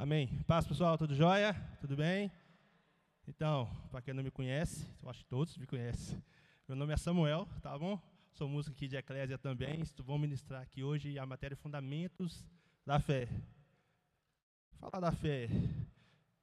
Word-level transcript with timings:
Amém. 0.00 0.28
Paz, 0.46 0.64
pessoal, 0.64 0.96
tudo 0.96 1.12
jóia? 1.12 1.52
Tudo 1.80 1.96
bem? 1.96 2.30
Então, 3.26 3.68
para 3.90 4.00
quem 4.00 4.14
não 4.14 4.22
me 4.22 4.30
conhece, 4.30 4.88
eu 5.02 5.10
acho 5.10 5.24
que 5.24 5.24
todos 5.24 5.56
me 5.56 5.66
conhecem. 5.66 6.22
Meu 6.68 6.76
nome 6.76 6.94
é 6.94 6.96
Samuel, 6.96 7.48
tá 7.60 7.76
bom? 7.76 8.00
Sou 8.32 8.48
músico 8.48 8.76
aqui 8.76 8.86
de 8.86 8.94
Eclésia 8.94 9.36
também. 9.36 9.82
Vou 10.04 10.16
ministrar 10.16 10.62
aqui 10.62 10.84
hoje 10.84 11.18
a 11.18 11.26
matéria 11.26 11.56
Fundamentos 11.56 12.46
da 12.86 13.00
Fé. 13.00 13.28
Falar 14.78 15.00
da 15.00 15.10
fé, 15.10 15.48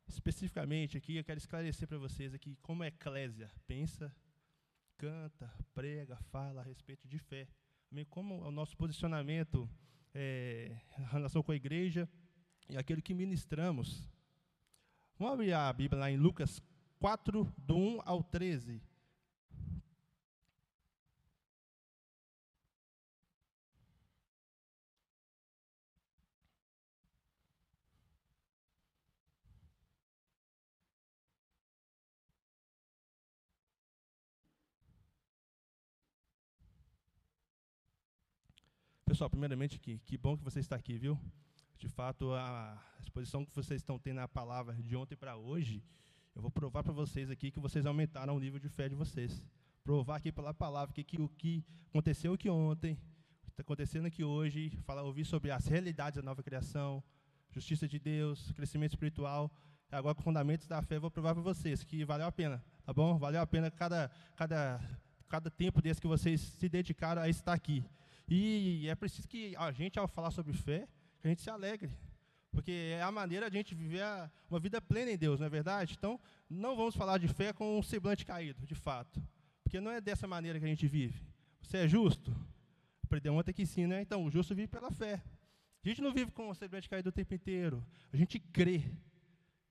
especificamente 0.06 0.98
aqui, 0.98 1.16
eu 1.16 1.24
quero 1.24 1.38
esclarecer 1.38 1.88
para 1.88 1.98
vocês 1.98 2.34
aqui 2.34 2.58
como 2.62 2.84
a 2.84 2.88
Eclésia 2.88 3.50
pensa, 3.66 4.14
canta, 4.98 5.50
prega, 5.74 6.18
fala 6.30 6.60
a 6.60 6.64
respeito 6.66 7.08
de 7.08 7.18
fé. 7.18 7.48
Como 8.10 8.34
é 8.34 8.48
o 8.50 8.52
nosso 8.52 8.76
posicionamento 8.76 9.70
é, 10.14 10.76
em 11.00 11.06
relação 11.06 11.42
com 11.42 11.54
a 11.54 11.56
igreja, 11.56 12.06
e 12.70 12.78
aquilo 12.78 13.02
que 13.02 13.14
ministramos. 13.14 14.08
Vamos 15.18 15.36
abrir 15.36 15.54
a 15.54 15.72
Bíblia 15.72 16.00
lá 16.00 16.12
em 16.12 16.18
Lucas 16.18 16.62
4, 17.00 17.52
do 17.58 17.78
1 17.78 18.02
ao 18.06 18.24
13. 18.24 18.82
Pessoal, 39.06 39.30
primeiramente, 39.30 39.80
que, 39.80 39.98
que 40.00 40.18
bom 40.18 40.36
que 40.36 40.44
você 40.44 40.60
está 40.60 40.76
aqui, 40.76 40.98
viu? 40.98 41.18
De 41.78 41.90
fato, 41.90 42.34
a 42.34 42.82
exposição 43.02 43.46
que 43.46 43.54
vocês 43.54 43.82
estão 43.82 44.00
tendo 44.00 44.16
na 44.16 44.28
palavra 44.28 44.74
de 44.74 44.96
ontem 44.96 45.16
para 45.16 45.36
hoje, 45.36 45.84
eu 46.34 46.42
vou 46.42 46.50
provar 46.50 46.84
para 46.84 46.94
vocês 46.94 47.30
aqui 47.30 47.52
que 47.52 47.60
vocês 47.60 47.86
aumentaram 47.86 48.36
o 48.36 48.40
nível 48.40 48.60
de 48.60 48.70
fé 48.70 48.88
de 48.88 48.96
vocês. 48.96 49.44
Provar 49.84 50.18
aqui 50.18 50.32
pela 50.32 50.54
palavra 50.54 50.94
que, 50.94 51.04
que 51.04 51.22
o 51.22 51.28
que 51.28 51.64
aconteceu 51.90 52.34
aqui 52.34 52.50
ontem, 52.50 52.98
está 53.50 53.62
acontecendo 53.62 54.06
aqui 54.06 54.24
hoje, 54.24 54.70
falar, 54.86 55.04
ouvir 55.04 55.26
sobre 55.26 55.52
as 55.52 55.68
realidades 55.68 56.16
da 56.16 56.24
nova 56.24 56.42
criação, 56.42 57.04
justiça 57.52 57.88
de 57.88 58.00
Deus, 58.00 58.52
crescimento 58.54 58.92
espiritual. 58.92 59.52
Agora, 59.92 60.16
com 60.16 60.24
fundamentos 60.24 60.68
da 60.68 60.82
fé, 60.82 60.98
vou 60.98 61.12
provar 61.12 61.34
para 61.34 61.44
vocês 61.44 61.84
que 61.84 62.06
valeu 62.06 62.26
a 62.26 62.32
pena, 62.32 62.64
tá 62.86 62.94
bom? 62.94 63.18
Valeu 63.18 63.42
a 63.42 63.48
pena 63.48 63.70
cada, 63.70 64.10
cada, 64.36 64.82
cada 65.28 65.52
tempo 65.52 65.82
desse 65.82 66.02
que 66.02 66.08
vocês 66.08 66.40
se 66.40 66.70
dedicaram 66.70 67.22
a 67.22 67.30
estar 67.30 67.54
aqui. 67.54 67.84
E 68.28 68.88
é 68.88 68.96
preciso 68.96 69.28
que 69.28 69.56
a 69.58 69.72
gente, 69.72 70.00
ao 70.00 70.08
falar 70.08 70.32
sobre 70.32 70.54
fé, 70.54 70.88
que 71.26 71.28
a 71.28 71.32
gente 71.32 71.42
se 71.42 71.50
alegre. 71.50 71.90
Porque 72.52 72.72
é 72.72 73.02
a 73.02 73.12
maneira 73.12 73.50
de 73.50 73.58
a 73.58 73.60
gente 73.60 73.74
viver 73.74 74.04
uma 74.48 74.60
vida 74.60 74.80
plena 74.80 75.12
em 75.12 75.18
Deus, 75.18 75.40
não 75.40 75.48
é 75.48 75.50
verdade? 75.50 75.96
Então, 75.98 76.20
não 76.48 76.76
vamos 76.76 76.96
falar 76.96 77.18
de 77.18 77.28
fé 77.28 77.52
com 77.52 77.80
um 77.80 77.82
semblante 77.82 78.24
caído, 78.24 78.64
de 78.66 78.76
fato. 78.76 79.20
Porque 79.64 79.82
não 79.82 79.90
é 79.90 80.00
dessa 80.00 80.28
maneira 80.28 80.60
que 80.60 80.66
a 80.66 80.68
gente 80.68 80.88
vive. 80.88 81.20
Você 81.62 81.78
é 81.78 81.88
justo? 81.88 82.32
Aprendeu 83.04 83.34
ontem 83.34 83.52
que 83.52 83.66
sim, 83.66 83.88
né? 83.88 84.02
Então, 84.02 84.24
o 84.24 84.30
justo 84.30 84.54
vive 84.54 84.68
pela 84.68 84.92
fé. 84.92 85.20
A 85.84 85.90
gente 85.90 86.00
não 86.00 86.14
vive 86.14 86.32
com 86.32 86.50
um 86.50 86.54
semblante 86.54 86.88
caído 86.88 87.10
o 87.10 87.12
tempo 87.12 87.34
inteiro. 87.34 87.84
A 88.14 88.18
gente 88.18 88.40
crê. 88.40 88.84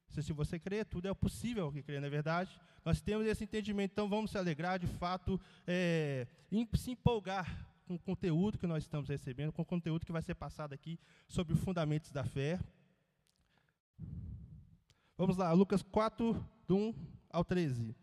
Se 0.08 0.32
você 0.32 0.58
crê, 0.58 0.84
tudo 0.84 1.06
é 1.06 1.14
possível 1.14 1.70
que 1.72 1.82
crê, 1.82 2.00
não 2.00 2.08
é 2.08 2.10
verdade? 2.10 2.60
Nós 2.84 3.00
temos 3.00 3.26
esse 3.26 3.44
entendimento, 3.44 3.92
então 3.92 4.08
vamos 4.08 4.32
se 4.32 4.38
alegrar, 4.38 4.78
de 4.78 4.86
fato, 4.86 5.40
é, 5.66 6.26
se 6.74 6.90
empolgar 6.90 7.73
com 7.84 7.94
o 7.94 7.98
conteúdo 7.98 8.58
que 8.58 8.66
nós 8.66 8.82
estamos 8.82 9.08
recebendo, 9.08 9.52
com 9.52 9.62
o 9.62 9.66
conteúdo 9.66 10.06
que 10.06 10.12
vai 10.12 10.22
ser 10.22 10.34
passado 10.34 10.72
aqui 10.72 10.98
sobre 11.28 11.52
os 11.52 11.60
fundamentos 11.60 12.10
da 12.10 12.24
fé. 12.24 12.58
Vamos 15.16 15.36
lá, 15.36 15.52
Lucas 15.52 15.82
4, 15.82 16.44
do 16.66 16.76
1 16.76 16.94
ao 17.30 17.44
13. 17.44 17.94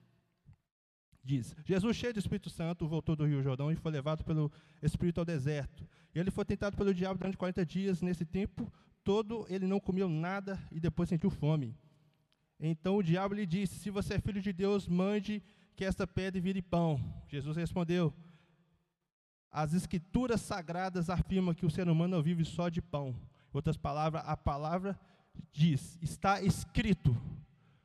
Diz: 1.24 1.56
Jesus, 1.66 1.98
cheio 1.98 2.14
do 2.14 2.20
Espírito 2.20 2.50
Santo, 2.50 2.88
voltou 2.88 3.16
do 3.16 3.26
Rio 3.26 3.44
Jordão 3.44 3.72
e 3.72 3.76
foi 3.76 3.92
levado 3.92 4.24
pelo 4.24 4.52
Espírito 4.82 5.20
ao 5.20 5.26
deserto. 5.26 5.88
E 6.14 6.20
ele 6.20 6.32
foi 6.32 6.46
tentado 6.46 6.76
pelo 6.76 6.94
diabo 6.94 7.20
durante 7.20 7.38
40 7.38 7.66
dias. 7.66 8.02
Nesse 8.02 8.26
tempo 8.26 8.72
todo, 9.04 9.46
ele 9.50 9.68
não 9.68 9.80
comeu 9.80 10.10
nada 10.10 10.60
e 10.72 10.80
depois 10.80 11.10
sentiu 11.10 11.30
fome. 11.30 11.76
Então 12.60 12.98
o 12.98 13.04
diabo 13.04 13.34
lhe 13.34 13.46
disse: 13.46 13.80
Se 13.80 13.90
você 13.90 14.16
é 14.16 14.20
filho 14.20 14.42
de 14.42 14.54
Deus, 14.54 14.88
mande 14.88 15.44
que 15.76 15.86
esta 15.86 16.08
pedra 16.08 16.40
vire 16.40 16.62
pão. 16.62 17.00
Jesus 17.28 17.58
respondeu: 17.58 18.14
as 19.52 19.74
escrituras 19.74 20.42
sagradas 20.42 21.10
afirmam 21.10 21.54
que 21.54 21.66
o 21.66 21.70
ser 21.70 21.90
humano 21.90 22.16
não 22.16 22.24
vive 22.24 22.46
só 22.46 22.70
de 22.70 22.82
pão. 22.82 23.10
Em 23.10 23.58
outras 23.58 23.76
palavras, 23.76 24.24
a 24.26 24.38
palavra 24.38 24.98
diz, 25.52 26.00
está 26.02 26.42
escrito. 26.42 27.16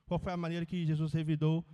Qual 0.06 0.20
foi 0.20 0.32
a 0.32 0.36
maneira 0.36 0.64
que 0.64 0.86
Jesus 0.86 1.12
revidou 1.12 1.64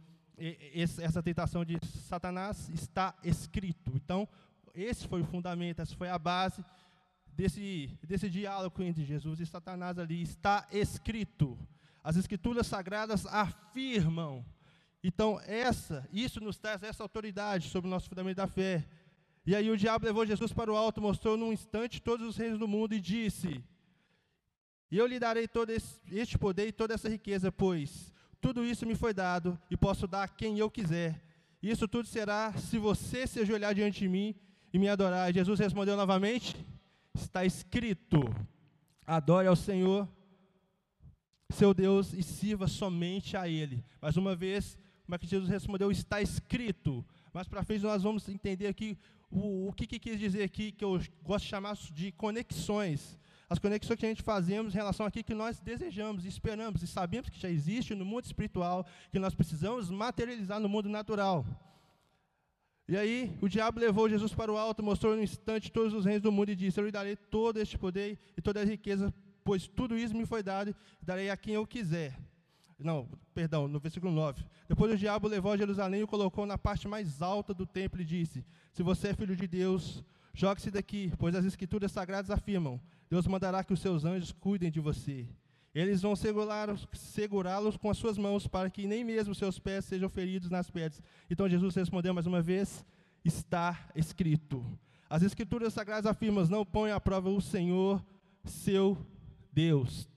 essa 0.75 1.22
tentação 1.22 1.64
de 1.64 1.78
Satanás? 1.84 2.70
Está 2.70 3.14
escrito. 3.22 3.92
Então, 3.94 4.26
esse 4.75 5.06
foi 5.06 5.20
o 5.20 5.26
fundamento, 5.26 5.81
essa 5.81 5.94
foi 5.94 6.08
a 6.08 6.19
base 6.19 6.64
desse, 7.26 7.91
desse 8.02 8.31
diálogo 8.31 8.82
entre 8.82 9.04
Jesus 9.04 9.41
e 9.41 9.47
Satanás 9.47 9.98
ali. 9.98 10.22
Está 10.22 10.66
escrito. 10.72 11.58
As 12.02 12.16
escrituras 12.16 12.66
sagradas 12.66 13.26
afirmam. 13.26 14.44
Então, 15.04 15.41
essa, 15.47 16.08
isso 16.12 16.41
nos 16.41 16.56
traz 16.56 16.82
essa 16.82 17.02
autoridade 17.02 17.69
sobre 17.69 17.88
o 17.88 17.91
nosso 17.91 18.08
fundamento 18.08 18.36
da 18.36 18.47
fé. 18.47 18.86
E 19.44 19.56
aí 19.56 19.70
o 19.70 19.76
diabo 19.76 20.06
levou 20.06 20.25
Jesus 20.25 20.53
para 20.53 20.72
o 20.72 20.76
alto, 20.76 21.00
mostrou 21.00 21.36
num 21.36 21.53
instante 21.53 22.00
todos 22.00 22.26
os 22.26 22.36
reinos 22.36 22.58
do 22.58 22.69
mundo 22.69 22.94
e 22.94 23.00
disse: 23.00 23.62
E 24.91 24.97
eu 24.97 25.06
lhe 25.06 25.19
darei 25.19 25.48
todo 25.48 25.70
este 25.70 26.38
poder 26.38 26.69
e 26.69 26.72
toda 26.72 26.94
essa 26.94 27.08
riqueza, 27.08 27.50
pois 27.50 28.12
tudo 28.41 28.64
isso 28.64 28.86
me 28.86 28.94
foi 28.94 29.12
dado 29.14 29.58
e 29.70 29.76
posso 29.76 30.06
dar 30.06 30.25
a 30.25 30.28
quem 30.28 30.58
eu 30.58 30.70
quiser. 30.70 31.22
Isso 31.62 31.86
tudo 31.86 32.08
será 32.08 32.52
se 32.54 32.78
você 32.78 33.26
se 33.26 33.41
ajoelhar 33.41 33.75
diante 33.75 34.00
de 34.00 34.08
mim 34.08 34.34
e 34.72 34.78
me 34.78 34.88
adorar. 34.88 35.31
E 35.31 35.34
Jesus 35.34 35.58
respondeu 35.58 35.97
novamente: 35.97 36.56
Está 37.14 37.44
escrito: 37.44 38.20
Adore 39.06 39.48
ao 39.48 39.56
Senhor, 39.56 40.08
seu 41.50 41.75
Deus, 41.75 42.12
e 42.12 42.22
sirva 42.22 42.69
somente 42.69 43.36
a 43.36 43.48
Ele. 43.48 43.84
Mais 44.00 44.16
uma 44.16 44.36
vez, 44.36 44.78
como 45.04 45.16
é 45.16 45.19
que 45.19 45.26
Jesus 45.26 45.48
respondeu? 45.48 45.91
Está 45.91 46.22
escrito. 46.22 47.04
Mas 47.32 47.48
para 47.48 47.64
frente 47.64 47.82
nós 47.82 48.02
vamos 48.02 48.28
entender 48.28 48.66
aqui 48.66 48.98
o, 49.32 49.69
o 49.69 49.72
que, 49.72 49.87
que 49.87 49.98
quis 49.98 50.19
dizer 50.19 50.43
aqui, 50.43 50.70
que 50.70 50.84
eu 50.84 51.00
gosto 51.22 51.44
de 51.44 51.50
chamar 51.50 51.75
de 51.75 52.12
conexões. 52.12 53.19
As 53.48 53.59
conexões 53.59 53.98
que 53.98 54.06
a 54.06 54.09
gente 54.09 54.22
fazemos 54.22 54.75
em 54.75 54.76
relação 54.76 55.06
àquilo 55.06 55.25
que 55.25 55.34
nós 55.34 55.59
desejamos, 55.59 56.25
esperamos 56.25 56.82
e 56.82 56.87
sabemos 56.87 57.28
que 57.28 57.41
já 57.41 57.50
existe 57.50 57.94
no 57.94 58.04
mundo 58.04 58.25
espiritual, 58.25 58.87
que 59.10 59.19
nós 59.19 59.34
precisamos 59.34 59.91
materializar 59.91 60.60
no 60.60 60.69
mundo 60.69 60.88
natural. 60.88 61.44
E 62.88 62.97
aí, 62.97 63.37
o 63.41 63.48
diabo 63.48 63.81
levou 63.81 64.09
Jesus 64.09 64.34
para 64.34 64.53
o 64.53 64.56
alto, 64.56 64.82
mostrou 64.82 65.16
no 65.16 65.22
instante 65.22 65.72
todos 65.72 65.94
os 65.94 66.04
reinos 66.04 66.22
do 66.22 66.32
mundo 66.32 66.50
e 66.50 66.56
disse: 66.56 66.78
Eu 66.78 66.84
lhe 66.84 66.91
darei 66.91 67.16
todo 67.16 67.59
este 67.59 67.78
poder 67.78 68.19
e 68.37 68.43
toda 68.43 68.60
a 68.60 68.64
riqueza, 68.64 69.12
pois 69.44 69.66
tudo 69.66 69.97
isso 69.97 70.14
me 70.14 70.26
foi 70.26 70.43
dado, 70.43 70.75
darei 71.00 71.31
a 71.31 71.37
quem 71.37 71.54
eu 71.54 71.66
quiser. 71.66 72.19
Não, 72.82 73.09
perdão, 73.34 73.69
no 73.69 73.78
versículo 73.78 74.12
9. 74.12 74.44
Depois 74.69 74.93
o 74.93 74.97
diabo 74.97 75.28
levou 75.28 75.53
a 75.53 75.56
Jerusalém 75.56 76.00
e 76.00 76.04
o 76.04 76.09
colocou 76.09 76.47
na 76.47 76.59
parte 76.59 76.88
mais 76.88 77.22
alta 77.22 77.54
do 77.54 77.66
templo 77.66 78.00
e 78.00 78.04
disse: 78.04 78.44
Se 78.72 78.82
você 78.82 79.09
é 79.09 79.15
filho 79.15 79.37
de 79.37 79.47
Deus, 79.47 80.03
jogue-se 80.34 80.70
daqui, 80.70 81.12
pois 81.19 81.34
as 81.34 81.44
escrituras 81.44 81.93
sagradas 81.93 82.31
afirmam: 82.31 82.81
Deus 83.09 83.26
mandará 83.26 83.62
que 83.62 83.72
os 83.72 83.81
seus 83.81 84.04
anjos 84.04 84.32
cuidem 84.32 84.70
de 84.70 84.81
você. 84.81 85.28
Eles 85.75 86.03
vão 86.03 86.15
segurá-los 86.15 86.87
segurá 86.93 87.59
com 87.81 87.88
as 87.88 87.97
suas 87.97 88.19
mãos, 88.19 88.47
para 88.47 88.69
que 88.69 88.87
nem 88.87 89.03
mesmo 89.03 89.34
seus 89.34 89.59
pés 89.59 89.87
sejam 89.87 90.09
feridos 90.09 90.50
nas 90.50 90.70
pedras. 90.70 91.03
Então 91.31 91.49
Jesus 91.49 91.75
respondeu 91.75 92.12
mais 92.12 92.26
uma 92.26 92.43
vez: 92.43 92.84
Está 93.25 93.88
escrito. 93.94 94.64
As 95.09 95.22
escrituras 95.22 95.72
sagradas 95.72 96.06
afirmam: 96.06 96.47
Não 96.47 96.64
põe 96.64 96.91
à 96.91 97.00
prova 97.00 97.31
o 97.31 97.41
Senhor, 97.41 98.04
seu 98.44 98.99
Deus. 99.53 100.11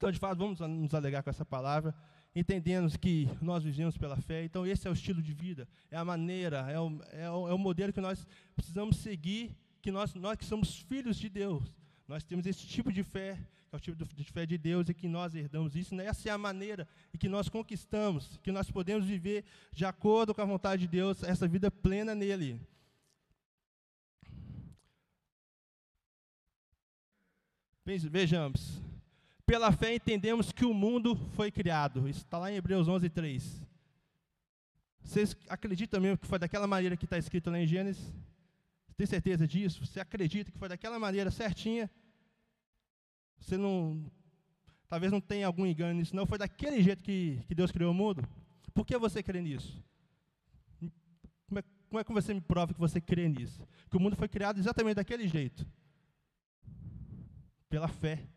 Então, 0.00 0.10
de 0.10 0.18
fato, 0.18 0.38
vamos 0.38 0.60
nos 0.60 0.94
alegar 0.94 1.22
com 1.22 1.28
essa 1.28 1.44
palavra, 1.44 1.94
entendendo 2.34 2.98
que 2.98 3.28
nós 3.38 3.62
vivemos 3.62 3.98
pela 3.98 4.16
fé. 4.16 4.42
Então, 4.42 4.66
esse 4.66 4.88
é 4.88 4.90
o 4.90 4.94
estilo 4.94 5.20
de 5.20 5.34
vida, 5.34 5.68
é 5.90 5.96
a 5.98 6.02
maneira, 6.02 6.60
é 6.70 6.80
o, 6.80 7.02
é 7.12 7.30
o, 7.30 7.48
é 7.50 7.52
o 7.52 7.58
modelo 7.58 7.92
que 7.92 8.00
nós 8.00 8.26
precisamos 8.56 8.96
seguir, 8.96 9.54
que 9.82 9.90
nós, 9.90 10.14
nós 10.14 10.38
que 10.38 10.44
somos 10.46 10.78
filhos 10.78 11.18
de 11.18 11.28
Deus, 11.28 11.76
nós 12.08 12.24
temos 12.24 12.46
esse 12.46 12.66
tipo 12.66 12.90
de 12.90 13.02
fé, 13.02 13.38
que 13.68 13.74
é 13.74 13.76
o 13.76 13.78
tipo 13.78 14.14
de 14.14 14.24
fé 14.24 14.46
de 14.46 14.56
Deus, 14.56 14.88
e 14.88 14.94
que 14.94 15.06
nós 15.06 15.34
herdamos 15.34 15.76
isso. 15.76 15.94
Né? 15.94 16.06
Essa 16.06 16.30
é 16.30 16.32
a 16.32 16.38
maneira 16.38 16.88
em 17.12 17.18
que 17.18 17.28
nós 17.28 17.50
conquistamos, 17.50 18.38
que 18.42 18.50
nós 18.50 18.70
podemos 18.70 19.04
viver 19.04 19.44
de 19.70 19.84
acordo 19.84 20.34
com 20.34 20.40
a 20.40 20.46
vontade 20.46 20.80
de 20.80 20.88
Deus, 20.88 21.22
essa 21.22 21.46
vida 21.46 21.70
plena 21.70 22.14
nele. 22.14 22.58
Vejamos, 27.84 28.80
pela 29.50 29.72
fé 29.72 29.96
entendemos 29.96 30.52
que 30.52 30.64
o 30.64 30.72
mundo 30.72 31.16
foi 31.34 31.50
criado. 31.50 32.08
Isso 32.08 32.20
está 32.20 32.38
lá 32.38 32.52
em 32.52 32.54
Hebreus 32.54 32.86
11, 32.86 33.10
3. 33.10 33.60
Vocês 35.02 35.36
acreditam 35.48 36.00
mesmo 36.00 36.18
que 36.18 36.26
foi 36.28 36.38
daquela 36.38 36.68
maneira 36.68 36.96
que 36.96 37.04
está 37.04 37.18
escrito 37.18 37.50
lá 37.50 37.58
em 37.58 37.66
Gênesis? 37.66 38.14
Tem 38.96 39.08
certeza 39.08 39.48
disso? 39.48 39.84
Você 39.84 39.98
acredita 39.98 40.52
que 40.52 40.58
foi 40.58 40.68
daquela 40.68 41.00
maneira 41.00 41.32
certinha? 41.32 41.90
Você 43.40 43.56
não 43.56 44.08
Talvez 44.88 45.10
não 45.10 45.20
tenha 45.20 45.48
algum 45.48 45.66
engano 45.66 45.98
nisso, 45.98 46.14
não. 46.14 46.26
Foi 46.26 46.38
daquele 46.38 46.80
jeito 46.80 47.02
que, 47.02 47.42
que 47.48 47.54
Deus 47.54 47.72
criou 47.72 47.90
o 47.90 47.94
mundo? 47.94 48.22
Por 48.72 48.86
que 48.86 48.96
você 48.98 49.20
crê 49.20 49.40
nisso? 49.40 49.82
Como 51.48 51.58
é, 51.58 51.64
como 51.88 51.98
é 51.98 52.04
que 52.04 52.12
você 52.12 52.32
me 52.32 52.40
prova 52.40 52.72
que 52.72 52.78
você 52.78 53.00
crê 53.00 53.28
nisso? 53.28 53.66
Que 53.90 53.96
o 53.96 54.00
mundo 54.00 54.14
foi 54.14 54.28
criado 54.28 54.60
exatamente 54.60 54.94
daquele 54.94 55.26
jeito. 55.26 55.66
Pela 57.68 57.88
fé. 57.88 58.28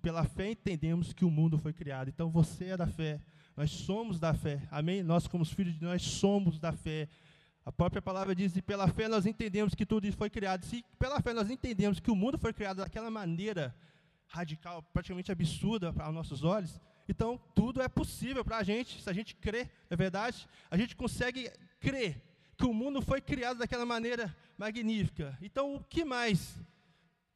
Pela 0.00 0.24
fé 0.24 0.50
entendemos 0.50 1.12
que 1.12 1.24
o 1.24 1.30
mundo 1.30 1.58
foi 1.58 1.72
criado. 1.72 2.08
Então 2.08 2.30
você 2.30 2.66
é 2.66 2.76
da 2.76 2.86
fé. 2.86 3.20
Nós 3.56 3.70
somos 3.70 4.18
da 4.18 4.32
fé. 4.32 4.66
Amém? 4.70 5.02
Nós, 5.02 5.26
como 5.26 5.44
filhos 5.44 5.74
de 5.74 5.80
Deus, 5.80 6.02
somos 6.02 6.58
da 6.58 6.72
fé. 6.72 7.08
A 7.64 7.70
própria 7.70 8.00
palavra 8.00 8.34
diz: 8.34 8.56
e 8.56 8.62
pela 8.62 8.88
fé 8.88 9.08
nós 9.08 9.26
entendemos 9.26 9.74
que 9.74 9.84
tudo 9.84 10.06
isso 10.06 10.16
foi 10.16 10.30
criado. 10.30 10.64
Se 10.64 10.84
pela 10.98 11.20
fé 11.20 11.32
nós 11.32 11.50
entendemos 11.50 12.00
que 12.00 12.10
o 12.10 12.16
mundo 12.16 12.38
foi 12.38 12.52
criado 12.52 12.78
daquela 12.78 13.10
maneira 13.10 13.74
radical, 14.26 14.82
praticamente 14.82 15.30
absurda 15.30 15.92
para 15.92 16.08
os 16.08 16.14
nossos 16.14 16.44
olhos, 16.44 16.80
então 17.08 17.38
tudo 17.54 17.82
é 17.82 17.88
possível 17.88 18.44
para 18.44 18.58
a 18.58 18.62
gente, 18.62 19.02
se 19.02 19.10
a 19.10 19.12
gente 19.12 19.34
crê, 19.34 19.68
é 19.90 19.96
verdade? 19.96 20.48
A 20.70 20.76
gente 20.76 20.94
consegue 20.94 21.50
crer 21.80 22.22
que 22.56 22.64
o 22.64 22.72
mundo 22.72 23.02
foi 23.02 23.20
criado 23.20 23.58
daquela 23.58 23.84
maneira 23.84 24.34
magnífica. 24.56 25.36
Então 25.42 25.74
o 25.74 25.82
que 25.82 26.04
mais 26.04 26.56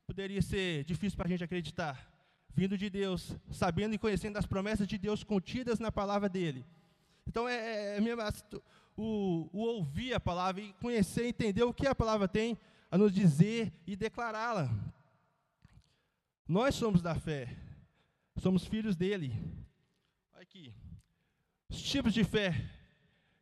poderia 0.06 0.42
ser 0.42 0.84
difícil 0.84 1.16
para 1.16 1.26
a 1.26 1.30
gente 1.30 1.44
acreditar? 1.44 2.10
Vindo 2.54 2.78
de 2.78 2.88
Deus, 2.88 3.36
sabendo 3.50 3.94
e 3.94 3.98
conhecendo 3.98 4.36
as 4.36 4.46
promessas 4.46 4.86
de 4.86 4.96
Deus 4.96 5.24
contidas 5.24 5.80
na 5.80 5.90
palavra 5.90 6.28
dele. 6.28 6.64
Então 7.26 7.48
é, 7.48 7.56
é, 7.56 7.96
é 7.96 8.00
mesmo 8.00 8.22
o, 8.96 9.48
o 9.52 9.60
ouvir 9.60 10.14
a 10.14 10.20
palavra 10.20 10.62
e 10.62 10.72
conhecer, 10.74 11.26
entender 11.26 11.62
o 11.62 11.74
que 11.74 11.86
a 11.86 11.94
palavra 11.94 12.28
tem 12.28 12.58
a 12.90 12.98
nos 12.98 13.12
dizer 13.12 13.72
e 13.86 13.96
declará-la. 13.96 14.70
Nós 16.46 16.74
somos 16.74 17.02
da 17.02 17.14
fé, 17.14 17.56
somos 18.36 18.64
filhos 18.66 18.94
dele. 18.94 19.32
Olha 20.32 20.42
aqui, 20.42 20.74
os 21.68 21.82
tipos 21.82 22.12
de 22.12 22.22
fé. 22.22 22.54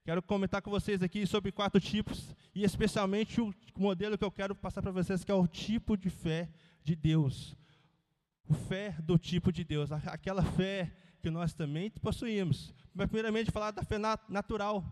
Quero 0.05 0.21
comentar 0.21 0.61
com 0.61 0.71
vocês 0.71 1.01
aqui 1.01 1.25
sobre 1.27 1.53
quatro 1.53 1.81
tipos, 1.81 2.35
e 2.53 2.65
especialmente 2.65 3.41
o 3.41 3.55
modelo 3.77 4.19
que 4.19 4.25
eu 4.25 4.33
quero 4.33 4.53
passar 4.53 4.83
para 4.83 4.91
vocês, 4.91 5.23
que 5.23 5.31
é 5.31 5.35
o 5.35 5.47
tipo 5.47 5.97
de 5.97 6.11
fé 6.11 6.49
de 6.83 6.97
Deus. 6.97 7.57
O 8.49 8.53
fé 8.55 8.97
do 9.01 9.17
tipo 9.17 9.53
de 9.53 9.63
Deus, 9.63 9.93
aquela 9.93 10.43
fé 10.43 10.91
que 11.23 11.31
nós 11.31 11.55
também 11.55 11.89
possuímos. 11.89 12.75
Mas, 12.93 13.07
primeiramente, 13.07 13.53
falar 13.53 13.71
da 13.71 13.85
fé 13.85 13.97
natural. 14.29 14.85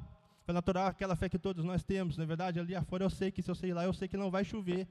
Fé 0.46 0.52
natural 0.52 0.86
é 0.86 0.90
aquela 0.90 1.16
fé 1.16 1.28
que 1.28 1.40
todos 1.40 1.64
nós 1.64 1.82
temos. 1.82 2.16
Na 2.16 2.24
verdade, 2.24 2.60
ali 2.60 2.76
afora 2.76 3.04
eu 3.04 3.10
sei 3.10 3.32
que 3.32 3.42
se 3.42 3.50
eu 3.50 3.54
sei 3.56 3.74
lá, 3.74 3.84
eu 3.84 3.92
sei 3.92 4.06
que 4.06 4.16
não 4.16 4.30
vai 4.30 4.44
chover. 4.44 4.86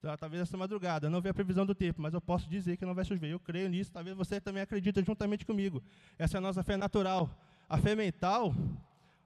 Tá, 0.00 0.16
talvez 0.16 0.42
essa 0.42 0.56
madrugada, 0.56 1.10
não 1.10 1.20
vi 1.20 1.28
a 1.28 1.34
previsão 1.34 1.66
do 1.66 1.74
tempo, 1.74 2.00
mas 2.00 2.14
eu 2.14 2.20
posso 2.20 2.48
dizer 2.48 2.76
que 2.76 2.86
não 2.86 2.94
vai 2.94 3.04
chover. 3.04 3.32
Eu 3.32 3.40
creio 3.40 3.68
nisso, 3.68 3.90
talvez 3.90 4.16
você 4.16 4.40
também 4.40 4.62
acredite 4.62 5.02
juntamente 5.04 5.44
comigo. 5.44 5.82
Essa 6.16 6.36
é 6.36 6.38
a 6.38 6.40
nossa 6.40 6.62
fé 6.62 6.76
natural. 6.76 7.28
A 7.68 7.76
fé 7.78 7.96
mental, 7.96 8.54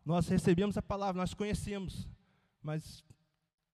nós 0.05 0.29
recebemos 0.29 0.77
a 0.77 0.83
palavra, 0.83 1.21
nós 1.21 1.35
conhecemos, 1.35 2.09
mas 2.63 3.05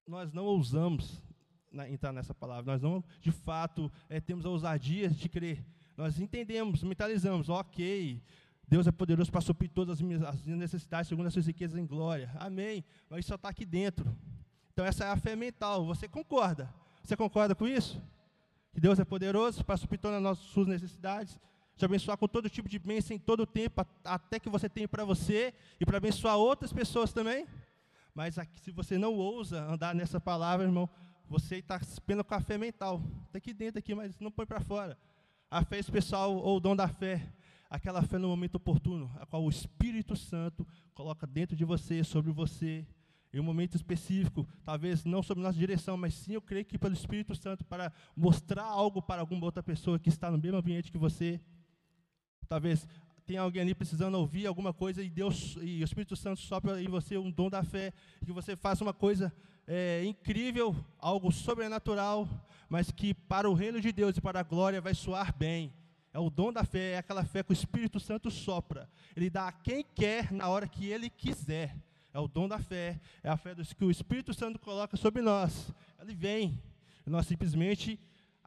nós 0.06 0.32
não 0.32 0.44
ousamos 0.44 1.22
na, 1.70 1.88
entrar 1.88 2.12
nessa 2.12 2.34
palavra. 2.34 2.72
Nós 2.72 2.82
não, 2.82 3.04
de 3.20 3.30
fato, 3.30 3.90
é, 4.08 4.20
temos 4.20 4.44
a 4.44 4.50
ousadia 4.50 5.08
de 5.08 5.28
crer. 5.28 5.64
Nós 5.96 6.20
entendemos, 6.20 6.82
mentalizamos, 6.82 7.48
ok, 7.48 8.22
Deus 8.69 8.86
é 8.86 8.92
poderoso 8.92 9.32
para 9.32 9.40
suprir 9.40 9.70
todas 9.70 9.94
as 9.94 10.02
minhas, 10.02 10.22
as 10.22 10.44
minhas 10.44 10.60
necessidades 10.60 11.08
segundo 11.08 11.26
as 11.26 11.32
suas 11.32 11.46
riquezas 11.46 11.78
em 11.78 11.86
glória. 11.86 12.30
Amém. 12.38 12.84
Mas 13.08 13.20
isso 13.20 13.28
só 13.28 13.34
está 13.34 13.48
aqui 13.48 13.64
dentro. 13.64 14.14
Então 14.72 14.84
essa 14.84 15.04
é 15.04 15.08
a 15.08 15.16
fé 15.16 15.34
mental. 15.34 15.86
Você 15.86 16.06
concorda? 16.06 16.72
Você 17.02 17.16
concorda 17.16 17.54
com 17.54 17.66
isso? 17.66 18.00
Que 18.72 18.80
Deus 18.80 18.98
é 18.98 19.04
poderoso 19.04 19.64
para 19.64 19.78
suprir 19.78 19.98
todas 19.98 20.22
as 20.25 20.38
suas 20.38 20.66
necessidades, 20.66 21.40
te 21.78 21.84
abençoar 21.84 22.19
com 22.19 22.26
todo 22.26 22.50
tipo 22.50 22.69
de 22.69 22.78
bênção 22.78 23.16
em 23.16 23.19
todo 23.19 23.40
o 23.40 23.46
tempo, 23.46 23.86
até 24.04 24.38
que 24.38 24.50
você 24.50 24.69
tem 24.69 24.86
para 24.86 25.04
você 25.04 25.54
e 25.80 25.86
para 25.86 25.96
abençoar 25.96 26.36
outras 26.36 26.72
pessoas 26.72 27.12
também. 27.12 27.46
Mas 28.14 28.36
aqui, 28.36 28.60
se 28.60 28.72
você 28.72 28.98
não 28.98 29.14
ousa 29.14 29.62
andar 29.64 29.94
nessa 29.94 30.20
palavra, 30.20 30.66
irmão, 30.66 30.90
você 31.28 31.56
está 31.56 31.76
apenas 31.76 32.26
com 32.26 32.34
a 32.34 32.40
fé 32.40 32.58
mental. 32.58 33.00
Está 33.26 33.38
aqui 33.38 33.54
dentro, 33.54 33.78
aqui, 33.78 33.94
mas 33.94 34.19
não 34.19 34.30
põe 34.30 34.44
para 34.44 34.60
fora. 34.60 34.98
A 35.50 35.64
fé 35.64 35.78
especial 35.78 36.34
ou 36.34 36.56
o 36.56 36.60
dom 36.60 36.75
da 36.75 36.88
fé, 36.88 37.32
aquela 37.70 38.02
fé 38.02 38.19
no 38.19 38.28
momento 38.28 38.56
oportuno, 38.56 39.10
a 39.20 39.25
qual 39.25 39.44
o 39.44 39.48
Espírito 39.48 40.16
Santo 40.16 40.66
coloca 40.94 41.26
dentro 41.26 41.54
de 41.54 41.64
você, 41.64 42.02
sobre 42.02 42.32
você, 42.32 42.84
em 43.32 43.38
um 43.38 43.44
momento 43.44 43.76
específico, 43.76 44.48
talvez 44.64 45.04
não 45.04 45.22
sob 45.22 45.40
nossa 45.40 45.58
direção, 45.58 45.96
mas 45.96 46.14
sim 46.14 46.32
eu 46.32 46.42
creio 46.42 46.64
que 46.64 46.78
pelo 46.78 46.94
Espírito 46.94 47.34
Santo 47.34 47.64
para 47.64 47.92
mostrar 48.16 48.64
algo 48.64 49.02
para 49.02 49.20
alguma 49.20 49.44
outra 49.44 49.62
pessoa 49.62 49.98
que 49.98 50.08
está 50.08 50.30
no 50.30 50.38
mesmo 50.38 50.58
ambiente 50.58 50.90
que 50.90 50.98
você. 50.98 51.40
Talvez 52.48 52.86
tenha 53.26 53.42
alguém 53.42 53.62
ali 53.62 53.74
precisando 53.74 54.14
ouvir 54.14 54.46
alguma 54.46 54.72
coisa 54.72 55.02
e 55.02 55.10
Deus 55.10 55.56
e 55.60 55.82
o 55.82 55.84
Espírito 55.84 56.16
Santo 56.16 56.40
sopra 56.40 56.82
em 56.82 56.88
você 56.88 57.18
um 57.18 57.30
dom 57.30 57.50
da 57.50 57.62
fé, 57.62 57.92
que 58.24 58.32
você 58.32 58.56
faça 58.56 58.82
uma 58.82 58.94
coisa 58.94 59.32
é, 59.66 60.02
incrível, 60.04 60.74
algo 60.98 61.30
sobrenatural, 61.30 62.28
mas 62.68 62.90
que 62.90 63.12
para 63.12 63.50
o 63.50 63.54
reino 63.54 63.80
de 63.80 63.92
Deus 63.92 64.16
e 64.16 64.20
para 64.20 64.40
a 64.40 64.42
glória 64.42 64.80
vai 64.80 64.94
soar 64.94 65.36
bem. 65.36 65.72
É 66.12 66.18
o 66.18 66.30
dom 66.30 66.52
da 66.52 66.64
fé, 66.64 66.92
é 66.92 66.98
aquela 66.98 67.24
fé 67.24 67.42
que 67.42 67.50
o 67.50 67.52
Espírito 67.52 68.00
Santo 68.00 68.30
sopra. 68.30 68.88
Ele 69.14 69.28
dá 69.28 69.48
a 69.48 69.52
quem 69.52 69.84
quer 69.94 70.32
na 70.32 70.48
hora 70.48 70.66
que 70.66 70.86
ele 70.86 71.10
quiser 71.10 71.76
é 72.12 72.18
o 72.18 72.26
dom 72.26 72.48
da 72.48 72.58
fé, 72.58 72.98
é 73.22 73.28
a 73.28 73.36
fé 73.36 73.54
que 73.54 73.84
o 73.84 73.90
Espírito 73.90 74.34
Santo 74.34 74.58
coloca 74.58 74.96
sobre 74.96 75.22
nós. 75.22 75.72
Ele 76.00 76.14
vem, 76.14 76.60
nós 77.06 77.26
simplesmente 77.26 77.98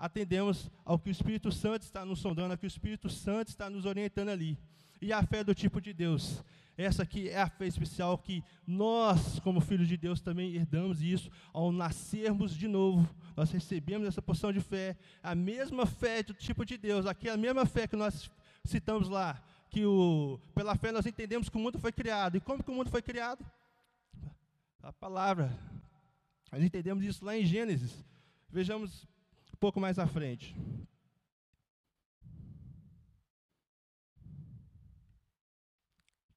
atendemos 0.01 0.68
ao 0.83 0.98
que 0.98 1.09
o 1.09 1.12
Espírito 1.12 1.51
Santo 1.51 1.83
está 1.83 2.03
nos 2.03 2.19
sondando, 2.19 2.53
ao 2.53 2.57
que 2.57 2.65
o 2.65 2.68
Espírito 2.68 3.07
Santo 3.07 3.50
está 3.50 3.69
nos 3.69 3.86
orientando 3.86 4.30
ali. 4.30 4.57
E 5.00 5.13
a 5.13 5.21
fé 5.21 5.44
do 5.44 5.53
tipo 5.53 5.80
de 5.80 5.94
Deus. 5.94 6.44
Essa 6.75 7.03
aqui 7.03 7.30
é 7.30 7.39
a 7.39 7.48
fé 7.48 7.68
especial 7.68 8.18
que 8.18 8.44
nós, 8.65 9.39
como 9.42 9.62
filhos 9.62 9.88
de 9.88 9.95
Deus, 9.95 10.19
também 10.19 10.56
herdamos 10.56 11.03
isso 11.03 11.30
ao 11.53 11.71
nascermos 11.71 12.56
de 12.56 12.68
novo. 12.68 13.07
Nós 13.38 13.51
recebemos 13.51 14.07
essa 14.07 14.24
porção 14.24 14.51
de 14.51 14.59
fé, 14.59 14.98
a 15.21 15.36
mesma 15.36 15.86
fé 15.86 16.24
do 16.24 16.33
tipo 16.33 16.65
de 16.65 16.77
Deus, 16.77 17.06
aqui 17.06 17.30
é 17.30 17.33
a 17.33 17.38
mesma 17.38 17.68
fé 17.68 17.86
que 17.86 17.95
nós 17.95 18.31
citamos 18.65 19.07
lá, 19.07 19.39
que 19.69 19.86
o, 19.86 20.39
pela 20.56 20.75
fé 20.75 20.92
nós 20.92 21.06
entendemos 21.06 21.47
que 21.47 21.57
o 21.57 21.59
mundo 21.59 21.77
foi 21.77 21.92
criado. 21.92 22.38
E 22.38 22.42
como 22.42 22.63
que 22.63 22.71
o 22.71 22.74
mundo 22.74 22.89
foi 22.89 23.04
criado? 23.04 23.45
A 24.81 24.92
palavra. 24.92 25.56
Nós 26.51 26.63
entendemos 26.63 27.06
isso 27.06 27.24
lá 27.24 27.38
em 27.38 27.45
Gênesis. 27.45 28.04
Vejamos 28.50 29.07
pouco 29.62 29.80
mais 29.80 30.00
à 30.00 30.08
frente. 30.08 30.56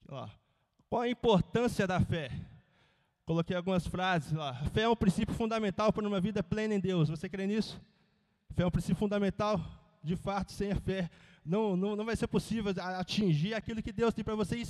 Ó, 0.06 0.28
qual 0.90 1.02
a 1.02 1.08
importância 1.08 1.86
da 1.86 1.98
fé? 1.98 2.30
Coloquei 3.24 3.56
algumas 3.56 3.86
frases 3.86 4.30
lá. 4.32 4.52
Fé 4.74 4.82
é 4.82 4.88
um 4.88 4.94
princípio 4.94 5.34
fundamental 5.34 5.90
para 5.90 6.06
uma 6.06 6.20
vida 6.20 6.42
plena 6.42 6.74
em 6.74 6.78
Deus. 6.78 7.08
Você 7.08 7.26
crê 7.26 7.46
nisso? 7.46 7.80
Fé 8.50 8.62
é 8.62 8.66
um 8.66 8.70
princípio 8.70 8.96
fundamental. 8.96 9.58
De 10.02 10.16
fato, 10.16 10.52
sem 10.52 10.70
a 10.72 10.76
fé, 10.76 11.10
não, 11.44 11.76
não, 11.76 11.94
não 11.94 12.04
vai 12.04 12.16
ser 12.16 12.26
possível 12.26 12.72
atingir 12.98 13.54
aquilo 13.54 13.82
que 13.82 13.92
Deus 13.92 14.14
tem 14.14 14.24
para 14.24 14.34
você. 14.34 14.56
E 14.56 14.64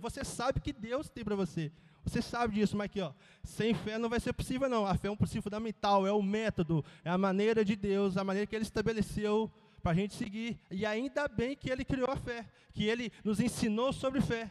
você 0.00 0.24
sabe 0.24 0.60
que 0.60 0.72
Deus 0.72 1.08
tem 1.08 1.24
para 1.24 1.34
você. 1.34 1.72
Você 2.04 2.22
sabe 2.22 2.54
disso, 2.54 2.76
mas 2.76 2.86
aqui, 2.86 3.00
ó, 3.00 3.12
sem 3.42 3.74
fé 3.74 3.98
não 3.98 4.08
vai 4.08 4.20
ser 4.20 4.32
possível, 4.32 4.68
não. 4.68 4.86
A 4.86 4.94
fé 4.96 5.08
é 5.08 5.10
um 5.10 5.16
princípio 5.16 5.42
fundamental, 5.42 6.06
é 6.06 6.12
o 6.12 6.22
método, 6.22 6.84
é 7.04 7.10
a 7.10 7.18
maneira 7.18 7.64
de 7.64 7.76
Deus, 7.76 8.16
a 8.16 8.24
maneira 8.24 8.46
que 8.46 8.54
Ele 8.54 8.62
estabeleceu 8.62 9.50
para 9.82 9.92
a 9.92 9.94
gente 9.94 10.14
seguir. 10.14 10.58
E 10.70 10.86
ainda 10.86 11.28
bem 11.28 11.56
que 11.56 11.70
Ele 11.70 11.84
criou 11.84 12.10
a 12.10 12.16
fé, 12.16 12.46
que 12.72 12.84
Ele 12.84 13.12
nos 13.24 13.40
ensinou 13.40 13.92
sobre 13.92 14.20
fé. 14.20 14.48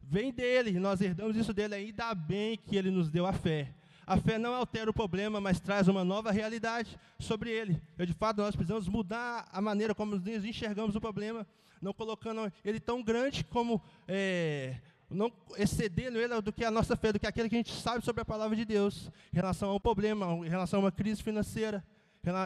Vem 0.00 0.32
dele, 0.32 0.78
nós 0.78 1.00
herdamos 1.00 1.36
isso 1.36 1.52
dele, 1.52 1.74
ainda 1.74 2.14
bem 2.14 2.56
que 2.56 2.76
Ele 2.76 2.90
nos 2.90 3.10
deu 3.10 3.26
a 3.26 3.32
fé. 3.32 3.74
A 4.06 4.16
fé 4.16 4.38
não 4.38 4.54
altera 4.54 4.88
o 4.88 4.94
problema, 4.94 5.40
mas 5.40 5.58
traz 5.58 5.88
uma 5.88 6.04
nova 6.04 6.30
realidade 6.30 6.96
sobre 7.18 7.50
ele. 7.50 7.82
Eu, 7.98 8.06
de 8.06 8.12
fato, 8.12 8.36
nós 8.36 8.54
precisamos 8.54 8.86
mudar 8.86 9.48
a 9.52 9.60
maneira 9.60 9.94
como 9.94 10.16
nós 10.16 10.44
enxergamos 10.44 10.94
o 10.94 11.00
problema, 11.00 11.44
não 11.82 11.92
colocando 11.92 12.52
ele 12.64 12.78
tão 12.78 13.02
grande 13.02 13.42
como 13.42 13.82
é, 14.06 14.76
não 15.10 15.32
excedendo 15.56 16.18
ele 16.18 16.40
do 16.40 16.52
que 16.52 16.64
a 16.64 16.70
nossa 16.70 16.96
fé, 16.96 17.12
do 17.12 17.18
que 17.18 17.26
aquilo 17.26 17.48
que 17.48 17.56
a 17.56 17.58
gente 17.58 17.72
sabe 17.72 18.04
sobre 18.04 18.22
a 18.22 18.24
palavra 18.24 18.56
de 18.56 18.64
Deus, 18.64 19.10
em 19.32 19.36
relação 19.36 19.70
ao 19.70 19.80
problema, 19.80 20.26
em 20.46 20.48
relação 20.48 20.80
a 20.80 20.84
uma 20.84 20.92
crise 20.92 21.22
financeira, 21.22 21.84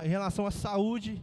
em 0.04 0.08
relação 0.08 0.46
à 0.46 0.50
saúde, 0.50 1.22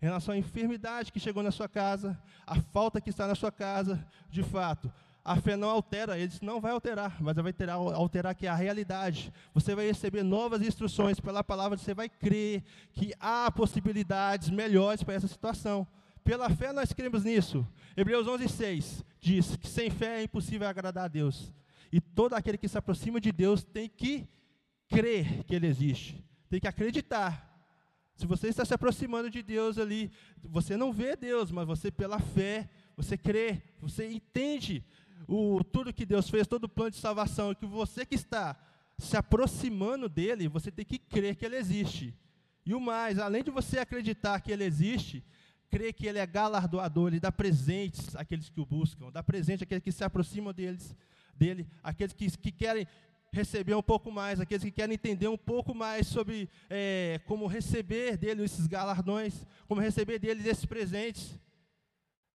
em 0.00 0.04
relação 0.04 0.34
à 0.34 0.38
enfermidade 0.38 1.12
que 1.12 1.20
chegou 1.20 1.42
na 1.42 1.50
sua 1.50 1.68
casa, 1.68 2.18
a 2.46 2.60
falta 2.60 3.00
que 3.00 3.10
está 3.10 3.26
na 3.26 3.34
sua 3.34 3.50
casa, 3.50 4.06
de 4.30 4.42
fato. 4.42 4.92
A 5.28 5.36
fé 5.36 5.56
não 5.58 5.68
altera, 5.68 6.16
ele 6.16 6.28
disse, 6.28 6.42
não 6.42 6.58
vai 6.58 6.72
alterar, 6.72 7.20
mas 7.20 7.36
vai 7.36 7.52
ter, 7.52 7.68
alterar 7.68 8.34
que 8.34 8.46
é 8.46 8.48
a 8.48 8.54
realidade. 8.54 9.30
Você 9.52 9.74
vai 9.74 9.86
receber 9.86 10.22
novas 10.22 10.62
instruções 10.62 11.20
pela 11.20 11.44
palavra, 11.44 11.76
você 11.76 11.92
vai 11.92 12.08
crer 12.08 12.64
que 12.94 13.12
há 13.20 13.50
possibilidades 13.50 14.48
melhores 14.48 15.02
para 15.02 15.12
essa 15.12 15.28
situação. 15.28 15.86
Pela 16.24 16.48
fé 16.48 16.72
nós 16.72 16.94
cremos 16.94 17.24
nisso. 17.24 17.66
Hebreus 17.94 18.26
11:6 18.26 19.04
diz 19.20 19.54
que 19.56 19.68
sem 19.68 19.90
fé 19.90 20.20
é 20.20 20.22
impossível 20.22 20.66
agradar 20.66 21.04
a 21.04 21.08
Deus. 21.08 21.52
E 21.92 22.00
todo 22.00 22.32
aquele 22.32 22.56
que 22.56 22.66
se 22.66 22.78
aproxima 22.78 23.20
de 23.20 23.30
Deus 23.30 23.62
tem 23.62 23.86
que 23.86 24.26
crer 24.88 25.44
que 25.44 25.54
Ele 25.54 25.66
existe, 25.66 26.24
tem 26.48 26.58
que 26.58 26.68
acreditar 26.68 27.48
Se 28.18 28.26
você 28.26 28.48
está 28.48 28.64
se 28.64 28.74
aproximando 28.74 29.30
de 29.30 29.42
Deus 29.42 29.78
ali, 29.78 30.10
você 30.42 30.76
não 30.76 30.92
vê 30.92 31.14
Deus, 31.14 31.52
mas 31.52 31.64
você 31.64 31.88
pela 31.88 32.18
fé, 32.18 32.68
você 32.96 33.16
crê, 33.16 33.62
você 33.80 34.10
entende 34.10 34.84
o, 35.28 35.62
tudo 35.62 35.92
que 35.92 36.06
Deus 36.06 36.30
fez, 36.30 36.46
todo 36.46 36.64
o 36.64 36.68
plano 36.68 36.90
de 36.90 36.96
salvação, 36.96 37.54
que 37.54 37.66
você 37.66 38.06
que 38.06 38.14
está 38.14 38.58
se 38.98 39.16
aproximando 39.16 40.08
dele, 40.08 40.48
você 40.48 40.70
tem 40.72 40.84
que 40.84 40.98
crer 40.98 41.36
que 41.36 41.44
ele 41.44 41.56
existe. 41.56 42.14
E 42.64 42.74
o 42.74 42.80
mais, 42.80 43.18
além 43.18 43.44
de 43.44 43.50
você 43.50 43.78
acreditar 43.78 44.40
que 44.40 44.50
ele 44.50 44.64
existe, 44.64 45.22
crer 45.70 45.92
que 45.92 46.06
ele 46.06 46.18
é 46.18 46.26
galardoador, 46.26 47.08
ele 47.08 47.20
dá 47.20 47.30
presentes 47.30 48.16
àqueles 48.16 48.48
que 48.48 48.60
o 48.60 48.66
buscam, 48.66 49.10
dá 49.10 49.22
presente 49.22 49.62
àqueles 49.62 49.84
que 49.84 49.92
se 49.92 50.02
aproximam 50.02 50.52
deles, 50.52 50.96
dele, 51.34 51.68
aqueles 51.82 52.14
que, 52.14 52.30
que 52.38 52.50
querem 52.50 52.86
receber 53.30 53.74
um 53.74 53.82
pouco 53.82 54.10
mais, 54.10 54.40
aqueles 54.40 54.64
que 54.64 54.70
querem 54.70 54.94
entender 54.94 55.28
um 55.28 55.36
pouco 55.36 55.74
mais 55.74 56.06
sobre 56.06 56.48
é, 56.70 57.20
como 57.26 57.46
receber 57.46 58.16
dele 58.16 58.42
esses 58.42 58.66
galardões, 58.66 59.46
como 59.66 59.80
receber 59.80 60.18
dele 60.18 60.48
esses 60.48 60.64
presentes, 60.64 61.38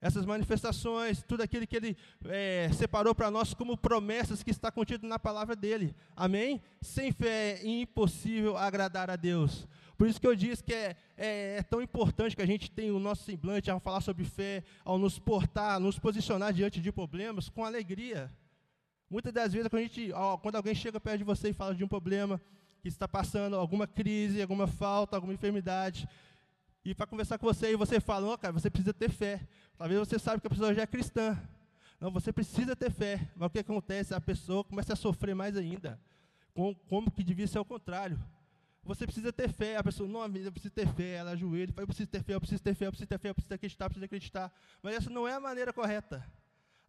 essas 0.04 0.26
manifestações, 0.26 1.24
tudo 1.24 1.44
aquilo 1.44 1.66
que 1.66 1.78
ele 1.78 1.98
é, 2.26 2.70
separou 2.74 3.16
para 3.16 3.32
nós 3.32 3.54
como 3.54 3.78
promessas 3.78 4.44
que 4.44 4.52
está 4.52 4.70
contido 4.70 5.08
na 5.08 5.18
palavra 5.18 5.56
dele. 5.56 5.96
Amém? 6.14 6.62
Sem 6.82 7.14
fé 7.14 7.54
é 7.54 7.66
impossível 7.66 8.58
agradar 8.58 9.10
a 9.10 9.16
Deus. 9.16 9.66
Por 9.98 10.06
isso 10.06 10.20
que 10.20 10.28
eu 10.28 10.36
disse 10.36 10.62
que 10.62 10.74
é, 10.74 10.98
é, 11.16 11.56
é, 11.60 11.64
tão 11.64 11.82
importante 11.82 12.36
que 12.36 12.42
a 12.42 12.46
gente 12.46 12.70
tenha 12.70 12.94
o 12.94 13.00
nosso 13.00 13.24
semblante 13.24 13.72
ao 13.72 13.80
falar 13.80 14.02
sobre 14.02 14.26
fé, 14.26 14.62
ao 14.84 14.98
nos 14.98 15.18
portar, 15.18 15.80
nos 15.80 15.98
posicionar 15.98 16.52
diante 16.52 16.82
de 16.82 16.92
problemas 16.92 17.48
com 17.48 17.64
alegria. 17.64 18.30
Muitas 19.10 19.32
das 19.32 19.54
vezes, 19.54 19.70
quando, 19.70 19.84
gente, 19.84 20.12
ó, 20.12 20.36
quando 20.36 20.58
alguém 20.58 20.76
chega 20.76 21.00
perto 21.00 21.20
de 21.20 21.24
você 21.24 21.52
e 21.52 21.54
fala 21.54 21.74
de 21.74 21.82
um 21.82 21.88
problema, 21.88 22.42
que 22.82 22.90
está 22.90 23.08
passando 23.08 23.56
alguma 23.56 23.88
crise, 23.88 24.42
alguma 24.42 24.68
falta, 24.68 25.16
alguma 25.16 25.34
enfermidade, 25.34 26.10
e 26.86 26.94
para 26.94 27.08
conversar 27.08 27.38
com 27.38 27.46
você, 27.46 27.72
e 27.72 27.76
você 27.76 28.00
fala, 28.00 28.34
oh, 28.34 28.38
cara, 28.38 28.52
você 28.52 28.70
precisa 28.70 28.94
ter 28.94 29.10
fé. 29.10 29.48
Talvez 29.78 30.00
você 30.00 30.20
saiba 30.20 30.42
que 30.42 30.48
a 30.48 30.50
pessoa 30.50 30.74
já 30.74 30.82
é 30.82 30.88
cristã. 30.88 31.40
Não, 32.00 32.12
você 32.12 32.34
precisa 32.34 32.76
ter 32.76 32.92
fé. 32.92 33.32
Mas 33.36 33.48
o 33.48 33.50
que 33.50 33.60
acontece? 33.60 34.14
A 34.14 34.20
pessoa 34.20 34.64
começa 34.64 34.92
a 34.92 34.96
sofrer 34.96 35.34
mais 35.34 35.56
ainda. 35.56 35.98
Com, 36.54 36.76
como 36.90 37.10
que 37.10 37.24
devia 37.24 37.48
ser 37.48 37.60
o 37.60 37.66
contrário. 37.66 38.22
Você 38.84 39.06
precisa 39.06 39.32
ter 39.32 39.50
fé. 39.50 39.78
A 39.78 39.84
pessoa, 39.84 40.10
não, 40.10 40.26
eu 40.26 40.52
preciso 40.52 40.74
ter 40.74 40.88
fé. 40.88 41.14
Ela 41.14 41.32
ajoelha, 41.32 41.74
eu 41.78 41.88
preciso 41.88 42.10
ter 42.10 42.22
fé, 42.22 42.36
eu 42.36 42.42
preciso 42.42 42.62
ter 42.62 42.76
fé, 42.76 42.88
eu 42.88 42.92
preciso 42.92 43.08
ter 43.08 43.18
fé, 43.18 43.30
eu 43.30 43.34
preciso 43.34 43.54
acreditar, 43.54 43.86
eu 43.86 43.90
preciso 43.90 44.06
acreditar. 44.06 44.54
Mas 44.82 44.96
essa 44.96 45.10
não 45.10 45.26
é 45.26 45.34
a 45.34 45.40
maneira 45.40 45.72
correta. 45.72 46.22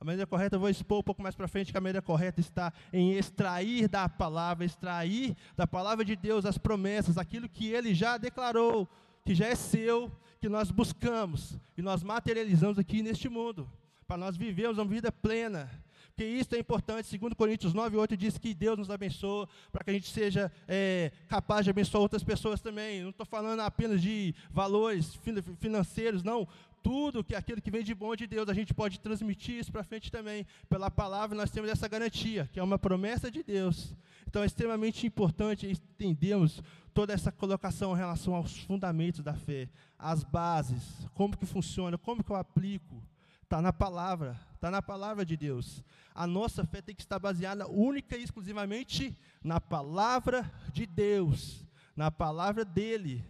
A 0.01 0.05
maneira 0.05 0.27
correta, 0.27 0.57
eu 0.57 0.61
vou 0.61 0.69
expor 0.69 0.99
um 0.99 1.03
pouco 1.03 1.23
mais 1.23 1.37
para 1.37 1.47
frente, 1.47 1.71
que 1.71 1.79
a 1.79 1.81
maneira 1.81 2.03
correta 2.03 2.41
está 2.41 2.73
em 2.93 3.13
extrair 3.13 3.89
da 3.89 4.09
palavra, 4.09 4.65
extrair 4.65 5.37
da 5.57 5.67
palavra 5.67 6.05
de 6.05 6.17
Deus 6.17 6.45
as 6.45 6.59
promessas, 6.59 7.17
aquilo 7.17 7.49
que 7.49 7.69
ele 7.69 7.95
já 7.95 8.19
declarou, 8.19 8.89
que 9.25 9.35
já 9.35 9.47
é 9.47 9.55
seu, 9.55 10.13
que 10.41 10.49
nós 10.49 10.71
buscamos 10.71 11.59
e 11.77 11.83
nós 11.83 12.03
materializamos 12.03 12.79
aqui 12.79 13.03
neste 13.03 13.29
mundo, 13.29 13.71
para 14.07 14.17
nós 14.17 14.37
vivermos 14.37 14.79
uma 14.79 14.85
vida 14.85 15.11
plena. 15.11 15.71
Porque 16.09 16.25
isso 16.25 16.55
é 16.55 16.59
importante, 16.59 17.09
segundo 17.09 17.35
Coríntios 17.35 17.75
9, 17.75 17.97
8 17.97 18.17
diz 18.17 18.39
que 18.39 18.55
Deus 18.55 18.79
nos 18.79 18.89
abençoa 18.89 19.49
para 19.73 19.83
que 19.83 19.91
a 19.91 19.93
gente 19.95 20.09
seja 20.09 20.53
é, 20.69 21.11
capaz 21.27 21.65
de 21.65 21.71
abençoar 21.71 22.01
outras 22.03 22.23
pessoas 22.23 22.61
também. 22.61 23.03
Não 23.03 23.11
estou 23.11 23.27
falando 23.27 23.61
apenas 23.61 24.01
de 24.01 24.33
valores 24.49 25.19
financeiros, 25.59 26.23
não 26.23 26.47
tudo 26.85 27.25
que 27.25 27.35
aquilo 27.35 27.63
que 27.63 27.71
vem 27.71 27.83
de 27.83 27.95
bom 27.95 28.15
de 28.15 28.27
Deus, 28.27 28.47
a 28.47 28.53
gente 28.53 28.75
pode 28.75 29.01
transmitir 29.01 29.59
isso 29.59 29.73
para 29.73 29.83
frente 29.83 30.13
também. 30.13 30.47
Pela 30.69 30.91
palavra 30.91 31.35
nós 31.35 31.51
temos 31.51 31.71
essa 31.71 31.89
garantia, 31.89 32.49
que 32.53 32.61
é 32.61 32.63
uma 32.63 32.79
promessa 32.79 33.31
de 33.31 33.43
Deus. 33.43 33.97
Então 34.29 34.43
é 34.43 34.47
extremamente 34.47 35.07
importante 35.07 35.67
entendermos 35.67 36.63
toda 36.93 37.15
essa 37.15 37.33
colocação 37.33 37.95
em 37.95 37.99
relação 37.99 38.35
aos 38.35 38.59
fundamentos 38.59 39.23
da 39.23 39.33
fé, 39.33 39.71
as 39.99 40.23
bases, 40.23 41.09
como 41.15 41.39
que 41.39 41.47
funciona, 41.47 41.97
como 41.97 42.23
que 42.23 42.31
eu 42.31 42.37
aplico. 42.37 43.03
Está 43.43 43.63
na 43.63 43.73
palavra, 43.73 44.39
está 44.55 44.71
na 44.71 44.83
palavra 44.83 45.25
de 45.25 45.39
Deus. 45.39 45.83
A 46.15 46.27
nossa 46.27 46.67
fé 46.67 46.83
tem 46.83 46.95
que 46.95 47.03
estar 47.03 47.19
baseada 47.19 47.67
única 47.67 48.15
e 48.15 48.23
exclusivamente 48.23 49.17
na 49.43 49.59
palavra 49.59 50.53
de 50.71 50.85
Deus, 50.85 51.65
na 51.97 52.11
palavra 52.11 52.63
dele. 52.63 53.25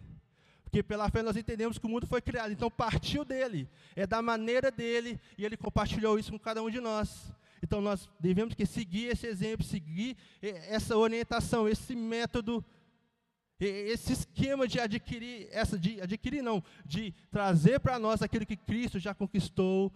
Porque 0.75 0.83
pela 0.83 1.09
fé 1.09 1.21
nós 1.21 1.37
entendemos 1.37 1.77
que 1.77 1.85
o 1.85 1.89
mundo 1.89 2.05
foi 2.05 2.21
criado, 2.21 2.51
então 2.51 2.69
partiu 2.69 3.23
dele, 3.23 3.69
é 3.95 4.05
da 4.05 4.21
maneira 4.21 4.69
dele, 4.69 5.17
e 5.37 5.45
ele 5.45 5.55
compartilhou 5.55 6.19
isso 6.19 6.33
com 6.33 6.37
cada 6.37 6.61
um 6.61 6.69
de 6.69 6.81
nós. 6.81 7.31
Então 7.63 7.79
nós 7.79 8.09
devemos 8.19 8.53
que 8.53 8.65
seguir 8.65 9.05
esse 9.05 9.25
exemplo, 9.25 9.65
seguir 9.65 10.17
essa 10.41 10.97
orientação, 10.97 11.65
esse 11.65 11.95
método, 11.95 12.61
esse 13.57 14.11
esquema 14.11 14.67
de 14.67 14.77
adquirir, 14.77 15.47
essa 15.49 15.79
de 15.79 16.01
adquirir 16.01 16.41
não, 16.41 16.61
de 16.85 17.13
trazer 17.31 17.79
para 17.79 17.97
nós 17.97 18.21
aquilo 18.21 18.45
que 18.45 18.57
Cristo 18.57 18.99
já 18.99 19.15
conquistou 19.15 19.93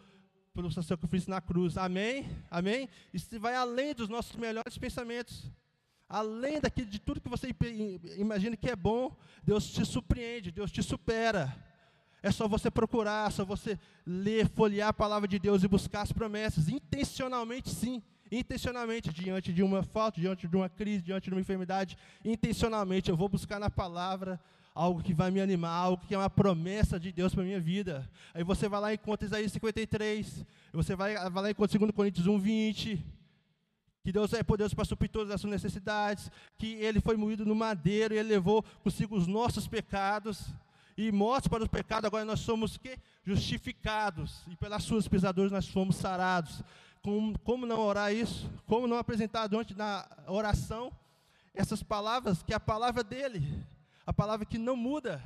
pelo 0.53 0.71
seu 0.71 0.81
sacrifício 0.81 1.29
na 1.29 1.41
cruz. 1.41 1.77
Amém? 1.77 2.25
Amém? 2.50 2.88
Isso 3.13 3.38
vai 3.38 3.53
além 3.53 3.93
dos 3.93 4.07
nossos 4.07 4.38
melhores 4.38 4.77
pensamentos 4.77 5.51
além 6.10 6.60
daquilo, 6.60 6.89
de 6.89 7.00
tudo 7.00 7.22
que 7.22 7.30
você 7.30 7.56
imagina 8.18 8.58
que 8.58 8.70
é 8.70 8.75
bom, 8.75 9.16
Deus 9.44 9.72
te 9.72 9.86
surpreende, 9.86 10.51
Deus 10.51 10.72
te 10.72 10.82
supera. 10.82 11.56
É 12.22 12.32
só 12.32 12.48
você 12.48 12.70
procurar, 12.72 13.30
é 13.30 13.32
só 13.32 13.46
você 13.46 13.80
ler, 14.06 14.50
folhear 14.50 14.89
a 14.89 14.94
palavra 14.94 15.28
de 15.28 15.38
Deus 15.38 15.63
e 15.63 15.68
buscar 15.68 16.01
as 16.01 16.12
promessas, 16.12 16.68
intencionalmente 16.68 17.70
sim, 17.70 18.01
intencionalmente, 18.32 19.13
diante 19.13 19.54
de 19.54 19.63
uma 19.63 19.84
falta, 19.84 20.20
diante 20.20 20.48
de 20.48 20.56
uma 20.56 20.68
crise, 20.68 21.04
diante 21.04 21.30
de 21.30 21.36
uma 21.36 21.42
enfermidade, 21.42 21.98
intencionalmente 22.25 23.10
eu 23.10 23.16
vou 23.16 23.30
buscar 23.30 23.60
na 23.60 23.70
palavra 23.70 24.39
algo 24.74 25.01
que 25.01 25.13
vai 25.13 25.32
me 25.32 25.42
animar, 25.42 25.72
algo 25.72 26.06
que 26.06 26.13
é 26.13 26.18
uma 26.18 26.30
promessa 26.30 27.00
de 27.00 27.12
Deus 27.12 27.34
para 27.34 27.44
a 27.44 27.46
minha 27.46 27.60
vida. 27.60 28.10
Aí 28.34 28.44
você 28.44 28.68
vai 28.68 28.82
lá 28.82 28.94
e 28.94 28.98
conta 28.98 29.25
Isaías 29.25 29.51
53, 29.51 30.46
você 30.74 30.96
vai, 30.96 31.16
vai 31.30 31.44
lá 31.44 31.50
e 31.50 31.54
conta 31.54 31.78
2 31.78 31.92
Coríntios 31.92 32.28
1, 32.28 32.39
20, 32.39 33.06
que 34.03 34.12
Deus 34.12 34.34
é 34.34 34.44
poderoso 34.44 34.75
para 34.75 34.86
suprir 34.86 35.10
todas 35.10 35.34
as 35.34 35.41
suas 35.41 35.51
necessidades, 35.51 36.32
que 36.58 36.74
Ele 36.75 37.00
foi 37.01 37.18
moído 37.18 37.46
no 37.46 37.56
madeiro 37.56 38.13
e 38.13 38.18
Ele 38.18 38.29
levou 38.29 38.63
consigo 38.84 39.15
os 39.15 39.27
nossos 39.27 39.68
pecados, 39.68 40.53
e 40.98 41.13
mortos 41.13 41.48
para 41.48 41.63
o 41.63 41.70
pecado, 41.70 42.06
agora 42.06 42.25
nós 42.25 42.41
somos 42.41 42.77
que? 42.77 43.00
Justificados, 43.24 44.41
e 44.50 44.56
pelas 44.58 44.84
suas 44.84 45.08
pisaduras 45.08 45.50
nós 45.50 45.65
fomos 45.65 45.96
sarados. 45.96 46.62
Como, 47.01 47.39
como 47.39 47.65
não 47.65 47.79
orar 47.79 48.13
isso? 48.13 48.51
Como 48.68 48.86
não 48.86 48.98
apresentar 48.98 49.48
diante 49.48 49.74
da 49.74 50.06
oração 50.27 50.91
essas 51.53 51.82
palavras, 51.82 52.44
que 52.44 52.51
é 52.51 52.56
a 52.58 52.60
palavra 52.60 53.01
dEle, 53.01 53.65
a 54.06 54.12
palavra 54.12 54.46
que 54.46 54.58
não 54.58 54.75
muda, 54.75 55.24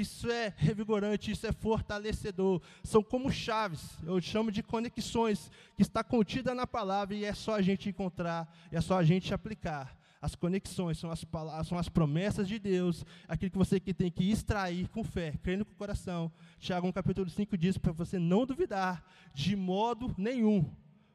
isso 0.00 0.30
é 0.30 0.52
revigorante, 0.56 1.30
isso 1.30 1.46
é 1.46 1.52
fortalecedor. 1.52 2.60
São 2.82 3.02
como 3.02 3.30
chaves, 3.32 3.82
eu 4.04 4.20
chamo 4.20 4.52
de 4.52 4.62
conexões, 4.62 5.50
que 5.74 5.82
está 5.82 6.04
contida 6.04 6.54
na 6.54 6.66
palavra 6.66 7.14
e 7.14 7.24
é 7.24 7.32
só 7.32 7.54
a 7.54 7.62
gente 7.62 7.88
encontrar, 7.88 8.52
é 8.70 8.80
só 8.80 8.98
a 8.98 9.04
gente 9.04 9.32
aplicar. 9.32 9.96
As 10.20 10.34
conexões 10.34 10.98
são 10.98 11.10
as, 11.10 11.24
são 11.66 11.78
as 11.78 11.88
promessas 11.88 12.48
de 12.48 12.58
Deus, 12.58 13.04
aquilo 13.28 13.50
que 13.50 13.58
você 13.58 13.78
que 13.78 13.94
tem 13.94 14.10
que 14.10 14.30
extrair 14.30 14.88
com 14.88 15.04
fé, 15.04 15.34
crendo 15.42 15.64
com 15.64 15.72
o 15.72 15.76
coração. 15.76 16.32
Tiago, 16.58 16.86
no 16.86 16.92
capítulo 16.92 17.28
5, 17.28 17.56
diz 17.56 17.78
para 17.78 17.92
você 17.92 18.18
não 18.18 18.44
duvidar 18.44 19.04
de 19.32 19.54
modo 19.54 20.14
nenhum. 20.18 20.70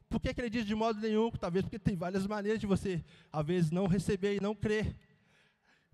Por 0.09 0.19
que, 0.19 0.33
que 0.33 0.41
ele 0.41 0.50
diz 0.50 0.65
de 0.65 0.75
modo 0.75 1.00
nenhum? 1.00 1.31
Talvez 1.31 1.63
porque 1.63 1.79
tem 1.79 1.95
várias 1.95 2.27
maneiras 2.27 2.59
de 2.59 2.67
você, 2.67 3.03
às 3.31 3.45
vezes, 3.45 3.71
não 3.71 3.88
receber 3.88 4.35
e 4.35 4.41
não 4.41 4.53
crer 4.53 4.95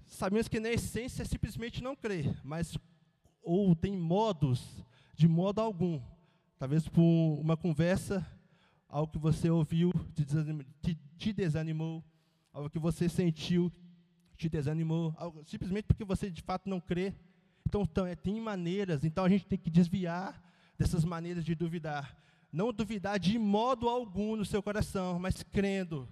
sabemos 0.08 0.48
que 0.48 0.60
na 0.60 0.70
essência 0.70 1.22
é 1.22 1.26
simplesmente 1.26 1.84
não 1.84 1.96
crer, 1.96 2.40
mas 2.44 2.78
ou 3.44 3.76
tem 3.76 3.96
modos, 3.96 4.84
de 5.16 5.28
modo 5.28 5.62
algum, 5.62 6.02
talvez 6.58 6.88
por 6.88 7.02
uma 7.02 7.56
conversa, 7.56 8.26
algo 8.90 9.12
que 9.12 9.20
você 9.20 9.50
ouviu 9.50 9.92
te 10.16 10.26
desanimou, 10.26 10.66
te, 10.82 10.98
te 11.18 11.34
desanimou 11.34 12.04
algo 12.58 12.70
que 12.70 12.80
você 12.80 13.08
sentiu 13.08 13.72
te 14.38 14.48
desanimou, 14.48 15.14
algo, 15.18 15.44
simplesmente 15.46 15.86
porque 15.86 16.06
você 16.06 16.30
de 16.30 16.42
fato 16.42 16.70
não 16.70 16.80
crê. 16.80 17.14
Então, 17.66 17.82
então 17.82 18.06
é, 18.06 18.16
tem 18.16 18.40
maneiras, 18.40 19.04
então 19.04 19.26
a 19.26 19.30
gente 19.30 19.46
tem 19.46 19.58
que 19.58 19.70
desviar 19.70 20.42
dessas 20.78 21.04
maneiras 21.04 21.44
de 21.44 21.56
duvidar. 21.56 22.16
Não 22.52 22.72
duvidar 22.72 23.20
de 23.20 23.38
modo 23.38 23.90
algum 23.90 24.36
no 24.36 24.46
seu 24.46 24.62
coração, 24.62 25.20
mas 25.20 25.44
crendo 25.44 26.08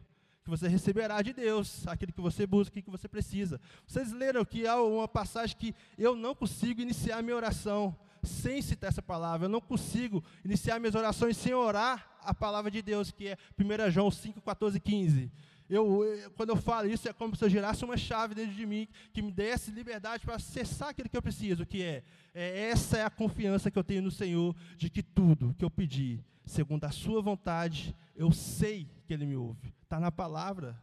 que 0.46 0.50
você 0.52 0.68
receberá 0.68 1.24
de 1.24 1.34
Deus 1.34 1.88
aquilo 1.88 2.14
que 2.14 2.22
você 2.22 2.46
busca, 2.46 2.70
aquilo 2.70 2.86
que 2.86 3.02
você 3.02 3.08
precisa. 3.08 3.60
Vocês 3.88 4.12
leram 4.12 4.46
que 4.46 4.68
há 4.68 4.80
uma 4.80 5.08
passagem 5.08 5.58
que 5.58 5.76
eu 5.98 6.16
não 6.16 6.36
consigo 6.36 6.80
iniciar 6.80 7.24
minha 7.24 7.36
oração 7.36 7.98
sem 8.24 8.62
citar 8.62 8.90
essa 8.90 9.02
palavra. 9.02 9.46
Eu 9.46 9.50
não 9.50 9.60
consigo 9.60 10.24
iniciar 10.44 10.80
minhas 10.80 10.94
orações 10.94 11.36
sem 11.36 11.54
orar 11.54 12.16
a 12.22 12.32
palavra 12.32 12.70
de 12.70 12.84
Deus, 12.84 13.10
que 13.10 13.30
é 13.30 13.38
1 13.60 13.90
João 13.90 14.12
5, 14.12 14.40
14 14.40 14.78
e 14.78 14.80
15. 14.80 15.32
Eu, 15.68 16.04
eu, 16.04 16.30
quando 16.32 16.50
eu 16.50 16.56
falo 16.56 16.88
isso, 16.88 17.10
é 17.10 17.14
como 17.14 17.36
se 17.36 17.44
eu 17.44 17.50
girasse 17.50 17.84
uma 17.84 17.98
chave 17.98 18.36
dentro 18.36 18.54
de 18.54 18.68
mim 18.68 18.88
que 19.12 19.24
me 19.24 19.32
desse 19.32 19.72
liberdade 19.72 20.24
para 20.24 20.36
acessar 20.36 20.90
aquilo 20.90 21.10
que 21.10 21.18
eu 21.18 21.24
preciso, 21.24 21.66
que 21.66 21.82
é, 21.82 22.04
é 22.36 22.70
essa 22.70 23.00
é 23.00 23.04
a 23.04 23.10
confiança 23.10 23.72
que 23.72 23.80
eu 23.80 23.84
tenho 23.84 24.04
no 24.04 24.12
Senhor, 24.12 24.56
de 24.78 24.92
que 24.92 25.02
tudo 25.02 25.56
que 25.58 25.66
eu 25.66 25.72
pedi, 25.72 26.24
segundo 26.46 26.84
a 26.84 26.92
sua 26.92 27.20
vontade, 27.20 27.96
eu 28.16 28.32
sei 28.32 28.88
que 29.06 29.14
Ele 29.14 29.26
me 29.26 29.36
ouve. 29.36 29.74
Está 29.84 30.00
na 30.00 30.12
palavra. 30.12 30.82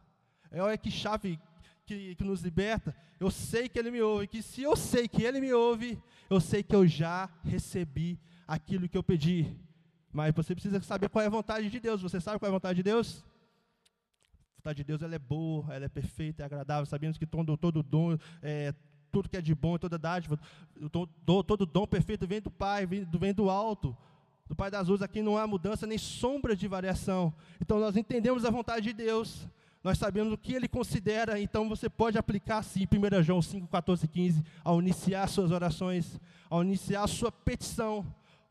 É 0.51 0.61
olha 0.61 0.77
que 0.77 0.91
chave 0.91 1.39
que, 1.85 2.15
que 2.15 2.23
nos 2.23 2.41
liberta, 2.41 2.95
eu 3.19 3.29
sei 3.29 3.67
que 3.67 3.77
Ele 3.77 3.91
me 3.91 4.01
ouve, 4.01 4.27
que 4.27 4.41
se 4.41 4.61
eu 4.61 4.75
sei 4.75 5.07
que 5.07 5.23
Ele 5.23 5.41
me 5.41 5.53
ouve, 5.53 6.01
eu 6.29 6.39
sei 6.39 6.63
que 6.63 6.75
eu 6.75 6.87
já 6.87 7.29
recebi 7.43 8.19
aquilo 8.47 8.87
que 8.87 8.97
eu 8.97 9.03
pedi. 9.03 9.57
Mas 10.11 10.33
você 10.33 10.53
precisa 10.53 10.79
saber 10.81 11.09
qual 11.09 11.23
é 11.23 11.27
a 11.27 11.29
vontade 11.29 11.69
de 11.69 11.79
Deus. 11.79 12.01
Você 12.01 12.21
sabe 12.21 12.39
qual 12.39 12.47
é 12.47 12.51
a 12.51 12.53
vontade 12.53 12.77
de 12.77 12.83
Deus? 12.83 13.25
A 14.53 14.55
vontade 14.57 14.77
de 14.77 14.83
Deus 14.83 15.01
ela 15.01 15.15
é 15.15 15.19
boa, 15.19 15.73
ela 15.73 15.85
é 15.85 15.89
perfeita, 15.89 16.43
é 16.43 16.45
agradável. 16.45 16.85
Sabemos 16.85 17.17
que 17.17 17.25
todo, 17.25 17.57
todo 17.57 17.81
dom, 17.81 18.17
é, 18.41 18.73
tudo 19.11 19.27
que 19.27 19.37
é 19.37 19.41
de 19.41 19.55
bom, 19.55 19.77
toda 19.77 19.97
dádiva, 19.97 20.39
todo, 20.91 21.43
todo 21.43 21.65
dom 21.65 21.87
perfeito 21.87 22.27
vem 22.27 22.41
do 22.41 22.51
Pai, 22.51 22.85
vem, 22.85 23.05
vem 23.05 23.33
do 23.33 23.49
alto 23.49 23.97
do 24.53 24.55
Pai 24.55 24.69
das 24.69 24.87
Luzes, 24.87 25.01
aqui 25.01 25.23
não 25.23 25.35
há 25.35 25.47
mudança 25.47 25.87
nem 25.87 25.97
sombra 25.97 26.55
de 26.55 26.67
variação. 26.67 27.33
Então 27.59 27.79
nós 27.79 27.97
entendemos 27.97 28.45
a 28.45 28.51
vontade 28.51 28.83
de 28.83 28.93
Deus, 28.93 29.47
nós 29.83 29.97
sabemos 29.97 30.31
o 30.31 30.37
que 30.37 30.53
Ele 30.53 30.67
considera, 30.67 31.39
então 31.39 31.67
você 31.67 31.89
pode 31.89 32.19
aplicar 32.19 32.59
assim, 32.59 32.83
1 32.85 33.23
João 33.23 33.41
5, 33.41 33.67
14 33.67 34.05
e 34.05 34.07
15, 34.07 34.43
ao 34.63 34.79
iniciar 34.79 35.27
suas 35.27 35.49
orações, 35.49 36.19
ao 36.51 36.63
iniciar 36.63 37.07
sua 37.07 37.31
petição 37.31 38.05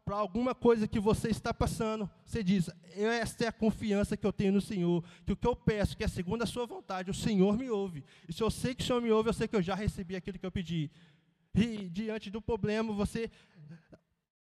para 0.04 0.16
alguma 0.16 0.56
coisa 0.56 0.88
que 0.88 0.98
você 0.98 1.28
está 1.28 1.54
passando, 1.54 2.10
você 2.24 2.42
diz: 2.42 2.68
esta 2.96 3.44
é 3.44 3.46
a 3.46 3.52
confiança 3.52 4.16
que 4.16 4.26
eu 4.26 4.32
tenho 4.32 4.54
no 4.54 4.60
Senhor, 4.60 5.04
que 5.24 5.32
o 5.32 5.36
que 5.36 5.46
eu 5.46 5.54
peço, 5.54 5.96
que 5.96 6.02
é 6.02 6.08
segundo 6.08 6.42
a 6.42 6.46
sua 6.46 6.66
vontade, 6.66 7.12
o 7.12 7.14
Senhor 7.14 7.56
me 7.56 7.70
ouve. 7.70 8.02
E 8.28 8.32
se 8.32 8.42
eu 8.42 8.50
sei 8.50 8.74
que 8.74 8.82
o 8.82 8.86
Senhor 8.86 9.00
me 9.00 9.12
ouve, 9.12 9.28
eu 9.28 9.34
sei 9.34 9.46
que 9.46 9.54
eu 9.54 9.62
já 9.62 9.76
recebi 9.76 10.16
aquilo 10.16 10.36
que 10.36 10.46
eu 10.46 10.50
pedi. 10.50 10.90
E 11.54 11.88
diante 11.88 12.28
do 12.28 12.42
problema, 12.42 12.92
você 12.92 13.30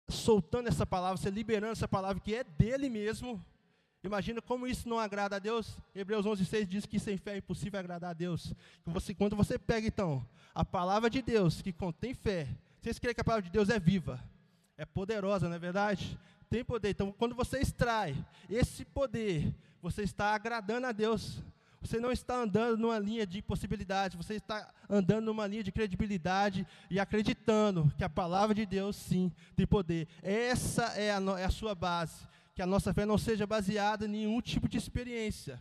soltando 0.09 0.69
essa 0.69 0.87
palavra, 0.87 1.17
você 1.17 1.31
liberando 1.31 1.73
essa 1.73 1.89
palavra 1.89 2.21
que 2.21 2.35
é 2.35 2.45
dele 2.45 2.89
mesmo. 2.89 3.45
Imagina 4.03 4.41
como 4.41 4.67
isso 4.67 4.89
não 4.89 4.99
agrada 4.99 5.37
a 5.37 5.39
Deus. 5.39 5.77
Hebreus 5.95 6.25
11:6 6.25 6.67
diz 6.67 6.87
que 6.87 6.99
sem 6.99 7.17
fé 7.17 7.35
é 7.35 7.39
impossível 7.39 7.79
agradar 7.79 8.11
a 8.11 8.15
Deus. 8.15 8.55
Você, 8.87 9.13
quando 9.13 9.37
você 9.37 9.59
pega 9.59 9.87
então 9.87 10.27
a 10.55 10.65
palavra 10.65 11.11
de 11.11 11.21
Deus 11.21 11.61
que 11.61 11.73
contém 11.73 12.15
fé, 12.15 12.49
vocês 12.81 12.99
creem 12.99 13.15
que 13.15 13.21
a 13.21 13.25
palavra 13.25 13.45
de 13.45 13.51
Deus 13.51 13.69
é 13.69 13.79
viva, 13.79 14.23
é 14.77 14.87
poderosa, 14.87 15.49
não 15.49 15.57
é 15.57 15.59
verdade? 15.59 16.19
Tem 16.49 16.65
poder. 16.65 16.91
Então, 16.91 17.13
quando 17.13 17.35
você 17.35 17.59
extrai 17.59 18.17
esse 18.49 18.85
poder, 18.85 19.53
você 19.83 20.03
está 20.03 20.35
agradando 20.35 20.87
a 20.87 20.93
Deus. 20.93 21.43
Você 21.81 22.01
não 22.01 22.11
está 22.11 22.37
andando 22.37 22.77
numa 22.77 22.99
linha 22.99 23.27
de 23.27 23.41
possibilidade, 23.41 24.17
você 24.17 24.35
está 24.35 24.73
andando 24.89 25.27
numa 25.27 25.47
linha 25.47 25.63
de 25.63 25.71
credibilidade 25.71 26.67
e 26.91 26.99
acreditando 26.99 27.93
que 27.97 28.05
a 28.05 28.09
palavra 28.09 28.55
de 28.55 28.67
Deus, 28.67 28.97
sim, 28.97 29.33
tem 29.55 29.67
poder. 29.67 30.09
Essa 30.23 30.85
é 30.99 31.13
a, 31.13 31.21
é 31.39 31.45
a 31.45 31.51
sua 31.51 31.75
base. 31.75 32.27
Que 32.55 32.63
a 32.63 32.67
nossa 32.67 32.93
fé 32.93 33.07
não 33.07 33.17
seja 33.17 33.47
baseada 33.47 34.07
em 34.07 34.09
nenhum 34.09 34.41
tipo 34.41 34.69
de 34.69 34.77
experiência 34.77 35.61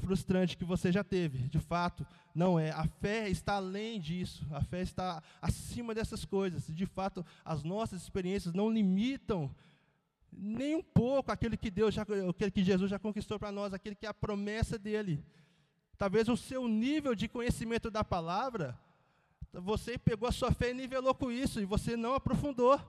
frustrante 0.00 0.56
que 0.56 0.64
você 0.64 0.90
já 0.90 1.04
teve. 1.04 1.48
De 1.48 1.58
fato, 1.58 2.06
não 2.34 2.58
é. 2.58 2.70
A 2.70 2.84
fé 2.84 3.28
está 3.28 3.54
além 3.54 4.00
disso. 4.00 4.46
A 4.50 4.62
fé 4.62 4.82
está 4.82 5.22
acima 5.40 5.94
dessas 5.94 6.24
coisas. 6.24 6.66
De 6.68 6.86
fato, 6.86 7.24
as 7.44 7.62
nossas 7.62 8.02
experiências 8.02 8.54
não 8.54 8.70
limitam 8.70 9.54
nem 10.32 10.74
um 10.74 10.82
pouco 10.82 11.30
aquele 11.30 11.56
que 11.56 11.70
Deus 11.70 11.94
já, 11.94 12.02
aquele 12.02 12.50
que 12.50 12.64
Jesus 12.64 12.90
já 12.90 12.98
conquistou 12.98 13.38
para 13.38 13.52
nós, 13.52 13.74
aquele 13.74 13.94
que 13.94 14.06
é 14.06 14.08
a 14.08 14.14
promessa 14.14 14.78
dele. 14.78 15.24
Talvez 15.98 16.28
o 16.28 16.36
seu 16.36 16.66
nível 16.66 17.14
de 17.14 17.28
conhecimento 17.28 17.90
da 17.90 18.02
palavra, 18.02 18.78
você 19.52 19.98
pegou 19.98 20.28
a 20.28 20.32
sua 20.32 20.50
fé 20.50 20.70
e 20.70 20.74
nivelou 20.74 21.14
com 21.14 21.30
isso 21.30 21.60
e 21.60 21.64
você 21.64 21.96
não 21.96 22.14
aprofundou. 22.14 22.80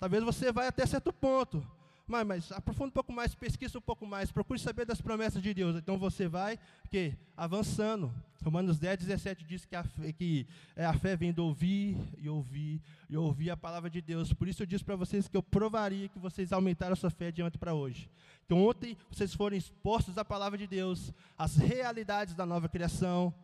Talvez 0.00 0.24
você 0.24 0.50
vai 0.50 0.66
até 0.66 0.86
certo 0.86 1.12
ponto, 1.12 1.64
mas, 2.08 2.26
mas 2.26 2.52
aprofunda 2.52 2.88
um 2.88 2.92
pouco 2.92 3.12
mais, 3.12 3.34
pesquisa 3.34 3.78
um 3.78 3.82
pouco 3.82 4.06
mais, 4.06 4.32
procure 4.32 4.58
saber 4.58 4.86
das 4.86 5.00
promessas 5.00 5.42
de 5.42 5.52
Deus. 5.52 5.76
Então 5.76 5.98
você 5.98 6.26
vai 6.26 6.58
que, 6.90 7.14
avançando. 7.36 8.12
Romanos 8.42 8.78
10, 8.78 9.00
17 9.00 9.44
diz 9.44 9.64
que 9.64 9.76
a, 9.76 9.82
fé, 9.82 10.12
que 10.12 10.46
é, 10.74 10.84
a 10.84 10.92
fé 10.94 11.16
vem 11.16 11.32
de 11.32 11.40
ouvir 11.40 11.96
e 12.18 12.28
ouvir 12.28 12.80
e 13.10 13.16
ouvir 13.16 13.50
a 13.50 13.56
palavra 13.56 13.90
de 13.90 14.00
Deus. 14.00 14.32
Por 14.32 14.48
isso 14.48 14.62
eu 14.62 14.66
disse 14.66 14.84
para 14.84 14.96
vocês 14.96 15.28
que 15.28 15.36
eu 15.36 15.42
provaria 15.42 16.08
que 16.08 16.18
vocês 16.18 16.52
aumentaram 16.52 16.92
a 16.92 16.96
sua 16.96 17.10
fé 17.10 17.30
de 17.30 17.42
ontem 17.42 17.58
para 17.58 17.74
hoje. 17.74 18.08
Que 18.46 18.54
ontem 18.54 18.96
vocês 19.10 19.34
foram 19.34 19.56
expostos 19.56 20.16
à 20.16 20.24
palavra 20.24 20.56
de 20.56 20.66
Deus, 20.66 21.12
às 21.36 21.56
realidades 21.56 22.34
da 22.34 22.46
nova 22.46 22.68
criação, 22.68 23.34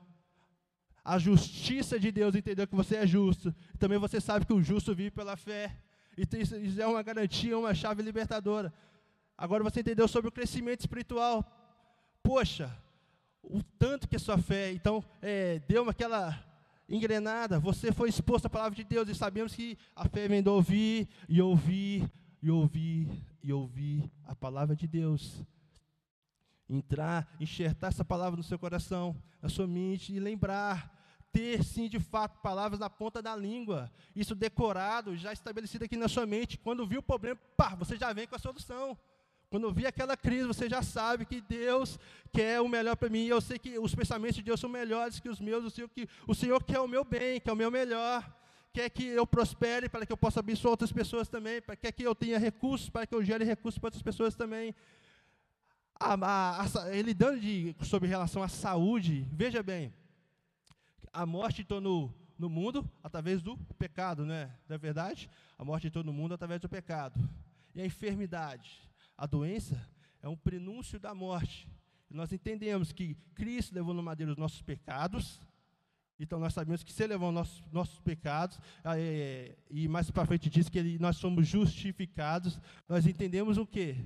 a 1.04 1.18
justiça 1.18 2.00
de 2.00 2.10
Deus, 2.10 2.34
entendeu 2.34 2.66
que 2.66 2.74
você 2.74 2.96
é 2.96 3.06
justo. 3.06 3.54
Também 3.78 3.98
você 3.98 4.20
sabe 4.20 4.46
que 4.46 4.54
o 4.54 4.62
justo 4.62 4.94
vive 4.94 5.10
pela 5.10 5.36
fé. 5.36 5.76
Isso 6.16 6.80
é 6.80 6.86
uma 6.86 7.02
garantia, 7.02 7.58
uma 7.58 7.74
chave 7.74 8.02
libertadora. 8.02 8.72
Agora 9.36 9.64
você 9.64 9.80
entendeu 9.80 10.06
sobre 10.06 10.28
o 10.28 10.32
crescimento 10.32 10.80
espiritual. 10.80 11.44
Poxa, 12.22 12.76
o 13.42 13.62
tanto 13.78 14.08
que 14.08 14.16
a 14.16 14.18
sua 14.18 14.38
fé, 14.38 14.72
então, 14.72 15.04
é, 15.20 15.60
deu 15.68 15.88
aquela 15.88 16.42
engrenada. 16.88 17.58
Você 17.58 17.92
foi 17.92 18.08
exposto 18.08 18.46
à 18.46 18.50
palavra 18.50 18.76
de 18.76 18.84
Deus 18.84 19.08
e 19.08 19.14
sabemos 19.14 19.54
que 19.54 19.76
a 19.94 20.08
fé 20.08 20.28
vem 20.28 20.42
de 20.42 20.48
ouvir 20.48 21.08
e 21.28 21.40
ouvir 21.40 22.10
e 22.42 22.50
ouvir 22.50 23.08
e 23.42 23.52
ouvir 23.52 24.10
a 24.24 24.34
palavra 24.34 24.76
de 24.76 24.86
Deus. 24.86 25.42
Entrar, 26.68 27.28
enxertar 27.40 27.88
essa 27.88 28.04
palavra 28.04 28.36
no 28.36 28.42
seu 28.42 28.58
coração, 28.58 29.14
na 29.42 29.48
sua 29.48 29.66
mente 29.66 30.14
e 30.14 30.20
lembrar 30.20 30.93
ter, 31.34 31.64
sim, 31.64 31.88
de 31.88 31.98
fato, 31.98 32.38
palavras 32.38 32.78
na 32.78 32.88
ponta 32.88 33.20
da 33.20 33.34
língua. 33.34 33.90
Isso 34.14 34.36
decorado, 34.36 35.16
já 35.16 35.32
estabelecido 35.32 35.84
aqui 35.84 35.96
na 35.96 36.06
sua 36.06 36.24
mente. 36.24 36.56
Quando 36.56 36.86
viu 36.86 37.00
o 37.00 37.02
problema, 37.02 37.38
pá, 37.56 37.74
você 37.74 37.96
já 37.96 38.12
vem 38.12 38.28
com 38.28 38.36
a 38.36 38.38
solução. 38.38 38.96
Quando 39.50 39.72
vi 39.72 39.84
aquela 39.84 40.16
crise, 40.16 40.46
você 40.46 40.68
já 40.68 40.80
sabe 40.80 41.26
que 41.26 41.40
Deus 41.40 41.98
quer 42.32 42.60
o 42.60 42.68
melhor 42.68 42.94
para 42.94 43.08
mim. 43.08 43.26
Eu 43.26 43.40
sei 43.40 43.58
que 43.58 43.76
os 43.80 43.92
pensamentos 43.94 44.36
de 44.36 44.42
Deus 44.42 44.60
são 44.60 44.70
melhores 44.70 45.18
que 45.18 45.28
os 45.28 45.40
meus. 45.40 45.64
O 45.64 45.70
Senhor, 45.70 45.88
que, 45.88 46.08
o 46.26 46.34
Senhor 46.34 46.62
quer 46.62 46.78
o 46.78 46.86
meu 46.86 47.04
bem, 47.04 47.40
quer 47.40 47.52
o 47.52 47.56
meu 47.56 47.70
melhor. 47.70 48.24
Quer 48.72 48.88
que 48.88 49.04
eu 49.04 49.26
prospere 49.26 49.88
para 49.88 50.06
que 50.06 50.12
eu 50.12 50.16
possa 50.16 50.38
abençoar 50.38 50.70
outras 50.70 50.92
pessoas 50.92 51.28
também. 51.28 51.60
Quer 51.80 51.90
que 51.90 52.04
eu 52.04 52.14
tenha 52.14 52.38
recursos, 52.38 52.88
para 52.88 53.06
que 53.06 53.14
eu 53.14 53.24
gere 53.24 53.44
recursos 53.44 53.78
para 53.78 53.88
outras 53.88 54.02
pessoas 54.02 54.36
também. 54.36 54.72
A, 55.98 56.14
a, 56.14 56.62
a, 56.62 56.96
ele 56.96 57.12
dando 57.12 57.40
de, 57.40 57.74
sobre 57.82 58.08
relação 58.08 58.42
à 58.42 58.48
saúde, 58.48 59.26
veja 59.32 59.62
bem, 59.62 59.92
a 61.14 61.24
morte 61.24 61.62
entrou 61.62 61.80
no, 61.80 62.12
no 62.36 62.50
mundo 62.50 62.90
através 63.02 63.40
do 63.40 63.56
pecado, 63.78 64.26
né? 64.26 64.52
Não 64.68 64.74
é 64.74 64.78
verdade? 64.78 65.30
A 65.56 65.64
morte 65.64 65.86
entrou 65.86 66.02
no 66.02 66.12
mundo 66.12 66.34
através 66.34 66.60
do 66.60 66.68
pecado. 66.68 67.18
E 67.72 67.80
a 67.80 67.86
enfermidade, 67.86 68.82
a 69.16 69.24
doença, 69.24 69.88
é 70.20 70.28
um 70.28 70.36
prenúncio 70.36 70.98
da 70.98 71.14
morte. 71.14 71.68
E 72.10 72.14
nós 72.14 72.32
entendemos 72.32 72.92
que 72.92 73.14
Cristo 73.34 73.74
levou 73.74 73.94
no 73.94 74.02
madeiro 74.02 74.32
os 74.32 74.38
nossos 74.38 74.60
pecados, 74.60 75.40
então 76.18 76.38
nós 76.38 76.52
sabemos 76.52 76.82
que 76.82 76.92
se 76.92 77.02
ele 77.02 77.12
levou 77.14 77.32
nossos, 77.32 77.62
nossos 77.72 77.98
pecados, 78.00 78.58
é, 78.84 79.56
e 79.70 79.88
mais 79.88 80.10
para 80.10 80.26
frente 80.26 80.50
diz 80.50 80.68
que 80.68 80.78
ele, 80.78 80.98
nós 80.98 81.16
somos 81.16 81.46
justificados, 81.46 82.58
nós 82.88 83.06
entendemos 83.06 83.56
o 83.56 83.66
quê? 83.66 83.96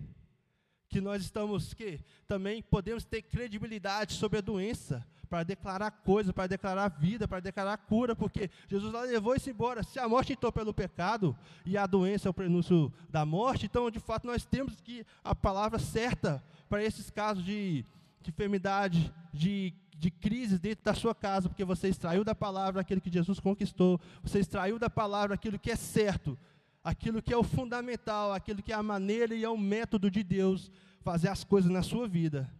Que 0.88 1.00
nós 1.00 1.22
estamos, 1.22 1.74
que 1.74 2.00
também 2.26 2.62
podemos 2.62 3.04
ter 3.04 3.22
credibilidade 3.22 4.14
sobre 4.14 4.38
a 4.38 4.42
doença, 4.42 5.06
para 5.28 5.42
declarar 5.42 5.90
coisas, 5.90 6.32
para 6.32 6.46
declarar 6.46 6.88
vida, 6.88 7.28
para 7.28 7.40
declarar 7.40 7.76
cura, 7.76 8.16
porque 8.16 8.50
Jesus 8.66 8.92
levou 8.92 9.34
isso 9.34 9.50
embora. 9.50 9.82
Se 9.82 9.98
a 9.98 10.08
morte 10.08 10.32
entrou 10.32 10.50
pelo 10.50 10.72
pecado 10.72 11.36
e 11.64 11.76
a 11.76 11.86
doença 11.86 12.28
é 12.28 12.30
o 12.30 12.34
prenúncio 12.34 12.92
da 13.10 13.24
morte, 13.24 13.66
então 13.66 13.90
de 13.90 14.00
fato 14.00 14.26
nós 14.26 14.44
temos 14.46 14.80
que 14.80 15.04
a 15.22 15.34
palavra 15.34 15.78
certa 15.78 16.42
para 16.68 16.82
esses 16.82 17.10
casos 17.10 17.44
de, 17.44 17.84
de 18.22 18.30
enfermidade, 18.30 19.12
de, 19.32 19.74
de 19.96 20.10
crise 20.10 20.58
dentro 20.58 20.84
da 20.84 20.94
sua 20.94 21.14
casa, 21.14 21.48
porque 21.48 21.64
você 21.64 21.88
extraiu 21.88 22.24
da 22.24 22.34
palavra 22.34 22.80
aquilo 22.80 23.00
que 23.00 23.10
Jesus 23.10 23.38
conquistou, 23.38 24.00
você 24.22 24.40
extraiu 24.40 24.78
da 24.78 24.88
palavra 24.88 25.34
aquilo 25.34 25.58
que 25.58 25.70
é 25.70 25.76
certo, 25.76 26.38
aquilo 26.82 27.22
que 27.22 27.32
é 27.32 27.36
o 27.36 27.42
fundamental, 27.42 28.32
aquilo 28.32 28.62
que 28.62 28.72
é 28.72 28.76
a 28.76 28.82
maneira 28.82 29.34
e 29.34 29.44
é 29.44 29.48
o 29.48 29.58
método 29.58 30.10
de 30.10 30.22
Deus 30.22 30.70
fazer 31.00 31.28
as 31.28 31.44
coisas 31.44 31.70
na 31.70 31.82
sua 31.82 32.08
vida. 32.08 32.50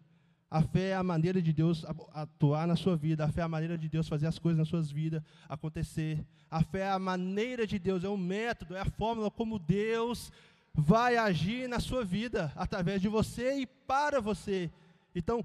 A 0.51 0.63
fé 0.63 0.91
é 0.91 0.95
a 0.95 1.03
maneira 1.03 1.43
de 1.43 1.53
Deus 1.53 1.85
atuar 2.15 2.67
na 2.67 2.75
sua 2.75 2.97
vida. 2.97 3.25
A 3.25 3.29
fé 3.31 3.43
é 3.43 3.45
a 3.45 3.49
maneira 3.49 3.77
de 3.77 3.89
Deus 3.89 4.09
fazer 4.09 4.27
as 4.27 4.39
coisas 4.39 4.59
na 4.59 4.65
suas 4.65 4.91
vidas 4.91 5.23
acontecer. 5.49 6.25
A 6.51 6.63
fé 6.63 6.81
é 6.81 6.91
a 6.91 6.99
maneira 6.99 7.67
de 7.67 7.79
Deus, 7.79 8.03
é 8.03 8.09
o 8.09 8.17
método, 8.17 8.75
é 8.75 8.81
a 8.81 8.87
fórmula 8.87 9.31
como 9.31 9.59
Deus 9.59 10.33
vai 10.75 11.17
agir 11.17 11.69
na 11.69 11.81
sua 11.81 12.05
vida, 12.05 12.53
através 12.55 13.03
de 13.03 13.09
você 13.09 13.61
e 13.61 13.67
para 13.67 14.21
você. 14.21 14.71
Então, 15.15 15.45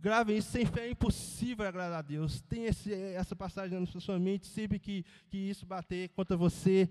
Gravem 0.00 0.36
isso, 0.36 0.52
sem 0.52 0.64
fé 0.64 0.86
é 0.86 0.90
impossível 0.90 1.66
agradar 1.66 1.98
a 1.98 2.02
Deus. 2.02 2.40
Tem 2.42 2.66
esse, 2.66 2.92
essa 2.92 3.34
passagem 3.34 3.80
na 3.80 4.00
sua 4.00 4.16
mente, 4.16 4.46
sempre 4.46 4.78
que, 4.78 5.04
que 5.28 5.36
isso 5.36 5.66
bater 5.66 6.08
contra 6.10 6.36
você. 6.36 6.88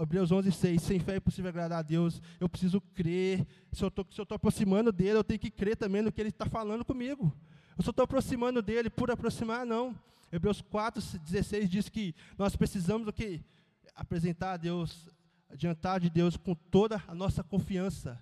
Hebreus 0.00 0.30
11, 0.30 0.52
6. 0.52 0.80
Sem 0.80 1.00
fé 1.00 1.14
é 1.14 1.16
impossível 1.16 1.48
agradar 1.48 1.80
a 1.80 1.82
Deus. 1.82 2.22
Eu 2.38 2.48
preciso 2.48 2.80
crer. 2.80 3.44
Se 3.72 3.82
eu 3.82 3.88
estou 3.88 4.36
aproximando 4.36 4.92
dele, 4.92 5.18
eu 5.18 5.24
tenho 5.24 5.40
que 5.40 5.50
crer 5.50 5.76
também 5.76 6.00
no 6.00 6.12
que 6.12 6.20
ele 6.20 6.28
está 6.28 6.46
falando 6.46 6.84
comigo. 6.84 7.36
Eu 7.76 7.82
só 7.82 7.90
estou 7.90 8.04
aproximando 8.04 8.62
dele 8.62 8.88
por 8.88 9.10
aproximar, 9.10 9.66
não. 9.66 9.92
Hebreus 10.30 10.60
4, 10.60 11.02
16 11.18 11.68
diz 11.68 11.88
que 11.88 12.14
nós 12.38 12.54
precisamos 12.54 13.08
o 13.08 13.12
que? 13.12 13.40
Apresentar 13.96 14.52
a 14.52 14.56
Deus, 14.56 15.08
adiantar 15.50 15.98
de 15.98 16.08
Deus 16.08 16.36
com 16.36 16.54
toda 16.54 17.02
a 17.08 17.14
nossa 17.16 17.42
confiança 17.42 18.20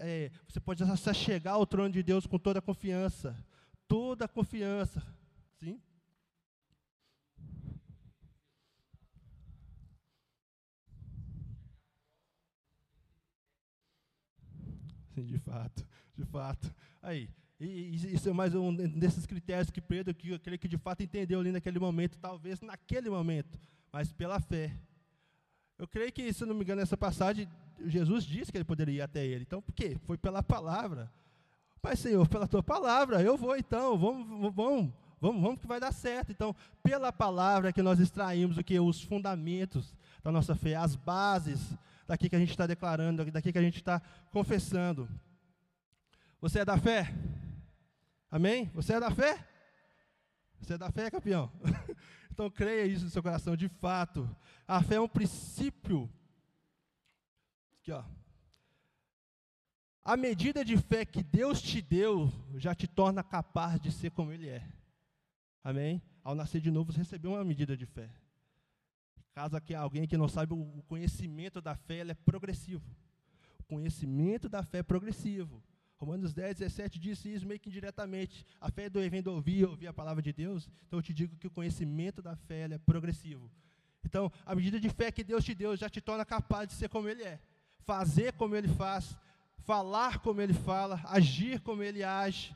é, 0.00 0.30
você 0.46 0.60
pode 0.60 0.82
chegar 1.14 1.52
ao 1.52 1.66
trono 1.66 1.90
de 1.90 2.02
Deus 2.02 2.26
com 2.26 2.38
toda 2.38 2.58
a 2.58 2.62
confiança. 2.62 3.36
Toda 3.88 4.26
a 4.26 4.28
confiança. 4.28 5.02
Sim? 5.58 5.80
Sim, 15.14 15.24
de 15.26 15.38
fato, 15.38 15.86
de 16.16 16.24
fato. 16.24 16.74
Aí, 17.00 17.30
isso 17.60 18.28
é 18.28 18.32
mais 18.32 18.54
um 18.54 18.74
desses 18.74 19.24
critérios 19.24 19.70
que 19.70 19.80
Pedro, 19.80 20.12
que 20.12 20.34
aquele 20.34 20.58
que 20.58 20.68
de 20.68 20.76
fato 20.76 21.02
entendeu 21.02 21.40
ali 21.40 21.52
naquele 21.52 21.78
momento, 21.78 22.18
talvez 22.18 22.60
naquele 22.60 23.08
momento, 23.08 23.58
mas 23.92 24.12
pela 24.12 24.40
fé. 24.40 24.76
Eu 25.78 25.88
creio 25.88 26.12
que, 26.12 26.32
se 26.32 26.44
não 26.44 26.54
me 26.54 26.62
engano, 26.62 26.80
nessa 26.80 26.96
passagem, 26.96 27.48
Jesus 27.84 28.24
disse 28.24 28.50
que 28.52 28.58
ele 28.58 28.64
poderia 28.64 28.94
ir 28.94 29.00
até 29.00 29.24
ele. 29.24 29.42
Então, 29.42 29.60
por 29.60 29.72
quê? 29.72 29.96
Foi 30.06 30.16
pela 30.16 30.42
palavra. 30.42 31.12
Pai 31.82 31.96
Senhor, 31.96 32.26
pela 32.28 32.46
tua 32.46 32.62
palavra, 32.62 33.20
eu 33.20 33.36
vou 33.36 33.56
então, 33.56 33.98
vamos, 33.98 34.54
vamos, 34.54 34.92
vamos, 35.20 35.42
vamos 35.42 35.60
que 35.60 35.66
vai 35.66 35.78
dar 35.78 35.92
certo. 35.92 36.32
Então, 36.32 36.54
pela 36.82 37.12
palavra 37.12 37.72
que 37.72 37.82
nós 37.82 38.00
extraímos 38.00 38.56
o 38.56 38.64
que? 38.64 38.78
Os 38.80 39.02
fundamentos 39.02 39.94
da 40.22 40.32
nossa 40.32 40.54
fé, 40.54 40.76
as 40.76 40.96
bases 40.96 41.76
daqui 42.06 42.28
que 42.28 42.36
a 42.36 42.38
gente 42.38 42.50
está 42.50 42.66
declarando, 42.66 43.24
daqui 43.30 43.52
que 43.52 43.58
a 43.58 43.62
gente 43.62 43.76
está 43.76 44.00
confessando. 44.30 45.08
Você 46.40 46.60
é 46.60 46.64
da 46.64 46.78
fé? 46.78 47.12
Amém? 48.30 48.70
Você 48.74 48.94
é 48.94 49.00
da 49.00 49.10
fé? 49.10 49.46
Você 50.60 50.74
é 50.74 50.78
da 50.78 50.90
fé, 50.90 51.10
campeão? 51.10 51.50
então 52.34 52.50
creia 52.50 52.84
isso 52.84 53.04
no 53.04 53.10
seu 53.10 53.22
coração, 53.22 53.56
de 53.56 53.68
fato. 53.68 54.28
A 54.66 54.82
fé 54.82 54.96
é 54.96 55.00
um 55.00 55.08
princípio. 55.08 56.10
Aqui, 57.78 57.92
ó. 57.92 58.02
A 60.04 60.16
medida 60.16 60.64
de 60.64 60.76
fé 60.76 61.06
que 61.06 61.22
Deus 61.22 61.62
te 61.62 61.80
deu 61.80 62.30
já 62.56 62.74
te 62.74 62.88
torna 62.88 63.22
capaz 63.22 63.80
de 63.80 63.90
ser 63.90 64.10
como 64.10 64.32
Ele 64.32 64.48
é. 64.48 64.68
Amém? 65.62 66.02
Ao 66.22 66.34
nascer 66.34 66.60
de 66.60 66.70
novo, 66.70 66.92
você 66.92 66.98
recebeu 66.98 67.30
uma 67.30 67.44
medida 67.44 67.76
de 67.76 67.86
fé. 67.86 68.10
Caso 69.32 69.56
aqui 69.56 69.74
alguém 69.74 70.06
que 70.06 70.16
não 70.16 70.28
sabe, 70.28 70.52
o 70.52 70.82
conhecimento 70.88 71.60
da 71.60 71.76
fé 71.76 72.00
é 72.00 72.14
progressivo. 72.14 72.84
O 73.60 73.62
conhecimento 73.62 74.48
da 74.48 74.62
fé 74.62 74.78
é 74.78 74.82
progressivo. 74.82 75.62
Romanos 75.98 76.34
10, 76.34 76.58
17 76.58 76.98
diz 76.98 77.24
isso 77.24 77.46
meio 77.46 77.60
que 77.60 77.68
indiretamente. 77.68 78.44
A 78.60 78.70
fé 78.70 78.88
do 78.90 79.00
vem 79.08 79.22
do 79.22 79.32
ouvir, 79.32 79.64
ouvir 79.64 79.86
a 79.86 79.92
palavra 79.92 80.22
de 80.22 80.32
Deus. 80.32 80.68
Então 80.86 80.98
eu 80.98 81.02
te 81.02 81.14
digo 81.14 81.36
que 81.36 81.46
o 81.46 81.50
conhecimento 81.50 82.20
da 82.20 82.36
fé 82.36 82.68
é 82.70 82.78
progressivo. 82.78 83.50
Então, 84.04 84.30
a 84.44 84.54
medida 84.54 84.78
de 84.78 84.88
fé 84.90 85.10
que 85.10 85.24
Deus 85.24 85.44
te 85.44 85.54
deu 85.54 85.76
já 85.76 85.88
te 85.88 86.00
torna 86.00 86.24
capaz 86.24 86.68
de 86.68 86.74
ser 86.74 86.88
como 86.88 87.08
Ele 87.08 87.22
é. 87.22 87.40
Fazer 87.86 88.32
como 88.34 88.54
Ele 88.54 88.68
faz, 88.68 89.16
falar 89.58 90.18
como 90.18 90.40
Ele 90.40 90.52
fala, 90.52 91.00
agir 91.06 91.60
como 91.60 91.82
Ele 91.82 92.04
age, 92.04 92.54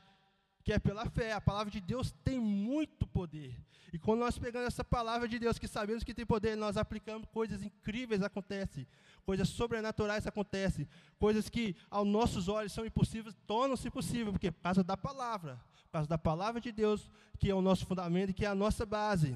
que 0.68 0.72
é 0.74 0.78
pela 0.78 1.06
fé. 1.06 1.32
A 1.32 1.40
palavra 1.40 1.70
de 1.70 1.80
Deus 1.80 2.12
tem 2.22 2.38
muito 2.38 3.06
poder. 3.06 3.58
E 3.90 3.98
quando 3.98 4.20
nós 4.20 4.38
pegamos 4.38 4.68
essa 4.68 4.84
palavra 4.84 5.26
de 5.26 5.38
Deus, 5.38 5.58
que 5.58 5.66
sabemos 5.66 6.04
que 6.04 6.12
tem 6.12 6.26
poder, 6.26 6.58
nós 6.58 6.76
aplicamos, 6.76 7.26
coisas 7.32 7.62
incríveis 7.62 8.22
acontecem, 8.22 8.86
coisas 9.24 9.48
sobrenaturais 9.48 10.26
acontecem, 10.26 10.86
coisas 11.18 11.48
que 11.48 11.74
aos 11.90 12.06
nossos 12.06 12.48
olhos 12.48 12.70
são 12.70 12.84
impossíveis, 12.84 13.34
tornam-se 13.46 13.90
possíveis, 13.90 14.32
porque 14.32 14.50
por 14.50 14.60
causa 14.60 14.84
da 14.84 14.94
palavra, 14.94 15.58
por 15.84 15.92
causa 15.92 16.06
da 16.06 16.18
palavra 16.18 16.60
de 16.60 16.70
Deus, 16.70 17.10
que 17.38 17.48
é 17.48 17.54
o 17.54 17.62
nosso 17.62 17.86
fundamento, 17.86 18.34
que 18.34 18.44
é 18.44 18.48
a 18.48 18.54
nossa 18.54 18.84
base. 18.84 19.34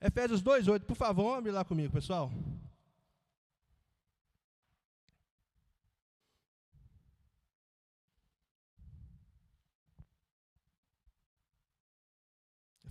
Efésios 0.00 0.40
2:8, 0.40 0.84
por 0.84 0.96
favor, 0.96 1.38
abrir 1.38 1.50
lá 1.50 1.64
comigo, 1.64 1.92
pessoal. 1.92 2.30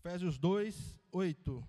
Efésios 0.07 0.37
2, 0.37 0.97
8. 1.11 1.67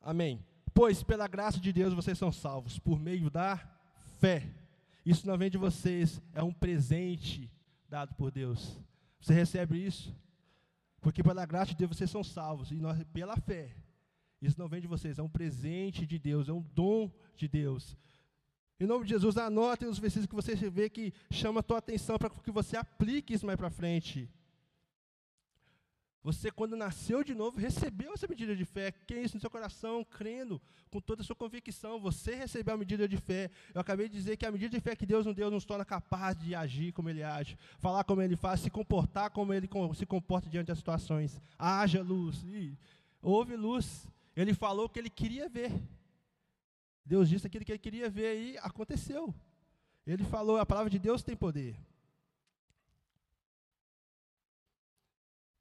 Amém. 0.00 0.46
Pois 0.72 1.02
pela 1.02 1.26
graça 1.26 1.58
de 1.58 1.72
Deus 1.72 1.92
vocês 1.92 2.16
são 2.16 2.30
salvos 2.30 2.78
por 2.78 2.96
meio 3.00 3.28
da 3.28 3.56
fé. 4.20 4.48
Isso 5.04 5.26
não 5.26 5.36
vem 5.36 5.50
de 5.50 5.58
vocês, 5.58 6.22
é 6.32 6.40
um 6.40 6.52
presente 6.52 7.50
dado 7.88 8.14
por 8.14 8.30
Deus. 8.30 8.78
Você 9.20 9.34
recebe 9.34 9.84
isso? 9.84 10.16
Porque 11.00 11.24
pela 11.24 11.44
graça 11.44 11.72
de 11.72 11.76
Deus 11.76 11.96
vocês 11.96 12.08
são 12.08 12.22
salvos 12.22 12.70
e 12.70 12.76
nós 12.76 13.02
pela 13.12 13.36
fé. 13.36 13.74
Isso 14.40 14.60
não 14.60 14.68
vem 14.68 14.80
de 14.80 14.86
vocês, 14.86 15.18
é 15.18 15.22
um 15.22 15.28
presente 15.28 16.06
de 16.06 16.20
Deus, 16.20 16.48
é 16.48 16.52
um 16.52 16.62
dom 16.62 17.12
de 17.36 17.48
Deus. 17.48 17.96
Em 18.80 18.86
nome 18.86 19.04
de 19.04 19.10
Jesus, 19.10 19.36
anotem 19.36 19.86
os 19.86 19.98
versículos 19.98 20.26
que 20.26 20.56
você 20.56 20.70
vê 20.70 20.88
que 20.88 21.12
chama 21.30 21.60
a 21.60 21.62
tua 21.62 21.76
atenção 21.76 22.16
para 22.16 22.30
que 22.30 22.50
você 22.50 22.78
aplique 22.78 23.34
isso 23.34 23.44
mais 23.44 23.58
para 23.58 23.68
frente. 23.68 24.26
Você, 26.22 26.50
quando 26.50 26.76
nasceu 26.76 27.22
de 27.22 27.34
novo, 27.34 27.58
recebeu 27.58 28.14
essa 28.14 28.26
medida 28.26 28.56
de 28.56 28.64
fé. 28.64 28.90
Que 28.90 29.14
é 29.14 29.22
isso 29.22 29.36
no 29.36 29.40
seu 29.40 29.50
coração, 29.50 30.02
crendo 30.04 30.60
com 30.90 30.98
toda 30.98 31.20
a 31.20 31.24
sua 31.24 31.36
convicção. 31.36 32.00
Você 32.00 32.34
recebeu 32.34 32.74
a 32.74 32.78
medida 32.78 33.06
de 33.06 33.18
fé. 33.18 33.50
Eu 33.74 33.82
acabei 33.82 34.08
de 34.08 34.16
dizer 34.16 34.38
que 34.38 34.46
a 34.46 34.52
medida 34.52 34.74
de 34.74 34.82
fé 34.82 34.96
que 34.96 35.04
Deus 35.04 35.26
nos 35.26 35.34
deu 35.34 35.50
nos 35.50 35.64
torna 35.64 35.84
capaz 35.84 36.34
de 36.36 36.54
agir 36.54 36.92
como 36.92 37.10
Ele 37.10 37.22
age, 37.22 37.58
falar 37.78 38.04
como 38.04 38.22
Ele 38.22 38.36
faz, 38.36 38.60
se 38.60 38.70
comportar 38.70 39.30
como 39.30 39.52
Ele 39.52 39.68
se 39.94 40.06
comporta 40.06 40.48
diante 40.48 40.68
das 40.68 40.78
situações. 40.78 41.40
Haja 41.58 42.02
luz. 42.02 42.44
E 42.44 42.76
houve 43.22 43.56
luz. 43.56 44.06
Ele 44.34 44.54
falou 44.54 44.86
o 44.86 44.88
que 44.88 44.98
Ele 44.98 45.10
queria 45.10 45.48
ver. 45.50 45.72
Deus 47.10 47.28
disse 47.28 47.44
aquilo 47.44 47.64
que 47.64 47.72
ele 47.72 47.78
queria 47.86 48.08
ver 48.08 48.40
e 48.40 48.58
aconteceu. 48.58 49.34
Ele 50.06 50.22
falou, 50.22 50.58
a 50.58 50.64
palavra 50.64 50.88
de 50.88 50.96
Deus 50.96 51.24
tem 51.24 51.36
poder. 51.36 51.76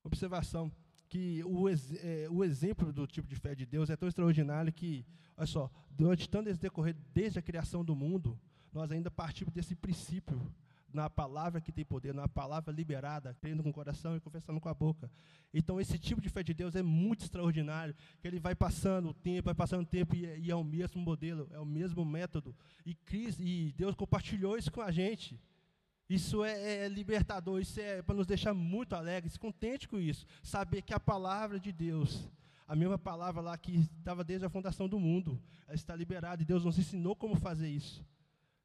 Observação, 0.03 0.71
que 1.07 1.43
o, 1.43 1.67
é, 1.67 2.27
o 2.29 2.43
exemplo 2.43 2.93
do 2.93 3.07
tipo 3.07 3.27
de 3.27 3.35
fé 3.35 3.55
de 3.55 3.65
Deus 3.65 3.89
é 3.89 3.97
tão 3.97 4.07
extraordinário 4.07 4.71
que, 4.71 5.03
olha 5.35 5.47
só, 5.47 5.71
durante 5.89 6.29
tanto 6.29 6.49
esse 6.49 6.59
decorrer, 6.59 6.95
desde 7.11 7.39
a 7.39 7.41
criação 7.41 7.83
do 7.83 7.95
mundo, 7.95 8.39
nós 8.71 8.91
ainda 8.91 9.09
partimos 9.09 9.51
desse 9.51 9.75
princípio 9.75 10.39
na 10.93 11.09
palavra 11.09 11.61
que 11.61 11.71
tem 11.71 11.85
poder, 11.85 12.13
na 12.13 12.27
palavra 12.27 12.73
liberada, 12.73 13.35
crendo 13.39 13.63
com 13.63 13.69
o 13.69 13.73
coração 13.73 14.15
e 14.15 14.19
confessando 14.19 14.59
com 14.59 14.69
a 14.69 14.73
boca. 14.73 15.09
Então, 15.53 15.79
esse 15.79 15.97
tipo 15.97 16.21
de 16.21 16.29
fé 16.29 16.43
de 16.43 16.53
Deus 16.53 16.75
é 16.75 16.81
muito 16.81 17.23
extraordinário, 17.23 17.95
que 18.21 18.27
ele 18.27 18.39
vai 18.39 18.55
passando 18.55 19.09
o 19.09 19.13
tempo, 19.13 19.45
vai 19.45 19.55
passando 19.55 19.83
o 19.83 19.85
tempo 19.85 20.15
e, 20.15 20.25
e 20.39 20.51
é 20.51 20.55
o 20.55 20.63
mesmo 20.63 21.01
modelo, 21.01 21.47
é 21.51 21.59
o 21.59 21.65
mesmo 21.65 22.03
método. 22.03 22.55
E, 22.85 22.97
e 23.39 23.73
Deus 23.77 23.95
compartilhou 23.95 24.57
isso 24.57 24.71
com 24.71 24.81
a 24.81 24.91
gente. 24.91 25.39
Isso 26.09 26.43
é, 26.43 26.85
é 26.85 26.87
libertador, 26.87 27.61
isso 27.61 27.79
é 27.79 28.01
para 28.01 28.15
nos 28.15 28.25
deixar 28.25 28.53
muito 28.53 28.95
alegres, 28.95 29.37
contente 29.37 29.87
com 29.87 29.99
isso. 29.99 30.25
Saber 30.41 30.81
que 30.81 30.93
a 30.93 30.99
palavra 30.99 31.59
de 31.59 31.71
Deus, 31.71 32.27
a 32.67 32.75
mesma 32.75 32.97
palavra 32.97 33.41
lá 33.41 33.55
que 33.55 33.75
estava 33.99 34.23
desde 34.23 34.45
a 34.45 34.49
fundação 34.49 34.89
do 34.89 34.99
mundo, 34.99 35.39
ela 35.67 35.75
está 35.75 35.95
liberada 35.95 36.41
e 36.41 36.45
Deus 36.45 36.65
nos 36.65 36.79
ensinou 36.79 37.15
como 37.15 37.35
fazer 37.35 37.69
isso. 37.69 38.03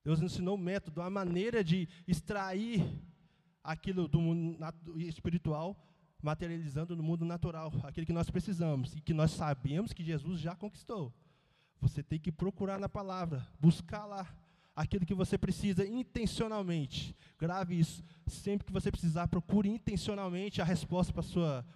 Deus 0.04 0.20
ensinou 0.20 0.56
o 0.56 0.58
método, 0.58 1.00
a 1.00 1.08
maneira 1.08 1.64
de 1.64 1.88
extrair 2.06 2.84
aquilo 3.62 4.06
do 4.06 4.20
mundo 4.20 4.58
espiritual, 4.98 5.76
materializando 6.22 6.94
no 6.94 7.02
mundo 7.02 7.24
natural, 7.24 7.72
aquilo 7.82 8.06
que 8.06 8.12
nós 8.12 8.28
precisamos 8.28 8.94
e 8.94 9.00
que 9.00 9.14
nós 9.14 9.30
sabemos 9.30 9.92
que 9.92 10.04
Jesus 10.04 10.40
já 10.40 10.54
conquistou. 10.54 11.12
Você 11.80 12.02
tem 12.02 12.18
que 12.18 12.30
procurar 12.30 12.78
na 12.78 12.88
palavra, 12.88 13.46
buscar 13.58 14.04
lá 14.04 14.34
aquilo 14.76 15.06
que 15.06 15.14
você 15.14 15.38
precisa 15.38 15.86
intencionalmente. 15.86 17.16
Grave 17.38 17.78
isso. 17.78 18.02
Sempre 18.26 18.66
que 18.66 18.72
você 18.72 18.90
precisar, 18.90 19.28
procure 19.28 19.68
intencionalmente 19.68 20.60
a 20.60 20.64
resposta 20.64 21.12
para 21.12 21.24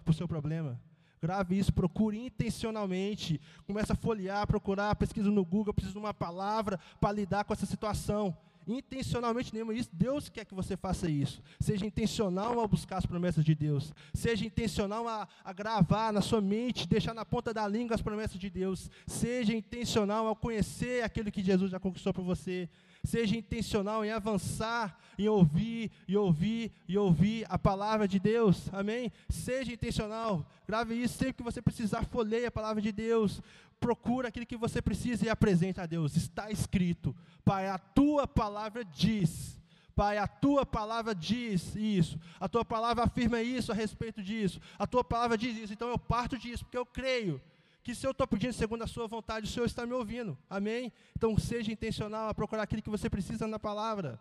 o 0.05 0.13
seu 0.13 0.27
problema. 0.27 0.79
Grave 1.21 1.57
isso, 1.57 1.73
procure 1.73 2.17
intencionalmente. 2.17 3.39
Comece 3.67 3.91
a 3.91 3.95
folhear, 3.95 4.47
procurar, 4.47 4.95
pesquisa 4.95 5.29
no 5.29 5.43
Google, 5.43 5.73
precisa 5.73 5.93
de 5.93 5.99
uma 5.99 6.13
palavra 6.13 6.79
para 6.99 7.11
lidar 7.11 7.43
com 7.43 7.53
essa 7.53 7.65
situação. 7.65 8.35
Intencionalmente 8.67 9.53
mesmo 9.53 9.71
isso, 9.71 9.89
Deus 9.91 10.29
quer 10.29 10.45
que 10.45 10.53
você 10.53 10.77
faça 10.77 11.09
isso. 11.09 11.41
Seja 11.59 11.85
intencional 11.85 12.59
ao 12.59 12.67
buscar 12.67 12.97
as 12.97 13.05
promessas 13.05 13.43
de 13.43 13.55
Deus. 13.55 13.91
Seja 14.13 14.45
intencional 14.45 15.07
a, 15.07 15.27
a 15.43 15.51
gravar 15.51 16.13
na 16.13 16.21
sua 16.21 16.39
mente, 16.39 16.87
deixar 16.87 17.15
na 17.15 17.25
ponta 17.25 17.51
da 17.51 17.67
língua 17.67 17.95
as 17.95 18.01
promessas 18.01 18.39
de 18.39 18.49
Deus. 18.49 18.89
Seja 19.07 19.55
intencional 19.55 20.27
ao 20.27 20.35
conhecer 20.35 21.03
aquilo 21.03 21.31
que 21.31 21.41
Jesus 21.41 21.71
já 21.71 21.79
conquistou 21.79 22.13
para 22.13 22.21
você. 22.21 22.69
Seja 23.03 23.35
intencional 23.35 24.03
em 24.03 24.11
avançar, 24.11 24.97
em 25.17 25.27
ouvir 25.27 25.91
e 26.07 26.15
ouvir 26.17 26.71
e 26.87 26.97
ouvir 26.97 27.45
a 27.49 27.57
palavra 27.57 28.07
de 28.07 28.19
Deus. 28.19 28.71
Amém? 28.73 29.11
Seja 29.29 29.73
intencional. 29.73 30.45
Grave 30.67 30.95
isso 30.95 31.17
sempre 31.17 31.33
que 31.33 31.43
você 31.43 31.61
precisar, 31.61 32.05
folheie 32.05 32.45
a 32.45 32.51
palavra 32.51 32.81
de 32.81 32.91
Deus. 32.91 33.41
Procura 33.79 34.27
aquilo 34.27 34.45
que 34.45 34.57
você 34.57 34.81
precisa 34.81 35.25
e 35.25 35.29
apresente 35.29 35.79
a 35.79 35.85
Deus. 35.85 36.15
Está 36.15 36.51
escrito. 36.51 37.15
Pai, 37.45 37.67
a 37.67 37.77
tua 37.77 38.27
palavra 38.27 38.83
diz. 38.83 39.57
Pai, 39.95 40.17
a 40.17 40.27
tua 40.27 40.65
palavra 40.65 41.13
diz 41.13 41.75
isso, 41.75 42.17
a 42.39 42.47
tua 42.47 42.63
palavra 42.63 43.03
afirma 43.03 43.41
isso 43.41 43.69
a 43.69 43.75
respeito 43.75 44.23
disso, 44.23 44.61
a 44.77 44.87
tua 44.87 45.03
palavra 45.03 45.37
diz 45.37 45.57
isso, 45.57 45.73
então 45.73 45.89
eu 45.89 45.99
parto 45.99 46.37
disso, 46.37 46.63
porque 46.63 46.77
eu 46.77 46.85
creio 46.85 47.41
que 47.89 47.95
se 47.95 48.05
eu 48.05 48.11
estou 48.11 48.27
pedindo 48.27 48.53
segundo 48.53 48.83
a 48.83 48.87
sua 48.87 49.07
vontade, 49.07 49.47
o 49.47 49.49
Senhor 49.49 49.65
está 49.65 49.83
me 49.83 49.93
ouvindo. 49.93 50.37
Amém? 50.47 50.93
Então 51.17 51.35
seja 51.39 51.71
intencional 51.71 52.29
a 52.29 52.35
procurar 52.35 52.61
aquilo 52.61 52.83
que 52.83 52.89
você 52.89 53.09
precisa 53.09 53.47
na 53.47 53.57
palavra. 53.57 54.19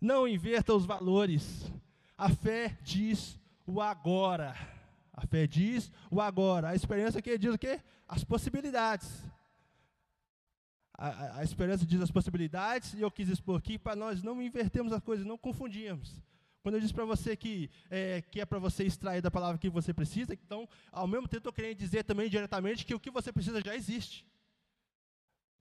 Não 0.00 0.26
inverta 0.26 0.72
os 0.72 0.86
valores. 0.86 1.70
A 2.16 2.30
fé 2.30 2.78
diz 2.80 3.38
o 3.66 3.82
agora. 3.82 4.56
A 5.12 5.26
fé 5.26 5.46
diz 5.46 5.92
o 6.10 6.22
agora. 6.22 6.70
A 6.70 6.74
esperança 6.74 7.20
que 7.20 7.36
diz 7.36 7.52
o 7.52 7.58
quê? 7.58 7.78
As 8.08 8.24
possibilidades. 8.24 9.22
A, 10.94 11.40
a, 11.40 11.44
esperança 11.44 11.84
diz 11.84 12.00
as 12.00 12.10
possibilidades, 12.10 12.94
e 12.94 13.02
eu 13.02 13.10
quis 13.10 13.28
expor 13.28 13.58
aqui 13.58 13.78
para 13.78 13.94
nós 13.94 14.22
não 14.22 14.40
invertermos 14.40 14.94
as 14.94 15.02
coisas, 15.02 15.26
não 15.26 15.36
confundirmos. 15.36 16.18
Quando 16.66 16.74
eu 16.74 16.80
disse 16.80 16.92
para 16.92 17.04
você 17.04 17.36
que 17.36 17.70
é, 17.88 18.20
que 18.22 18.40
é 18.40 18.44
para 18.44 18.58
você 18.58 18.82
extrair 18.82 19.22
da 19.22 19.30
palavra 19.30 19.56
que 19.56 19.70
você 19.70 19.94
precisa, 19.94 20.32
então, 20.32 20.68
ao 20.90 21.06
mesmo 21.06 21.28
tempo, 21.28 21.38
estou 21.38 21.52
querendo 21.52 21.78
dizer 21.78 22.02
também 22.02 22.28
diretamente 22.28 22.84
que 22.84 22.92
o 22.92 22.98
que 22.98 23.08
você 23.08 23.32
precisa 23.32 23.60
já 23.60 23.76
existe. 23.76 24.26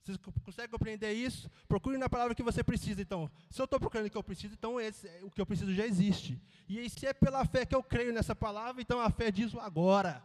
Você 0.03 0.17
consegue 0.43 0.71
compreender 0.71 1.13
isso? 1.13 1.47
Procure 1.67 1.95
na 1.99 2.09
palavra 2.09 2.33
que 2.33 2.41
você 2.41 2.63
precisa. 2.63 3.03
Então, 3.03 3.29
se 3.51 3.61
eu 3.61 3.65
estou 3.65 3.79
procurando 3.79 4.07
o 4.07 4.09
que 4.09 4.17
eu 4.17 4.23
preciso, 4.23 4.55
então 4.55 4.81
esse, 4.81 5.07
o 5.21 5.29
que 5.29 5.39
eu 5.39 5.45
preciso 5.45 5.71
já 5.75 5.85
existe. 5.85 6.41
E 6.67 6.79
aí, 6.79 6.89
se 6.89 7.05
é 7.05 7.13
pela 7.13 7.45
fé 7.45 7.67
que 7.67 7.75
eu 7.75 7.83
creio 7.83 8.11
nessa 8.11 8.35
palavra, 8.35 8.81
então 8.81 8.99
a 8.99 9.11
fé 9.11 9.29
diz 9.29 9.53
o 9.53 9.59
agora. 9.59 10.23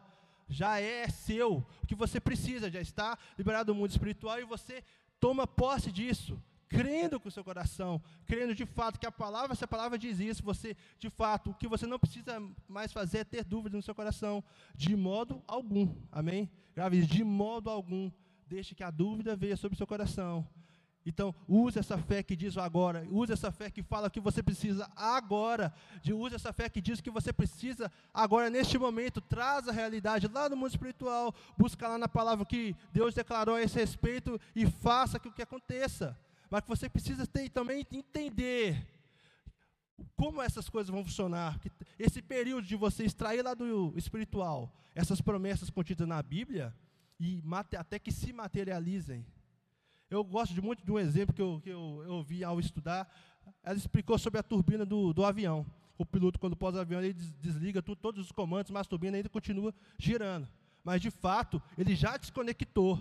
Já 0.48 0.80
é 0.80 1.10
seu. 1.10 1.58
O 1.82 1.86
que 1.86 1.94
você 1.94 2.18
precisa 2.18 2.70
já 2.70 2.80
está 2.80 3.18
liberado 3.36 3.70
do 3.70 3.74
mundo 3.74 3.90
espiritual 3.90 4.40
e 4.40 4.44
você 4.44 4.82
toma 5.20 5.46
posse 5.46 5.92
disso, 5.92 6.42
crendo 6.70 7.18
com 7.18 7.28
o 7.28 7.33
seu 7.33 7.42
coração, 7.42 8.00
crendo 8.24 8.54
de 8.54 8.64
fato 8.64 8.98
que 8.98 9.06
a 9.06 9.11
palavra, 9.11 9.56
se 9.56 9.64
a 9.64 9.68
palavra 9.68 9.98
diz 9.98 10.20
isso, 10.20 10.42
você, 10.42 10.76
de 11.00 11.11
fato, 11.11 11.50
o 11.50 11.54
que 11.54 11.66
você 11.66 11.85
não 11.85 11.98
precisa 11.98 12.40
mais 12.68 12.92
fazer 12.92 13.18
é 13.18 13.24
ter 13.24 13.44
dúvida 13.44 13.76
no 13.76 13.83
seu 13.83 13.94
coração, 13.94 14.42
de 14.76 14.94
modo 14.94 15.42
algum. 15.48 15.92
Amém? 16.12 16.48
Grave 16.72 17.04
de 17.04 17.24
modo 17.24 17.68
algum 17.68 18.11
deixe 18.46 18.74
que 18.74 18.85
a 18.85 18.90
dúvida 18.90 19.35
venha 19.35 19.56
sobre 19.56 19.74
o 19.74 19.76
seu 19.76 19.87
coração. 19.87 20.46
Então, 21.04 21.35
use 21.48 21.78
essa 21.78 21.98
fé 21.98 22.22
que 22.22 22.37
diz 22.37 22.56
agora, 22.56 23.04
use 23.11 23.33
essa 23.33 23.50
fé 23.50 23.70
que 23.70 23.83
fala 23.83 24.11
que 24.11 24.20
você 24.20 24.42
precisa 24.42 24.88
agora, 24.94 25.72
de 26.02 26.12
use 26.12 26.35
essa 26.35 26.52
fé 26.52 26.68
que 26.68 26.80
diz 26.80 27.00
que 27.00 27.11
você 27.11 27.33
precisa 27.33 27.90
agora, 28.14 28.50
neste 28.50 28.78
momento, 28.78 29.20
traz 29.20 29.66
a 29.66 29.72
realidade 29.72 30.28
lá 30.28 30.48
no 30.48 30.56
mundo 30.56 30.70
espiritual, 30.70 31.35
busca 31.56 31.88
lá 31.88 31.98
na 31.98 32.09
palavra 32.09 32.44
que 32.44 32.76
Deus 32.92 33.14
declarou 33.14 33.56
a 33.56 33.62
esse 33.62 33.76
respeito 33.76 34.38
e 34.54 34.66
faça 34.66 35.18
que 35.18 35.28
o 35.28 35.33
que 35.33 35.42
aconteça. 35.42 36.16
Mas 36.50 36.62
que 36.62 36.68
você 36.68 36.88
precisa 36.88 37.26
ter 37.26 37.48
também 37.48 37.86
entender 37.92 38.84
como 40.16 40.42
essas 40.42 40.68
coisas 40.68 40.90
vão 40.90 41.04
funcionar. 41.04 41.60
Esse 41.98 42.20
período 42.20 42.66
de 42.66 42.76
você 42.76 43.04
extrair 43.04 43.42
lá 43.42 43.54
do 43.54 43.92
espiritual, 43.96 44.74
essas 44.94 45.20
promessas 45.20 45.70
contidas 45.70 46.08
na 46.08 46.20
Bíblia, 46.22 46.74
e 47.18 47.42
até 47.78 47.98
que 47.98 48.10
se 48.10 48.32
materializem. 48.32 49.24
Eu 50.10 50.24
gosto 50.24 50.52
de 50.52 50.60
muito 50.60 50.84
de 50.84 50.90
um 50.90 50.98
exemplo 50.98 51.34
que 51.34 51.40
eu, 51.40 51.60
que 51.62 51.70
eu, 51.70 52.02
eu 52.04 52.22
vi 52.22 52.42
ao 52.42 52.58
estudar. 52.58 53.08
Ela 53.62 53.78
explicou 53.78 54.18
sobre 54.18 54.40
a 54.40 54.42
turbina 54.42 54.84
do, 54.84 55.12
do 55.12 55.24
avião. 55.24 55.64
O 55.96 56.04
piloto, 56.04 56.40
quando 56.40 56.56
pôs 56.56 56.74
o 56.74 56.80
avião, 56.80 57.00
ele 57.00 57.12
desliga 57.12 57.80
todos 57.82 58.24
os 58.24 58.32
comandos, 58.32 58.72
mas 58.72 58.86
a 58.86 58.90
turbina 58.90 59.16
ainda 59.16 59.28
continua 59.28 59.72
girando. 59.98 60.48
Mas, 60.82 61.00
de 61.00 61.10
fato, 61.10 61.62
ele 61.78 61.94
já 61.94 62.16
desconectou. 62.16 62.98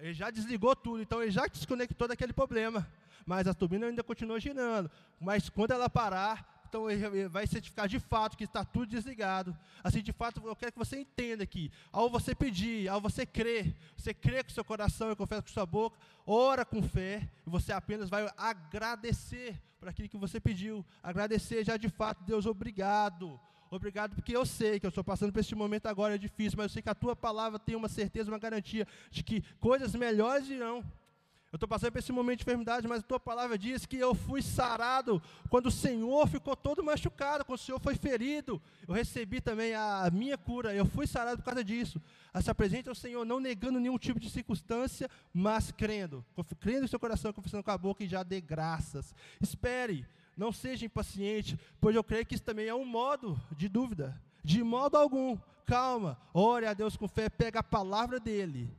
Ele 0.00 0.14
já 0.14 0.30
desligou 0.30 0.74
tudo, 0.74 1.02
então 1.02 1.22
ele 1.22 1.30
já 1.30 1.46
desconectou 1.46 2.08
daquele 2.08 2.32
problema. 2.32 2.86
Mas 3.26 3.46
a 3.46 3.54
turbina 3.54 3.86
ainda 3.86 4.02
continua 4.02 4.40
girando. 4.40 4.90
Mas 5.20 5.48
quando 5.48 5.72
ela 5.72 5.88
parar, 5.90 6.64
então 6.70 6.88
ele 6.88 7.28
vai 7.28 7.46
certificar 7.46 7.88
de 7.88 7.98
fato 7.98 8.36
que 8.36 8.44
está 8.44 8.64
tudo 8.64 8.86
desligado. 8.86 9.56
Assim, 9.82 10.00
de 10.00 10.12
fato, 10.12 10.40
eu 10.46 10.54
quero 10.54 10.72
que 10.72 10.78
você 10.78 11.00
entenda 11.00 11.42
aqui. 11.42 11.70
Ao 11.90 12.08
você 12.08 12.34
pedir, 12.34 12.88
ao 12.88 13.00
você 13.00 13.26
crer, 13.26 13.76
você 13.96 14.14
crê 14.14 14.42
com 14.42 14.50
seu 14.50 14.64
coração 14.64 15.10
e 15.10 15.16
confessa 15.16 15.42
com 15.42 15.48
sua 15.48 15.66
boca, 15.66 15.98
ora 16.24 16.64
com 16.64 16.80
fé, 16.80 17.28
e 17.46 17.50
você 17.50 17.72
apenas 17.72 18.08
vai 18.08 18.30
agradecer 18.36 19.60
por 19.80 19.88
aquilo 19.88 20.08
que 20.08 20.16
você 20.16 20.38
pediu. 20.38 20.86
Agradecer 21.02 21.64
já 21.64 21.76
de 21.76 21.88
fato, 21.88 22.22
Deus, 22.22 22.46
obrigado. 22.46 23.38
Obrigado, 23.70 24.16
porque 24.16 24.36
eu 24.36 24.44
sei 24.44 24.80
que 24.80 24.86
eu 24.86 24.88
estou 24.88 25.04
passando 25.04 25.32
por 25.32 25.38
este 25.38 25.54
momento 25.54 25.86
agora, 25.86 26.16
é 26.16 26.18
difícil, 26.18 26.56
mas 26.56 26.64
eu 26.64 26.70
sei 26.70 26.82
que 26.82 26.90
a 26.90 26.94
tua 26.94 27.14
palavra 27.14 27.56
tem 27.56 27.76
uma 27.76 27.88
certeza, 27.88 28.28
uma 28.28 28.38
garantia 28.38 28.84
de 29.12 29.22
que 29.22 29.42
coisas 29.60 29.94
melhores 29.94 30.48
virão. 30.48 30.84
Eu 31.52 31.56
estou 31.56 31.68
passando 31.68 31.90
por 31.90 31.98
esse 31.98 32.12
momento 32.12 32.38
de 32.38 32.42
enfermidade, 32.44 32.86
mas 32.86 33.00
a 33.00 33.02
tua 33.02 33.18
palavra 33.18 33.58
diz 33.58 33.84
que 33.84 33.96
eu 33.96 34.14
fui 34.14 34.40
sarado 34.40 35.20
quando 35.48 35.66
o 35.66 35.70
Senhor 35.70 36.28
ficou 36.28 36.54
todo 36.54 36.82
machucado, 36.82 37.44
quando 37.44 37.58
o 37.58 37.62
Senhor 37.62 37.80
foi 37.80 37.96
ferido. 37.96 38.62
Eu 38.86 38.94
recebi 38.94 39.40
também 39.40 39.74
a 39.74 40.08
minha 40.12 40.38
cura, 40.38 40.72
eu 40.72 40.86
fui 40.86 41.08
sarado 41.08 41.38
por 41.38 41.44
causa 41.44 41.64
disso. 41.64 42.00
Se 42.40 42.50
apresente 42.50 42.88
ao 42.88 42.94
Senhor, 42.94 43.24
não 43.24 43.40
negando 43.40 43.80
nenhum 43.80 43.98
tipo 43.98 44.20
de 44.20 44.30
circunstância, 44.30 45.08
mas 45.32 45.72
crendo. 45.72 46.24
Crendo 46.60 46.84
em 46.84 46.88
seu 46.88 47.00
coração, 47.00 47.32
confessando 47.32 47.64
com 47.64 47.70
a 47.72 47.78
boca 47.78 48.04
e 48.04 48.08
já 48.08 48.22
dê 48.22 48.40
graças. 48.40 49.12
Espere, 49.40 50.06
não 50.36 50.52
seja 50.52 50.86
impaciente, 50.86 51.58
pois 51.80 51.94
eu 51.94 52.04
creio 52.04 52.24
que 52.26 52.34
isso 52.34 52.44
também 52.44 52.66
é 52.66 52.74
um 52.74 52.84
modo 52.84 53.40
de 53.52 53.68
dúvida. 53.68 54.20
De 54.42 54.62
modo 54.62 54.96
algum, 54.96 55.36
calma, 55.66 56.18
ore 56.32 56.66
a 56.66 56.74
Deus 56.74 56.96
com 56.96 57.06
fé, 57.06 57.28
pega 57.28 57.60
a 57.60 57.64
palavra 57.64 58.18
dele. 58.18 58.70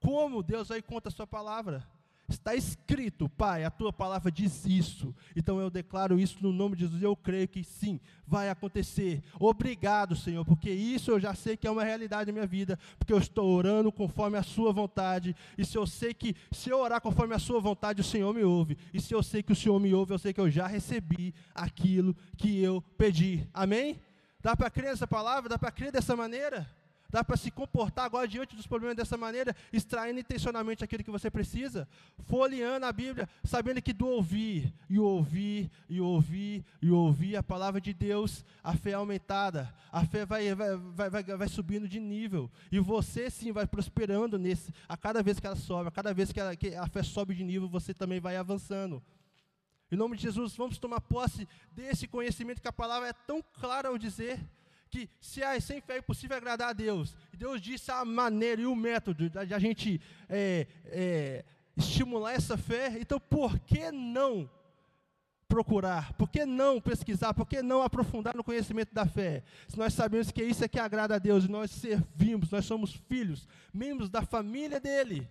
Como 0.00 0.42
Deus 0.42 0.68
vai 0.68 0.80
conta 0.80 1.08
a 1.08 1.12
sua 1.12 1.26
palavra? 1.26 1.86
Está 2.28 2.54
escrito, 2.54 3.26
Pai, 3.26 3.64
a 3.64 3.70
tua 3.70 3.90
palavra 3.90 4.30
diz 4.30 4.66
isso. 4.66 5.14
Então 5.34 5.58
eu 5.58 5.70
declaro 5.70 6.20
isso 6.20 6.36
no 6.42 6.52
nome 6.52 6.76
de 6.76 6.82
Jesus. 6.82 7.02
Eu 7.02 7.16
creio 7.16 7.48
que 7.48 7.64
sim, 7.64 7.98
vai 8.26 8.50
acontecer. 8.50 9.22
Obrigado, 9.40 10.14
Senhor, 10.14 10.44
porque 10.44 10.70
isso 10.70 11.10
eu 11.10 11.18
já 11.18 11.34
sei 11.34 11.56
que 11.56 11.66
é 11.66 11.70
uma 11.70 11.82
realidade 11.82 12.26
na 12.26 12.34
minha 12.34 12.46
vida, 12.46 12.78
porque 12.98 13.14
eu 13.14 13.18
estou 13.18 13.48
orando 13.48 13.90
conforme 13.90 14.36
a 14.36 14.42
sua 14.42 14.74
vontade. 14.74 15.34
E 15.56 15.64
se 15.64 15.78
eu 15.78 15.86
sei 15.86 16.12
que 16.12 16.36
se 16.52 16.68
eu 16.68 16.78
orar 16.78 17.00
conforme 17.00 17.34
a 17.34 17.38
sua 17.38 17.60
vontade, 17.60 18.02
o 18.02 18.04
Senhor 18.04 18.34
me 18.34 18.44
ouve. 18.44 18.76
E 18.92 19.00
se 19.00 19.14
eu 19.14 19.22
sei 19.22 19.42
que 19.42 19.52
o 19.52 19.56
Senhor 19.56 19.80
me 19.80 19.94
ouve, 19.94 20.12
eu 20.12 20.18
sei 20.18 20.34
que 20.34 20.40
eu 20.40 20.50
já 20.50 20.66
recebi 20.66 21.34
aquilo 21.54 22.14
que 22.36 22.62
eu 22.62 22.82
pedi. 22.98 23.48
Amém? 23.54 23.98
Dá 24.42 24.54
para 24.54 24.68
crer 24.68 24.90
nessa 24.90 25.06
palavra? 25.06 25.48
Dá 25.48 25.58
para 25.58 25.70
crer 25.70 25.90
dessa 25.90 26.14
maneira? 26.14 26.68
Dá 27.10 27.24
para 27.24 27.38
se 27.38 27.50
comportar 27.50 28.04
agora 28.04 28.28
diante 28.28 28.54
dos 28.54 28.66
problemas 28.66 28.94
dessa 28.94 29.16
maneira, 29.16 29.56
extraindo 29.72 30.20
intencionalmente 30.20 30.84
aquilo 30.84 31.02
que 31.02 31.10
você 31.10 31.30
precisa, 31.30 31.88
folheando 32.26 32.84
a 32.84 32.92
Bíblia, 32.92 33.26
sabendo 33.42 33.80
que 33.80 33.94
do 33.94 34.06
ouvir, 34.06 34.70
e 34.90 34.98
ouvir, 34.98 35.70
e 35.88 36.02
ouvir, 36.02 36.62
e 36.82 36.90
ouvir 36.90 37.36
a 37.36 37.42
palavra 37.42 37.80
de 37.80 37.94
Deus, 37.94 38.44
a 38.62 38.74
fé 38.76 38.90
é 38.90 38.94
aumentada, 38.94 39.74
a 39.90 40.04
fé 40.04 40.26
vai, 40.26 40.54
vai, 40.54 40.76
vai, 40.76 41.08
vai, 41.08 41.22
vai 41.22 41.48
subindo 41.48 41.88
de 41.88 41.98
nível, 41.98 42.50
e 42.70 42.78
você 42.78 43.30
sim 43.30 43.52
vai 43.52 43.66
prosperando 43.66 44.38
nesse, 44.38 44.70
a 44.86 44.94
cada 44.94 45.22
vez 45.22 45.40
que 45.40 45.46
ela 45.46 45.56
sobe, 45.56 45.88
a 45.88 45.92
cada 45.92 46.12
vez 46.12 46.30
que, 46.30 46.38
ela, 46.38 46.54
que 46.54 46.74
a 46.74 46.86
fé 46.88 47.02
sobe 47.02 47.34
de 47.34 47.42
nível, 47.42 47.70
você 47.70 47.94
também 47.94 48.20
vai 48.20 48.36
avançando. 48.36 49.02
Em 49.90 49.96
nome 49.96 50.14
de 50.14 50.24
Jesus, 50.24 50.54
vamos 50.54 50.76
tomar 50.76 51.00
posse 51.00 51.48
desse 51.72 52.06
conhecimento 52.06 52.60
que 52.60 52.68
a 52.68 52.72
palavra 52.72 53.08
é 53.08 53.14
tão 53.14 53.42
clara 53.58 53.88
ao 53.88 53.96
dizer 53.96 54.38
que 54.88 55.08
se 55.20 55.42
é 55.42 55.58
sem 55.60 55.80
fé 55.80 55.94
é 55.94 55.98
impossível 55.98 56.36
agradar 56.36 56.70
a 56.70 56.72
Deus. 56.72 57.16
E 57.32 57.36
Deus 57.36 57.60
disse 57.60 57.90
a 57.90 58.04
maneira 58.04 58.62
e 58.62 58.66
o 58.66 58.74
método 58.74 59.28
de 59.28 59.54
a 59.54 59.58
gente 59.58 60.00
é, 60.28 60.66
é, 60.86 61.44
estimular 61.76 62.32
essa 62.32 62.56
fé. 62.56 62.96
Então, 63.00 63.20
por 63.20 63.58
que 63.60 63.90
não 63.90 64.50
procurar? 65.48 66.12
Por 66.14 66.28
que 66.28 66.44
não 66.44 66.80
pesquisar? 66.80 67.32
Por 67.32 67.46
que 67.46 67.62
não 67.62 67.82
aprofundar 67.82 68.36
no 68.36 68.44
conhecimento 68.44 68.94
da 68.94 69.06
fé? 69.06 69.42
Se 69.66 69.78
nós 69.78 69.94
sabemos 69.94 70.30
que 70.30 70.42
isso 70.42 70.64
é 70.64 70.68
que 70.68 70.78
agrada 70.78 71.14
a 71.14 71.18
Deus 71.18 71.44
e 71.44 71.50
nós 71.50 71.70
servimos, 71.70 72.50
nós 72.50 72.66
somos 72.66 72.94
filhos, 73.08 73.48
membros 73.72 74.10
da 74.10 74.22
família 74.22 74.78
dele. 74.78 75.28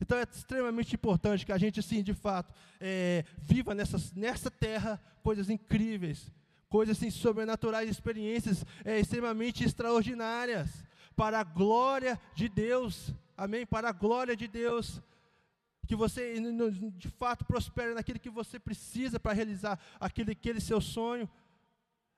Então 0.00 0.18
é 0.18 0.22
extremamente 0.22 0.94
importante 0.94 1.44
que 1.44 1.52
a 1.52 1.58
gente, 1.58 1.82
sim, 1.82 2.02
de 2.02 2.14
fato, 2.14 2.54
é, 2.80 3.24
viva 3.38 3.74
nessa, 3.74 3.98
nessa 4.14 4.50
terra 4.50 5.00
coisas 5.22 5.50
incríveis, 5.50 6.30
coisas 6.68 6.96
assim, 6.96 7.10
sobrenaturais, 7.10 7.88
experiências 7.88 8.64
é, 8.84 8.98
extremamente 9.00 9.64
extraordinárias, 9.64 10.84
para 11.16 11.40
a 11.40 11.44
glória 11.44 12.20
de 12.34 12.48
Deus, 12.48 13.12
amém? 13.36 13.66
Para 13.66 13.88
a 13.88 13.92
glória 13.92 14.36
de 14.36 14.46
Deus, 14.46 15.02
que 15.86 15.96
você 15.96 16.34
de 16.96 17.08
fato 17.08 17.44
prospere 17.44 17.94
naquilo 17.94 18.20
que 18.20 18.30
você 18.30 18.58
precisa 18.58 19.18
para 19.18 19.32
realizar 19.32 19.80
aquele, 19.98 20.32
aquele 20.32 20.60
seu 20.60 20.80
sonho, 20.80 21.28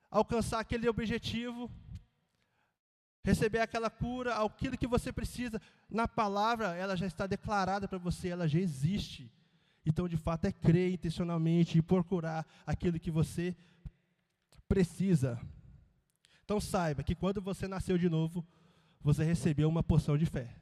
alcançar 0.09 0.59
aquele 0.59 0.87
objetivo, 0.87 1.71
receber 3.23 3.59
aquela 3.59 3.89
cura, 3.89 4.35
aquilo 4.35 4.77
que 4.77 4.87
você 4.87 5.11
precisa, 5.11 5.59
na 5.89 6.07
palavra 6.07 6.75
ela 6.75 6.95
já 6.95 7.07
está 7.07 7.25
declarada 7.25 7.87
para 7.87 7.97
você, 7.97 8.27
ela 8.29 8.47
já 8.47 8.59
existe. 8.59 9.31
Então, 9.83 10.07
de 10.07 10.17
fato, 10.17 10.45
é 10.45 10.51
crer 10.51 10.93
intencionalmente 10.93 11.77
e 11.77 11.81
procurar 11.81 12.45
aquilo 12.67 12.99
que 12.99 13.09
você 13.09 13.51
precisa 13.51 13.70
precisa. 14.71 15.37
Então 16.45 16.61
saiba 16.61 17.03
que 17.03 17.13
quando 17.13 17.41
você 17.41 17.67
nasceu 17.67 17.97
de 17.97 18.09
novo, 18.09 18.47
você 19.01 19.21
recebeu 19.21 19.67
uma 19.67 19.83
porção 19.83 20.17
de 20.17 20.25
fé. 20.25 20.55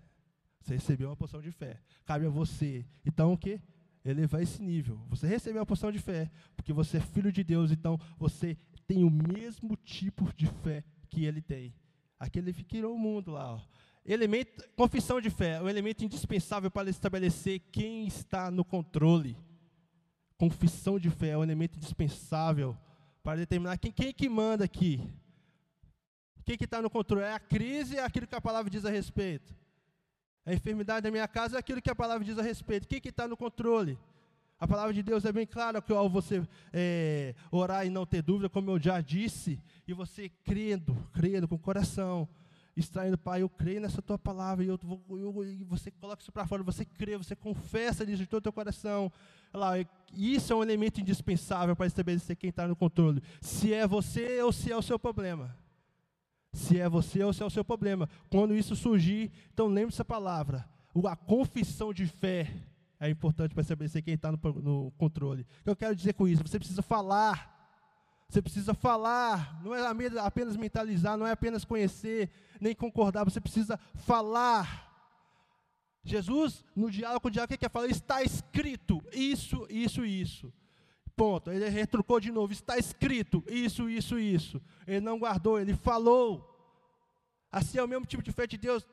Você 0.60 0.74
recebeu 0.74 1.10
uma 1.10 1.16
porção 1.16 1.40
de 1.40 1.52
fé. 1.52 1.80
Cabe 2.08 2.26
a 2.26 2.30
você. 2.30 2.88
Então 3.06 3.34
o 3.34 3.38
que? 3.38 3.62
Elevar 4.04 4.42
esse 4.42 4.64
nível. 4.64 5.00
Você 5.10 5.28
recebeu 5.28 5.60
uma 5.60 5.66
porção 5.66 5.92
de 5.92 6.00
fé, 6.00 6.32
porque 6.56 6.74
você 6.74 6.98
é 6.98 7.00
filho 7.00 7.32
de 7.32 7.44
Deus, 7.44 7.72
então 7.72 8.00
você 8.18 8.58
tem 8.88 9.04
o 9.04 9.12
mesmo 9.12 9.76
tipo 9.76 10.34
de 10.34 10.48
fé 10.48 10.84
que 11.08 11.26
ele 11.26 11.42
tem. 11.42 11.76
Aquele 12.20 12.52
que 12.52 12.64
criou 12.64 12.96
o 12.96 13.00
mundo 13.00 13.30
lá. 13.30 13.54
Ó. 13.54 13.62
Elemento, 14.04 14.68
confissão 14.76 15.22
de 15.22 15.30
fé, 15.30 15.58
é 15.58 15.62
um 15.62 15.70
elemento 15.70 16.04
indispensável 16.04 16.72
para 16.72 16.90
estabelecer 16.90 17.60
quem 17.72 18.08
está 18.08 18.50
no 18.50 18.66
controle. 18.66 19.38
Confissão 20.36 20.98
de 20.98 21.12
fé 21.12 21.30
é 21.30 21.38
um 21.38 21.44
elemento 21.44 21.78
indispensável 21.78 22.76
para 23.30 23.42
determinar 23.42 23.78
quem, 23.78 23.92
quem 23.92 24.12
que 24.12 24.28
manda 24.28 24.66
aqui. 24.66 25.08
Quem 26.44 26.58
que 26.58 26.66
está 26.66 26.82
no 26.82 26.90
controle? 26.90 27.26
É 27.26 27.34
a 27.34 27.40
crise 27.40 27.96
é 27.96 28.04
aquilo 28.04 28.26
que 28.26 28.34
a 28.34 28.42
palavra 28.42 28.72
diz 28.72 28.86
a 28.86 28.90
respeito? 28.90 29.54
A 30.44 30.52
enfermidade 30.52 31.04
da 31.04 31.12
minha 31.12 31.28
casa 31.28 31.56
é 31.56 31.60
aquilo 31.60 31.80
que 31.80 31.92
a 31.92 31.96
palavra 31.96 32.26
diz 32.26 32.40
a 32.40 32.42
respeito. 32.42 32.88
Quem 32.88 33.00
que 33.00 33.10
está 33.10 33.28
no 33.28 33.38
controle? 33.38 34.00
A 34.60 34.68
palavra 34.68 34.92
de 34.96 35.04
Deus 35.04 35.26
é 35.26 35.32
bem 35.32 35.46
clara 35.46 35.80
que 35.80 35.94
ao 35.94 36.10
você 36.10 36.42
é, 36.74 37.36
orar 37.52 37.86
e 37.86 37.92
não 37.92 38.04
ter 38.04 38.24
dúvida, 38.24 38.50
como 38.50 38.72
eu 38.72 38.80
já 38.80 39.00
disse, 39.00 39.62
e 39.88 39.94
você 39.94 40.30
crendo, 40.44 40.98
crendo 41.14 41.48
com 41.48 41.54
o 41.54 41.60
coração, 41.60 42.28
extraindo, 42.80 43.18
Pai, 43.18 43.42
eu 43.42 43.50
creio 43.50 43.82
nessa 43.82 44.02
tua 44.02 44.18
palavra, 44.18 44.64
e 44.64 44.68
eu, 44.68 44.80
eu, 45.10 45.44
eu 45.44 45.66
você 45.68 45.92
coloca 45.92 46.22
isso 46.22 46.32
para 46.32 46.48
fora, 46.48 46.64
você 46.64 46.86
crê, 46.86 47.18
você 47.18 47.36
confessa 47.36 48.04
isso 48.04 48.18
de 48.18 48.28
todo 48.28 48.40
o 48.40 48.44
teu 48.44 48.54
coração. 48.54 49.12
Lá, 49.54 49.74
isso 50.14 50.54
é 50.54 50.56
um 50.56 50.64
elemento 50.64 51.02
indispensável 51.02 51.76
para 51.76 51.88
estabelecer 51.88 52.36
quem 52.36 52.50
está 52.50 52.68
no 52.68 52.76
controle. 52.76 53.22
Se 53.42 53.74
é 53.74 53.88
você 53.88 54.42
ou 54.42 54.52
se 54.52 54.72
é 54.72 54.78
o 54.78 54.82
seu 54.82 55.00
problema. 55.00 55.56
Se 56.54 56.80
é 56.80 56.90
você 56.90 57.24
ou 57.24 57.34
se 57.34 57.44
é 57.44 57.46
o 57.46 57.50
seu 57.50 57.64
problema. 57.64 58.10
Quando 58.30 58.56
isso 58.56 58.76
surgir, 58.76 59.32
então 59.54 59.68
lembre 59.68 59.94
essa 59.94 60.06
palavra. 60.06 60.68
A 61.06 61.16
confissão 61.16 61.94
de 61.94 62.06
fé 62.08 62.52
é 63.00 63.10
importante 63.10 63.54
para 63.54 63.62
estabelecer 63.62 64.02
quem 64.02 64.16
está 64.16 64.32
no, 64.32 64.40
no 64.62 64.92
controle. 64.98 65.44
O 65.62 65.64
que 65.64 65.70
eu 65.70 65.76
quero 65.76 65.96
dizer 65.96 66.14
com 66.14 66.28
isso? 66.28 66.44
Você 66.46 66.60
precisa 66.60 66.82
falar. 66.82 67.59
Você 68.30 68.44
precisa 68.44 68.76
falar, 68.76 69.60
não 69.64 69.74
é 69.74 69.82
apenas 70.20 70.56
mentalizar, 70.56 71.18
não 71.18 71.26
é 71.26 71.32
apenas 71.32 71.66
conhecer, 71.66 72.30
nem 72.62 72.76
concordar, 72.76 73.24
você 73.24 73.42
precisa 73.42 73.80
falar. 73.96 74.88
Jesus, 76.04 76.64
no 76.76 76.92
diálogo 76.92 77.22
com 77.22 77.28
o 77.28 77.32
diabo, 77.32 77.46
o 77.46 77.48
que 77.50 77.58
quer 77.58 77.72
falar? 77.72 77.88
Está 77.88 78.22
escrito 78.22 79.04
isso, 79.12 79.66
isso, 79.68 80.06
isso. 80.06 80.54
Ponto. 81.16 81.52
Ele 81.52 81.68
retrucou 81.70 82.20
de 82.20 82.32
novo: 82.32 82.54
está 82.54 82.78
escrito 82.78 83.44
isso, 83.48 83.90
isso, 83.90 84.20
isso. 84.20 84.62
Ele 84.86 85.02
não 85.02 85.18
guardou, 85.18 85.60
ele 85.60 85.76
falou. 85.76 86.46
Assim 87.52 87.80
é 87.80 87.84
o 87.84 87.88
mesmo 87.88 88.06
tipo 88.06 88.22
de 88.22 88.32
fé 88.32 88.46
de 88.46 88.58
Deus. 88.58 88.88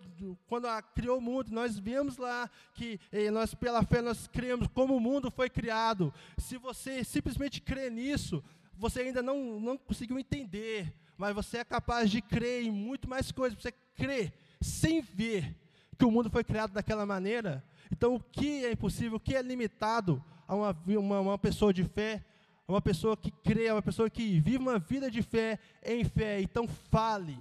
Quando 0.46 0.66
criou 0.94 1.18
o 1.18 1.20
mundo, 1.20 1.52
nós 1.52 1.78
vemos 1.78 2.16
lá 2.16 2.48
que 2.72 2.98
eh, 3.12 3.30
nós, 3.30 3.54
pela 3.54 3.82
fé, 3.82 4.00
nós 4.00 4.26
cremos 4.26 4.66
como 4.68 4.96
o 4.96 5.00
mundo 5.00 5.30
foi 5.30 5.50
criado. 5.50 6.12
Se 6.38 6.56
você 6.56 7.04
simplesmente 7.04 7.60
crê 7.60 7.90
nisso, 7.90 8.42
você 8.78 9.00
ainda 9.00 9.22
não, 9.22 9.58
não 9.58 9.76
conseguiu 9.76 10.18
entender, 10.18 10.92
mas 11.16 11.34
você 11.34 11.58
é 11.58 11.64
capaz 11.64 12.10
de 12.10 12.20
crer 12.20 12.64
em 12.64 12.70
muito 12.70 13.08
mais 13.08 13.32
coisas. 13.32 13.60
Você 13.60 13.72
crê 13.94 14.32
sem 14.60 15.00
ver 15.00 15.56
que 15.98 16.04
o 16.04 16.10
mundo 16.10 16.30
foi 16.30 16.44
criado 16.44 16.72
daquela 16.72 17.06
maneira. 17.06 17.64
Então, 17.90 18.14
o 18.14 18.20
que 18.20 18.64
é 18.64 18.72
impossível, 18.72 19.16
o 19.16 19.20
que 19.20 19.34
é 19.34 19.42
limitado 19.42 20.22
a 20.46 20.54
uma, 20.54 20.76
uma, 20.86 21.20
uma 21.20 21.38
pessoa 21.38 21.72
de 21.72 21.84
fé, 21.84 22.22
a 22.68 22.72
uma 22.72 22.82
pessoa 22.82 23.16
que 23.16 23.30
crê, 23.30 23.68
a 23.68 23.74
uma 23.74 23.82
pessoa 23.82 24.10
que 24.10 24.40
vive 24.40 24.58
uma 24.58 24.78
vida 24.78 25.10
de 25.10 25.22
fé 25.22 25.58
em 25.82 26.04
fé. 26.04 26.40
Então, 26.40 26.68
fale. 26.68 27.38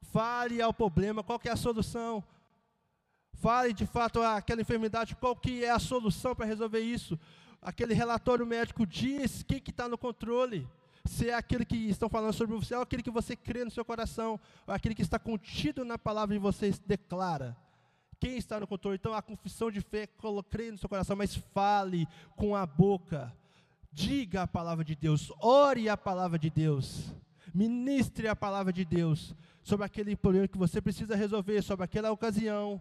Fale 0.00 0.60
ao 0.62 0.72
problema, 0.72 1.22
qual 1.22 1.38
que 1.38 1.48
é 1.48 1.52
a 1.52 1.56
solução. 1.56 2.24
Fale 3.34 3.72
de 3.72 3.86
fato 3.86 4.22
aquela 4.22 4.60
enfermidade, 4.62 5.16
qual 5.16 5.34
que 5.34 5.64
é 5.64 5.70
a 5.70 5.78
solução 5.78 6.34
para 6.34 6.46
resolver 6.46 6.80
isso 6.80 7.18
aquele 7.62 7.94
relatório 7.94 8.44
médico 8.44 8.84
diz 8.84 9.44
quem 9.44 9.60
que 9.60 9.70
está 9.70 9.88
no 9.88 9.96
controle. 9.96 10.68
Se 11.04 11.30
é 11.30 11.34
aquele 11.34 11.64
que 11.64 11.76
estão 11.76 12.08
falando 12.08 12.32
sobre 12.32 12.56
você, 12.56 12.74
ou 12.74 12.82
aquele 12.82 13.02
que 13.02 13.10
você 13.10 13.34
crê 13.34 13.64
no 13.64 13.70
seu 13.70 13.84
coração, 13.84 14.38
ou 14.66 14.74
aquele 14.74 14.94
que 14.94 15.02
está 15.02 15.18
contido 15.18 15.84
na 15.84 15.98
palavra 15.98 16.34
e 16.34 16.38
você 16.38 16.72
declara. 16.86 17.56
Quem 18.20 18.36
está 18.36 18.60
no 18.60 18.68
controle? 18.68 18.96
Então, 18.96 19.14
a 19.14 19.22
confissão 19.22 19.70
de 19.70 19.80
fé, 19.80 20.08
creia 20.48 20.70
no 20.70 20.78
seu 20.78 20.88
coração, 20.88 21.16
mas 21.16 21.34
fale 21.34 22.06
com 22.36 22.54
a 22.54 22.64
boca. 22.64 23.34
Diga 23.92 24.42
a 24.42 24.46
palavra 24.46 24.84
de 24.84 24.94
Deus, 24.94 25.32
ore 25.40 25.88
a 25.88 25.96
palavra 25.96 26.38
de 26.38 26.48
Deus, 26.48 27.12
ministre 27.52 28.28
a 28.28 28.36
palavra 28.36 28.72
de 28.72 28.84
Deus 28.84 29.34
sobre 29.62 29.84
aquele 29.84 30.16
problema 30.16 30.48
que 30.48 30.56
você 30.56 30.80
precisa 30.80 31.14
resolver, 31.14 31.60
sobre 31.62 31.84
aquela 31.84 32.10
ocasião. 32.10 32.80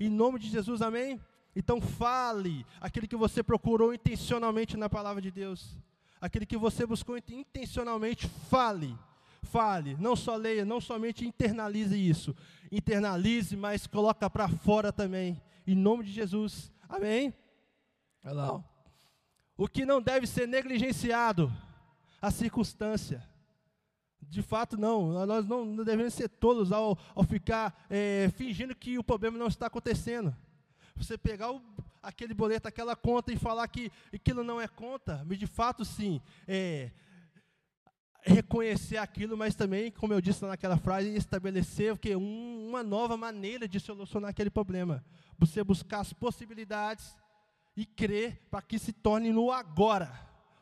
Em 0.00 0.08
nome 0.08 0.38
de 0.38 0.48
Jesus, 0.48 0.82
amém? 0.82 1.20
Então 1.54 1.80
fale 1.80 2.66
aquele 2.80 3.06
que 3.06 3.16
você 3.16 3.42
procurou 3.42 3.94
intencionalmente 3.94 4.76
na 4.76 4.88
palavra 4.88 5.22
de 5.22 5.30
Deus. 5.30 5.76
Aquele 6.20 6.46
que 6.46 6.56
você 6.56 6.86
buscou 6.86 7.16
intencionalmente, 7.16 8.28
fale. 8.48 8.96
Fale, 9.42 9.94
não 10.00 10.16
só 10.16 10.36
leia, 10.36 10.64
não 10.64 10.80
somente 10.80 11.26
internalize 11.26 11.96
isso. 11.96 12.34
Internalize, 12.72 13.56
mas 13.56 13.86
coloca 13.86 14.28
para 14.28 14.48
fora 14.48 14.92
também. 14.92 15.40
Em 15.66 15.74
nome 15.74 16.04
de 16.04 16.12
Jesus. 16.12 16.72
Amém? 16.88 17.32
Olha 18.24 18.34
lá. 18.34 18.64
O 19.56 19.68
que 19.68 19.84
não 19.84 20.00
deve 20.00 20.26
ser 20.26 20.48
negligenciado, 20.48 21.52
a 22.20 22.30
circunstância. 22.30 23.22
De 24.20 24.42
fato, 24.42 24.76
não. 24.76 25.26
Nós 25.26 25.46
não, 25.46 25.76
devemos 25.76 26.14
ser 26.14 26.28
tolos 26.28 26.72
ao, 26.72 26.98
ao 27.14 27.22
ficar 27.22 27.86
é, 27.88 28.30
fingindo 28.34 28.74
que 28.74 28.98
o 28.98 29.04
problema 29.04 29.38
não 29.38 29.46
está 29.46 29.66
acontecendo. 29.66 30.34
Você 30.96 31.18
pegar 31.18 31.50
o, 31.52 31.60
aquele 32.02 32.34
boleto, 32.34 32.68
aquela 32.68 32.94
conta 32.94 33.32
e 33.32 33.36
falar 33.36 33.66
que 33.68 33.90
aquilo 34.12 34.44
não 34.44 34.60
é 34.60 34.68
conta, 34.68 35.24
mas 35.26 35.38
de 35.38 35.46
fato 35.46 35.84
sim, 35.84 36.20
é, 36.46 36.90
reconhecer 38.22 38.96
aquilo, 38.96 39.36
mas 39.36 39.54
também, 39.54 39.90
como 39.90 40.14
eu 40.14 40.20
disse 40.20 40.44
naquela 40.44 40.78
frase, 40.78 41.14
estabelecer 41.14 41.96
que 41.98 42.16
um, 42.16 42.68
uma 42.68 42.82
nova 42.82 43.16
maneira 43.16 43.68
de 43.68 43.78
solucionar 43.78 44.30
aquele 44.30 44.50
problema. 44.50 45.04
Você 45.38 45.62
buscar 45.62 46.00
as 46.00 46.12
possibilidades 46.12 47.16
e 47.76 47.84
crer 47.84 48.40
para 48.50 48.62
que 48.62 48.78
se 48.78 48.92
torne 48.92 49.30
no 49.30 49.50
agora. 49.50 50.10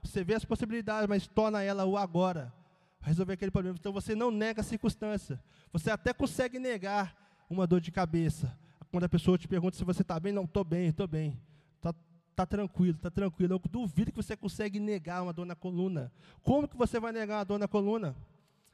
Você 0.02 0.24
vê 0.24 0.34
as 0.34 0.44
possibilidades, 0.44 1.08
mas 1.08 1.26
torna 1.26 1.62
ela 1.62 1.84
o 1.84 1.96
agora. 1.96 2.52
Resolver 3.00 3.34
aquele 3.34 3.50
problema. 3.50 3.76
Então 3.78 3.92
você 3.92 4.14
não 4.14 4.30
nega 4.30 4.60
a 4.60 4.64
circunstância. 4.64 5.42
Você 5.72 5.90
até 5.90 6.12
consegue 6.12 6.58
negar 6.58 7.16
uma 7.48 7.66
dor 7.66 7.80
de 7.80 7.92
cabeça, 7.92 8.56
quando 8.92 9.04
a 9.04 9.08
pessoa 9.08 9.38
te 9.38 9.48
pergunta 9.48 9.74
se 9.74 9.84
você 9.84 10.02
está 10.02 10.20
bem, 10.20 10.34
não, 10.34 10.44
estou 10.44 10.62
bem, 10.62 10.88
estou 10.88 11.08
bem. 11.08 11.40
Está 11.76 11.94
tá 12.36 12.44
tranquilo, 12.44 12.94
está 12.94 13.10
tranquilo. 13.10 13.54
Eu 13.54 13.70
duvido 13.70 14.12
que 14.12 14.22
você 14.22 14.36
consegue 14.36 14.78
negar 14.78 15.22
uma 15.22 15.32
dor 15.32 15.46
na 15.46 15.56
coluna. 15.56 16.12
Como 16.42 16.68
que 16.68 16.76
você 16.76 17.00
vai 17.00 17.10
negar 17.10 17.38
uma 17.38 17.44
dor 17.44 17.58
na 17.58 17.66
coluna? 17.66 18.14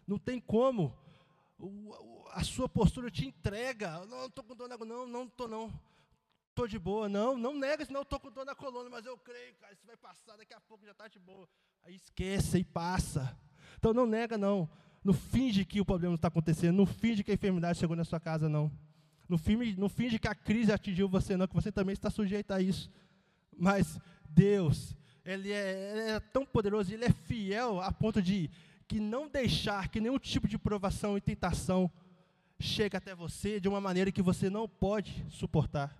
Não 0.05 0.19
tem 0.19 0.41
como. 0.41 0.93
A 2.33 2.43
sua 2.43 2.69
postura 2.69 3.13
te 3.13 3.29
entrega. 3.29 4.05
Não, 4.07 4.27
estou 4.27 4.43
com 4.43 4.57
dor 4.57 4.69
na 4.69 4.77
coluna. 4.77 4.97
Não, 4.97 5.07
não 5.07 5.23
estou 5.23 5.47
não. 5.47 5.73
Estou 6.51 6.67
de 6.67 6.81
boa. 6.81 7.09
Não, 7.09 7.39
não 7.39 7.57
nega 7.57 7.85
se 7.85 7.93
não 7.93 8.03
estou 8.03 8.19
com 8.19 8.33
dor 8.33 8.45
na 8.45 8.57
coluna, 8.57 8.91
mas 8.91 9.07
eu 9.07 9.17
creio, 9.19 9.55
cara, 9.55 9.73
isso 9.73 9.87
vai 9.87 9.97
passar, 9.97 10.37
daqui 10.37 10.53
a 10.53 10.61
pouco 10.61 10.85
já 10.85 10.91
está 10.91 11.07
de 11.07 11.21
boa. 11.21 11.49
Aí 11.85 11.95
esquece 11.95 12.59
e 12.59 12.65
passa. 12.65 13.39
Então 13.77 13.95
não 13.95 14.05
nega, 14.05 14.37
não. 14.37 14.69
Não 15.05 15.15
finge 15.15 15.65
que 15.65 15.81
o 15.81 15.85
problema 15.85 16.17
está 16.17 16.27
acontecendo. 16.27 16.77
Não 16.77 16.87
finge 16.87 17.23
que 17.23 17.31
a 17.31 17.35
enfermidade 17.35 17.79
chegou 17.79 17.95
na 17.95 18.05
sua 18.05 18.19
casa, 18.19 18.49
não. 18.49 18.69
Não 19.29 19.37
finge, 19.37 19.79
não 19.79 19.89
finge 19.89 20.19
que 20.19 20.29
a 20.29 20.35
crise 20.35 20.73
atingiu 20.73 21.09
você, 21.09 21.37
não, 21.37 21.47
que 21.47 21.55
você 21.55 21.71
também 21.71 21.93
está 21.93 22.09
sujeito 22.09 22.53
a 22.53 22.61
isso. 22.61 22.91
Mas 23.57 23.99
Deus, 24.29 24.97
ele 25.25 25.53
é, 25.53 25.93
ele 25.93 26.11
é 26.13 26.21
tão 26.21 26.47
poderoso, 26.47 26.93
Ele 26.93 27.05
é 27.05 27.11
fiel 27.11 27.81
a 27.81 27.93
ponto 27.93 28.23
de 28.23 28.51
que 28.87 28.99
não 28.99 29.29
deixar 29.29 29.89
que 29.89 30.01
nenhum 30.01 30.19
tipo 30.19 30.49
de 30.49 30.57
provação 30.57 31.19
e 31.19 31.21
tentação 31.21 31.91
chegue 32.59 32.97
até 32.97 33.15
você 33.15 33.61
de 33.61 33.69
uma 33.69 33.81
maneira 33.81 34.11
que 34.11 34.23
você 34.23 34.49
não 34.49 34.67
pode 34.67 35.25
suportar. 35.29 35.95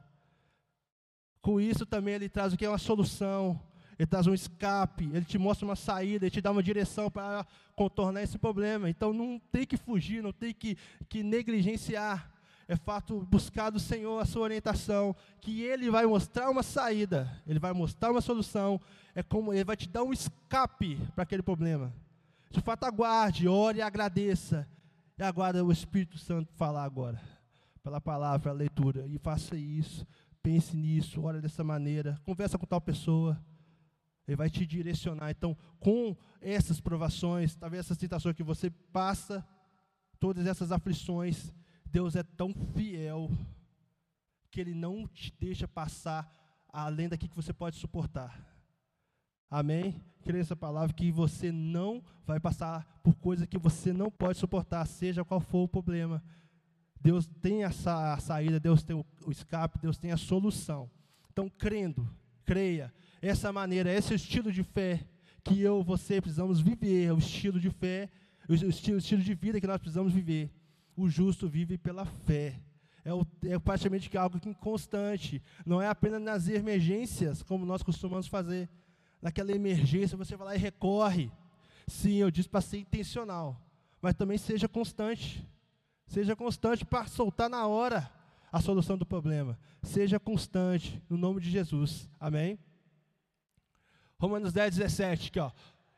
Com 1.43 1.61
isso 1.61 1.85
também 1.85 2.15
ele 2.15 2.29
traz 2.29 2.53
o 2.53 2.57
que 2.57 2.65
é 2.65 2.69
uma 2.69 2.79
solução, 2.79 3.61
ele 3.99 4.07
traz 4.07 4.27
um 4.27 4.33
escape, 4.33 5.11
ele 5.13 5.25
te 5.25 5.37
mostra 5.37 5.67
uma 5.67 5.77
saída, 5.77 6.25
ele 6.25 6.31
te 6.31 6.41
dá 6.41 6.51
uma 6.51 6.63
direção 6.63 7.11
para 7.11 7.47
contornar 7.77 8.23
esse 8.23 8.39
problema. 8.39 8.89
Então 8.89 9.13
não 9.13 9.39
tem 9.53 9.67
que 9.67 9.77
fugir, 9.77 10.23
não 10.23 10.33
tem 10.33 10.55
que, 10.55 10.79
que 11.09 11.23
negligenciar 11.23 12.38
é 12.69 12.77
fato 12.77 13.27
buscar 13.31 13.71
do 13.71 13.81
Senhor 13.81 14.21
a 14.21 14.27
sua 14.27 14.43
orientação, 14.43 15.17
que 15.41 15.63
Ele 15.63 15.91
vai 15.91 16.05
mostrar 16.05 16.51
uma 16.51 16.63
saída, 16.63 17.43
Ele 17.47 17.59
vai 17.59 17.73
mostrar 17.73 18.11
uma 18.11 18.21
solução, 18.21 18.79
é 19.15 19.23
como 19.23 19.55
Ele 19.55 19.65
vai 19.65 19.75
te 19.75 19.89
dar 19.89 20.03
um 20.03 20.13
escape 20.13 20.97
para 21.15 21.23
aquele 21.23 21.43
problema. 21.43 21.91
De 22.51 22.61
fato, 22.61 22.85
aguarde, 22.85 23.49
ore 23.49 23.79
e 23.79 23.83
agradeça, 23.83 24.69
e 25.19 25.23
aguarde 25.23 25.59
o 25.61 25.73
Espírito 25.73 26.19
Santo 26.19 26.53
falar 26.55 26.85
agora, 26.85 27.19
pela 27.83 28.03
palavra, 28.03 28.39
pela 28.39 28.55
leitura, 28.55 29.07
e 29.07 29.19
faça 29.19 29.57
isso, 29.57 30.07
pense 30.43 30.77
nisso, 30.77 31.23
ore 31.23 31.41
dessa 31.41 31.65
maneira, 31.65 32.21
conversa 32.23 32.59
com 32.59 32.67
tal 32.67 32.83
pessoa, 32.83 33.43
Ele 34.27 34.37
vai 34.37 34.51
te 34.51 34.67
direcionar. 34.67 35.31
Então, 35.31 35.57
com 35.81 36.15
essas 36.39 36.83
provações, 36.83 37.57
talvez 37.57 37.87
essas 37.87 37.97
tentações 37.97 38.37
que 38.37 38.43
você 38.43 38.69
passa, 38.69 39.43
todas 40.21 40.47
essas 40.47 40.71
aflições, 40.71 41.51
Deus 41.91 42.17
é 42.17 42.23
tão 42.23 42.53
fiel 42.75 43.31
que 44.51 44.61
Ele 44.61 44.75
não 44.75 45.07
te 45.07 45.33
deixa 45.39 45.67
passar 45.67 46.31
além 46.73 47.09
daqui 47.09 47.29
que 47.29 47.37
você 47.37 47.53
pode 47.53 47.77
suportar. 47.77 48.47
Amém? 49.51 50.01
Creia 50.23 50.41
nessa 50.41 50.57
palavra 50.57 50.95
que 50.95 51.11
você 51.11 51.51
não 51.51 52.03
vai 52.27 52.39
passar 52.39 53.01
por 53.03 53.15
coisas 53.15 53.47
que 53.47 53.59
você 53.59 53.93
não 53.93 54.11
pode 54.11 54.39
suportar, 54.39 54.87
seja 54.87 55.25
qual 55.25 55.41
for 55.41 55.65
o 55.65 55.69
problema. 55.69 56.23
Deus 57.01 57.27
tem 57.41 57.65
essa 57.65 58.19
saída, 58.21 58.61
Deus 58.61 58.83
tem 58.83 58.97
o 58.97 59.31
escape, 59.31 59.79
Deus 59.79 59.97
tem 59.97 60.13
a 60.13 60.17
solução. 60.17 60.91
Então, 61.31 61.49
crendo, 61.49 62.09
creia, 62.45 62.93
essa 63.23 63.53
maneira, 63.53 63.93
esse 63.93 64.15
estilo 64.15 64.53
de 64.53 64.63
fé 64.63 65.07
que 65.43 65.61
eu, 65.61 65.83
você 65.83 66.21
precisamos 66.21 66.61
viver, 66.61 67.13
o 67.13 67.19
estilo 67.19 67.59
de 67.59 67.71
fé 67.71 68.11
o 68.49 68.55
estilo, 68.55 68.97
o 68.97 68.99
estilo 68.99 69.23
de 69.23 69.35
vida 69.35 69.61
que 69.61 69.67
nós 69.67 69.79
precisamos 69.79 70.13
viver. 70.13 70.51
O 70.99 71.09
justo 71.09 71.49
vive 71.49 71.79
pela 71.79 72.05
fé. 72.05 72.61
É, 73.05 73.15
o, 73.15 73.25
é 73.45 73.57
praticamente 73.57 74.19
algo 74.19 74.37
inconstante. 74.45 75.41
Não 75.65 75.81
é 75.81 75.87
apenas 75.87 76.21
nas 76.21 76.49
emergências, 76.49 77.41
como 77.41 77.65
nós 77.65 77.85
costumamos 77.85 78.27
fazer. 78.27 78.69
Naquela 79.23 79.53
emergência, 79.53 80.17
você 80.17 80.35
vai 80.35 80.49
lá 80.49 80.57
e 80.57 80.59
recorre. 80.59 81.31
Sim, 81.87 82.17
eu 82.17 82.33
disse 82.33 82.49
para 82.49 82.61
ser 82.61 82.79
intencional. 82.79 83.63
Mas 84.03 84.15
também 84.15 84.37
seja 84.39 84.69
constante. 84.69 85.49
Seja 86.09 86.35
constante 86.35 86.85
para 86.85 87.07
soltar 87.07 87.49
na 87.49 87.65
hora 87.65 88.11
a 88.51 88.61
solução 88.61 88.99
do 88.99 89.07
problema. 89.07 89.57
Seja 89.85 90.19
constante, 90.19 91.01
no 91.09 91.17
nome 91.17 91.41
de 91.41 91.49
Jesus. 91.49 92.09
Amém? 92.19 92.59
Romanos 94.19 94.53
10, 94.53 94.79
17, 94.79 95.29
aqui, 95.29 95.39
ó. 95.39 95.53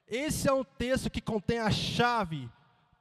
Esse 0.06 0.46
é 0.46 0.52
um 0.52 0.62
texto 0.62 1.08
que 1.08 1.22
contém 1.22 1.58
a 1.58 1.70
chave 1.70 2.50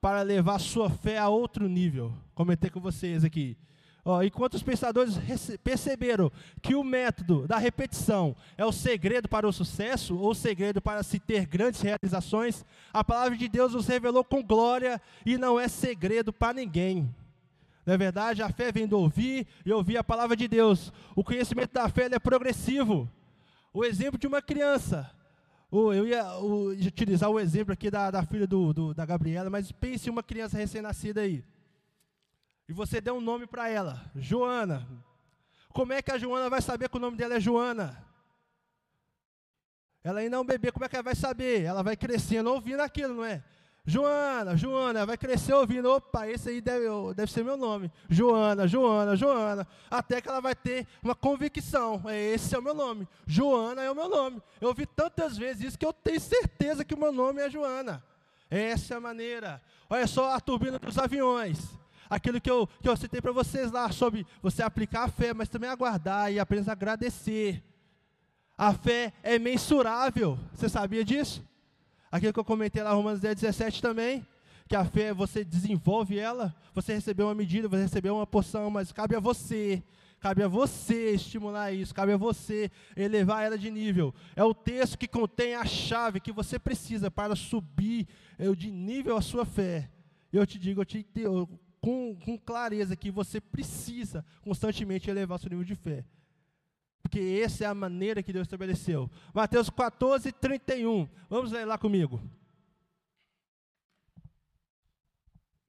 para 0.01 0.21
levar 0.21 0.59
sua 0.59 0.89
fé 0.89 1.17
a 1.17 1.29
outro 1.29 1.67
nível. 1.67 2.13
Comentei 2.33 2.69
com 2.69 2.79
vocês 2.79 3.23
aqui. 3.23 3.57
Enquanto 4.25 4.55
os 4.55 4.63
pensadores 4.63 5.19
perceberam 5.63 6.31
que 6.61 6.73
o 6.73 6.83
método 6.83 7.47
da 7.47 7.57
repetição 7.57 8.35
é 8.57 8.65
o 8.65 8.71
segredo 8.71 9.27
para 9.27 9.47
o 9.47 9.53
sucesso, 9.53 10.17
ou 10.17 10.31
o 10.31 10.35
segredo 10.35 10.81
para 10.81 11.03
se 11.03 11.19
ter 11.19 11.45
grandes 11.45 11.81
realizações, 11.81 12.65
a 12.91 13.03
palavra 13.03 13.37
de 13.37 13.47
Deus 13.47 13.73
nos 13.73 13.87
revelou 13.87 14.23
com 14.23 14.41
glória 14.41 14.99
e 15.25 15.37
não 15.37 15.59
é 15.59 15.67
segredo 15.67 16.33
para 16.33 16.53
ninguém. 16.53 17.13
Na 17.85 17.93
é 17.93 17.97
verdade, 17.97 18.41
a 18.41 18.49
fé 18.49 18.71
vem 18.71 18.87
do 18.87 18.97
ouvir 18.97 19.47
e 19.65 19.71
ouvir 19.71 19.97
a 19.97 20.03
palavra 20.03 20.35
de 20.35 20.47
Deus. 20.47 20.93
O 21.15 21.23
conhecimento 21.23 21.73
da 21.73 21.89
fé 21.89 22.07
é 22.11 22.19
progressivo. 22.19 23.09
O 23.73 23.83
exemplo 23.83 24.19
de 24.19 24.27
uma 24.27 24.41
criança. 24.41 25.09
Eu 25.71 26.07
ia 26.07 26.25
utilizar 26.39 27.29
o 27.29 27.39
exemplo 27.39 27.73
aqui 27.73 27.91
da, 27.91 28.09
da 28.09 28.25
filha 28.25 28.47
do, 28.47 28.73
do, 28.73 28.93
da 28.93 29.05
Gabriela, 29.05 29.49
mas 29.49 29.71
pense 29.71 30.07
em 30.07 30.11
uma 30.11 30.23
criança 30.23 30.57
recém-nascida 30.57 31.21
aí. 31.21 31.45
E 32.67 32.73
você 32.73 32.99
deu 32.99 33.15
um 33.15 33.21
nome 33.21 33.45
para 33.45 33.69
ela, 33.69 34.11
Joana. 34.15 34.87
Como 35.69 35.93
é 35.93 36.01
que 36.01 36.11
a 36.11 36.17
Joana 36.17 36.49
vai 36.49 36.61
saber 36.61 36.89
que 36.89 36.97
o 36.97 36.99
nome 36.99 37.17
dela 37.17 37.35
é 37.35 37.39
Joana? 37.39 38.03
Ela 40.03 40.21
ainda 40.21 40.37
é 40.37 40.39
um 40.39 40.45
bebê, 40.45 40.71
como 40.71 40.85
é 40.85 40.89
que 40.89 40.95
ela 40.95 41.03
vai 41.03 41.15
saber? 41.15 41.63
Ela 41.63 41.83
vai 41.83 41.95
crescendo 41.95 42.51
ouvindo 42.51 42.81
aquilo, 42.81 43.13
não 43.13 43.25
é? 43.25 43.43
Joana, 43.85 44.55
Joana, 44.55 45.05
vai 45.05 45.17
crescer 45.17 45.53
ouvindo, 45.53 45.89
opa, 45.89 46.27
esse 46.27 46.49
aí 46.49 46.61
deve, 46.61 46.85
deve 47.15 47.31
ser 47.31 47.43
meu 47.43 47.57
nome. 47.57 47.91
Joana, 48.07 48.67
Joana, 48.67 49.15
Joana. 49.15 49.67
Até 49.89 50.21
que 50.21 50.29
ela 50.29 50.41
vai 50.41 50.53
ter 50.53 50.85
uma 51.01 51.15
convicção, 51.15 52.01
é, 52.05 52.33
esse 52.33 52.53
é 52.53 52.59
o 52.59 52.61
meu 52.61 52.73
nome. 52.73 53.07
Joana 53.25 53.81
é 53.81 53.89
o 53.89 53.95
meu 53.95 54.07
nome. 54.07 54.41
Eu 54.61 54.67
ouvi 54.67 54.85
tantas 54.85 55.37
vezes 55.37 55.63
isso 55.63 55.79
que 55.79 55.85
eu 55.85 55.93
tenho 55.93 56.19
certeza 56.19 56.85
que 56.85 56.93
o 56.93 56.99
meu 56.99 57.11
nome 57.11 57.41
é 57.41 57.49
Joana. 57.49 58.03
Essa 58.49 58.95
é 58.95 58.97
a 58.97 59.01
maneira. 59.01 59.61
Olha 59.89 60.07
só 60.07 60.33
a 60.33 60.39
turbina 60.39 60.77
dos 60.77 60.97
aviões. 60.97 61.57
Aquilo 62.09 62.41
que 62.41 62.49
eu, 62.49 62.67
que 62.81 62.89
eu 62.89 62.97
citei 62.97 63.21
para 63.21 63.31
vocês 63.31 63.71
lá, 63.71 63.91
sobre 63.91 64.25
você 64.41 64.63
aplicar 64.63 65.03
a 65.03 65.07
fé, 65.07 65.33
mas 65.33 65.49
também 65.49 65.69
aguardar 65.69 66.31
e 66.31 66.39
apenas 66.39 66.67
agradecer. 66.67 67.63
A 68.57 68.73
fé 68.73 69.13
é 69.23 69.39
mensurável. 69.39 70.37
Você 70.53 70.67
sabia 70.67 71.05
disso? 71.05 71.43
Aquilo 72.11 72.33
que 72.33 72.39
eu 72.39 72.45
comentei 72.45 72.81
lá, 72.81 72.91
Romanos 72.91 73.19
10, 73.19 73.41
17 73.41 73.81
também, 73.81 74.25
que 74.67 74.75
a 74.75 74.83
fé 74.85 75.13
você 75.13 75.43
desenvolve 75.43 76.17
ela, 76.17 76.55
você 76.73 76.93
recebeu 76.93 77.27
uma 77.27 77.35
medida, 77.35 77.67
você 77.67 77.83
recebeu 77.83 78.15
uma 78.15 78.25
porção, 78.25 78.69
mas 78.69 78.91
cabe 78.91 79.15
a 79.15 79.19
você, 79.19 79.83
cabe 80.19 80.43
a 80.43 80.47
você 80.47 81.11
estimular 81.13 81.71
isso, 81.71 81.93
cabe 81.93 82.11
a 82.11 82.17
você 82.17 82.71
elevar 82.95 83.43
ela 83.43 83.57
de 83.57 83.69
nível. 83.69 84.13
É 84.35 84.43
o 84.43 84.53
texto 84.53 84.97
que 84.97 85.07
contém 85.07 85.55
a 85.55 85.65
chave 85.65 86.19
que 86.19 86.31
você 86.31 86.57
precisa 86.59 87.11
para 87.11 87.35
subir 87.35 88.07
de 88.57 88.71
nível 88.71 89.15
a 89.15 89.21
sua 89.21 89.45
fé. 89.45 89.89
Eu 90.31 90.45
te 90.45 90.59
digo, 90.59 90.81
eu 90.81 90.85
te, 90.85 91.05
eu, 91.15 91.49
com, 91.81 92.15
com 92.23 92.37
clareza 92.37 92.95
que 92.95 93.09
você 93.09 93.39
precisa 93.39 94.25
constantemente 94.41 95.09
elevar 95.09 95.39
seu 95.39 95.49
nível 95.49 95.65
de 95.65 95.75
fé. 95.75 96.05
Porque 97.01 97.41
essa 97.43 97.63
é 97.63 97.67
a 97.67 97.73
maneira 97.73 98.21
que 98.21 98.33
Deus 98.33 98.45
estabeleceu. 98.45 99.09
Mateus 99.33 99.69
14, 99.69 100.31
31. 100.31 101.07
Vamos 101.29 101.51
ler 101.51 101.65
lá 101.65 101.77
comigo. 101.77 102.21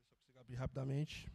Só 0.06 0.12
consigo 0.12 0.40
abrir 0.40 0.56
rapidamente. 0.56 1.30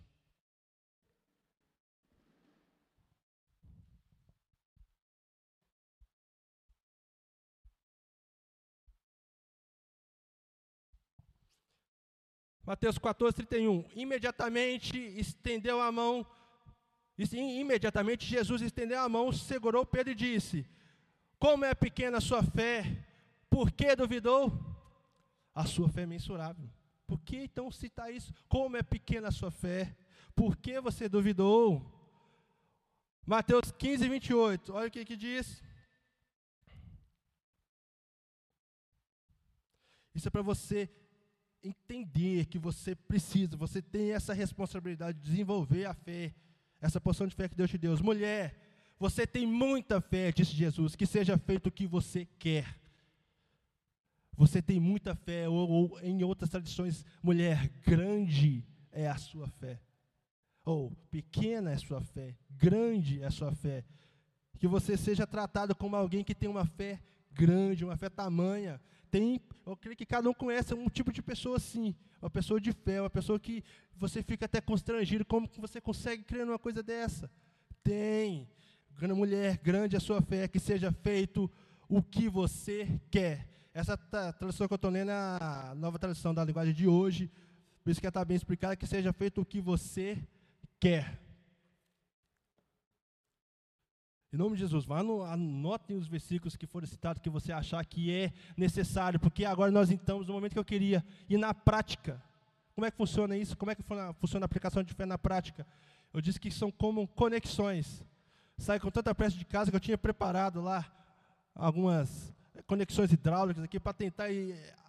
Mateus 12.65 12.97
14, 12.97 13.35
31. 13.35 13.85
Imediatamente 13.95 14.97
estendeu 14.97 15.79
a 15.79 15.91
mão 15.91 16.25
e 17.17 17.25
sim, 17.25 17.59
imediatamente 17.59 18.25
Jesus 18.25 18.61
estendeu 18.61 18.99
a 18.99 19.07
mão, 19.07 19.31
segurou 19.31 19.85
Pedro 19.85 20.11
e 20.11 20.15
disse: 20.15 20.65
Como 21.39 21.63
é 21.63 21.73
pequena 21.73 22.17
a 22.17 22.21
sua 22.21 22.43
fé, 22.43 23.05
por 23.49 23.71
que 23.71 23.95
duvidou? 23.95 24.51
A 25.53 25.65
sua 25.65 25.87
fé 25.87 26.01
é 26.01 26.05
mensurável. 26.05 26.69
Por 27.07 27.21
que 27.21 27.37
então 27.37 27.71
citar 27.71 28.11
isso? 28.11 28.33
Como 28.49 28.75
é 28.75 28.83
pequena 28.83 29.29
a 29.29 29.31
sua 29.31 29.49
fé, 29.49 29.95
por 30.35 30.57
que 30.57 30.81
você 30.81 31.07
duvidou? 31.07 31.81
Mateus 33.25 33.71
15, 33.71 34.09
28, 34.09 34.73
olha 34.73 34.87
o 34.87 34.91
que, 34.91 35.05
que 35.05 35.15
diz. 35.15 35.63
Isso 40.13 40.27
é 40.27 40.31
para 40.31 40.41
você 40.41 40.89
entender 41.63 42.45
que 42.45 42.59
você 42.59 42.93
precisa, 42.93 43.57
você 43.57 43.81
tem 43.81 44.11
essa 44.11 44.33
responsabilidade 44.33 45.17
de 45.19 45.29
desenvolver 45.29 45.85
a 45.85 45.93
fé 45.93 46.33
essa 46.85 47.01
porção 47.01 47.27
de 47.27 47.35
fé 47.35 47.49
que 47.49 47.55
Deus 47.55 47.69
te 47.69 47.77
deu. 47.77 47.97
Mulher, 48.03 48.55
você 48.99 49.25
tem 49.27 49.45
muita 49.45 49.99
fé, 49.99 50.31
disse 50.31 50.55
Jesus, 50.55 50.95
que 50.95 51.05
seja 51.05 51.37
feito 51.37 51.67
o 51.67 51.71
que 51.71 51.85
você 51.85 52.25
quer. 52.39 52.79
Você 54.37 54.61
tem 54.61 54.79
muita 54.79 55.15
fé, 55.15 55.47
ou, 55.47 55.69
ou 55.69 55.99
em 56.01 56.23
outras 56.23 56.49
tradições, 56.49 57.05
mulher, 57.23 57.69
grande 57.85 58.63
é 58.91 59.07
a 59.07 59.17
sua 59.17 59.47
fé. 59.47 59.79
Ou 60.63 60.91
pequena 61.11 61.71
é 61.71 61.75
a 61.75 61.79
sua 61.79 62.01
fé, 62.01 62.35
grande 62.49 63.21
é 63.21 63.25
a 63.25 63.31
sua 63.31 63.53
fé. 63.53 63.83
Que 64.59 64.67
você 64.67 64.97
seja 64.97 65.27
tratado 65.27 65.75
como 65.75 65.95
alguém 65.95 66.23
que 66.23 66.35
tem 66.35 66.49
uma 66.49 66.65
fé 66.65 67.01
grande, 67.31 67.85
uma 67.85 67.97
fé 67.97 68.09
tamanha. 68.09 68.79
Tem, 69.15 69.39
eu 69.65 69.77
creio 69.77 69.95
que 69.95 70.05
cada 70.05 70.29
um 70.29 70.33
conhece 70.33 70.73
um 70.73 70.89
tipo 70.89 71.09
de 71.09 71.21
pessoa 71.21 71.55
assim, 71.55 71.95
uma 72.21 72.29
pessoa 72.29 72.59
de 72.59 72.73
fé, 72.73 72.99
uma 72.99 73.09
pessoa 73.09 73.39
que 73.39 73.63
você 73.95 74.21
fica 74.21 74.43
até 74.43 74.59
constrangido, 74.59 75.23
como 75.23 75.49
você 75.57 75.79
consegue 75.79 76.21
crer 76.21 76.45
numa 76.45 76.59
coisa 76.59 76.83
dessa? 76.83 77.31
Tem. 77.81 78.45
Mulher, 79.15 79.57
grande 79.63 79.95
a 79.95 80.01
sua 80.01 80.21
fé, 80.21 80.49
que 80.49 80.59
seja 80.59 80.91
feito 80.91 81.49
o 81.87 82.03
que 82.03 82.27
você 82.27 82.99
quer. 83.09 83.47
Essa 83.73 83.95
tradução 83.95 84.67
que 84.67 84.73
eu 84.73 84.75
estou 84.75 84.91
lendo 84.91 85.11
é 85.11 85.13
a 85.13 85.73
nova 85.77 85.97
tradução 85.97 86.33
da 86.33 86.43
linguagem 86.43 86.73
de 86.73 86.85
hoje, 86.85 87.31
por 87.85 87.91
isso 87.91 88.01
que 88.01 88.07
está 88.07 88.25
bem 88.25 88.35
explicada, 88.35 88.75
que 88.75 88.85
seja 88.85 89.13
feito 89.13 89.39
o 89.39 89.45
que 89.45 89.61
você 89.61 90.21
quer. 90.77 91.24
Em 94.35 94.37
nome 94.37 94.57
de 94.57 94.63
Jesus, 94.63 94.83
vá 94.83 95.01
no, 95.01 95.23
anotem 95.23 95.95
os 95.95 96.09
versículos 96.09 96.57
que 96.57 96.67
foram 96.67 96.85
citados, 96.85 97.21
que 97.21 97.29
você 97.29 97.53
achar 97.53 97.85
que 97.85 98.13
é 98.13 98.33
necessário, 98.57 99.17
porque 99.17 99.45
agora 99.45 99.71
nós 99.71 99.89
estamos 99.89 100.27
no 100.27 100.33
momento 100.33 100.51
que 100.51 100.59
eu 100.59 100.65
queria 100.65 101.05
ir 101.29 101.37
na 101.37 101.53
prática. 101.53 102.21
Como 102.75 102.85
é 102.85 102.91
que 102.91 102.97
funciona 102.97 103.37
isso? 103.37 103.55
Como 103.55 103.71
é 103.71 103.75
que 103.75 103.83
funciona 104.19 104.43
a 104.43 104.47
aplicação 104.47 104.83
de 104.83 104.93
fé 104.93 105.05
na 105.05 105.17
prática? 105.17 105.65
Eu 106.13 106.19
disse 106.19 106.37
que 106.37 106.51
são 106.51 106.69
como 106.69 107.07
conexões. 107.07 108.05
Sai 108.57 108.77
com 108.77 108.91
tanta 108.91 109.15
pressa 109.15 109.37
de 109.37 109.45
casa 109.45 109.71
que 109.71 109.77
eu 109.77 109.79
tinha 109.79 109.97
preparado 109.97 110.59
lá 110.59 110.85
algumas 111.55 112.33
conexões 112.67 113.13
hidráulicas 113.13 113.63
aqui 113.63 113.79
para 113.79 113.93
tentar 113.93 114.27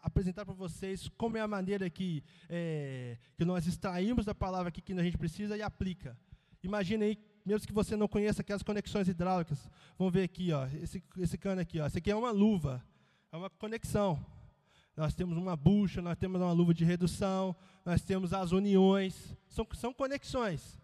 apresentar 0.02 0.44
para 0.44 0.54
vocês 0.54 1.08
como 1.16 1.36
é 1.36 1.40
a 1.40 1.46
maneira 1.46 1.88
que, 1.88 2.20
é, 2.50 3.16
que 3.36 3.44
nós 3.44 3.64
extraímos 3.64 4.24
da 4.24 4.34
palavra 4.34 4.70
aqui 4.70 4.82
que 4.82 4.92
a 4.92 5.04
gente 5.04 5.16
precisa 5.16 5.56
e 5.56 5.62
aplica. 5.62 6.18
Imagine 6.64 7.04
aí 7.04 7.35
mesmo 7.46 7.66
que 7.66 7.72
você 7.72 7.96
não 7.96 8.08
conheça 8.08 8.42
aquelas 8.42 8.64
conexões 8.64 9.08
hidráulicas. 9.08 9.70
Vamos 9.96 10.12
ver 10.12 10.24
aqui, 10.24 10.52
ó, 10.52 10.66
esse, 10.82 11.02
esse 11.16 11.38
cano 11.38 11.60
aqui. 11.60 11.78
Ó. 11.78 11.86
Esse 11.86 11.98
aqui 11.98 12.10
é 12.10 12.16
uma 12.16 12.32
luva, 12.32 12.84
é 13.30 13.36
uma 13.36 13.48
conexão. 13.48 14.18
Nós 14.96 15.14
temos 15.14 15.38
uma 15.38 15.54
bucha, 15.54 16.02
nós 16.02 16.18
temos 16.18 16.40
uma 16.40 16.52
luva 16.52 16.74
de 16.74 16.84
redução, 16.84 17.54
nós 17.84 18.02
temos 18.02 18.32
as 18.32 18.50
uniões. 18.50 19.36
São, 19.48 19.66
são 19.74 19.94
conexões. 19.94 20.80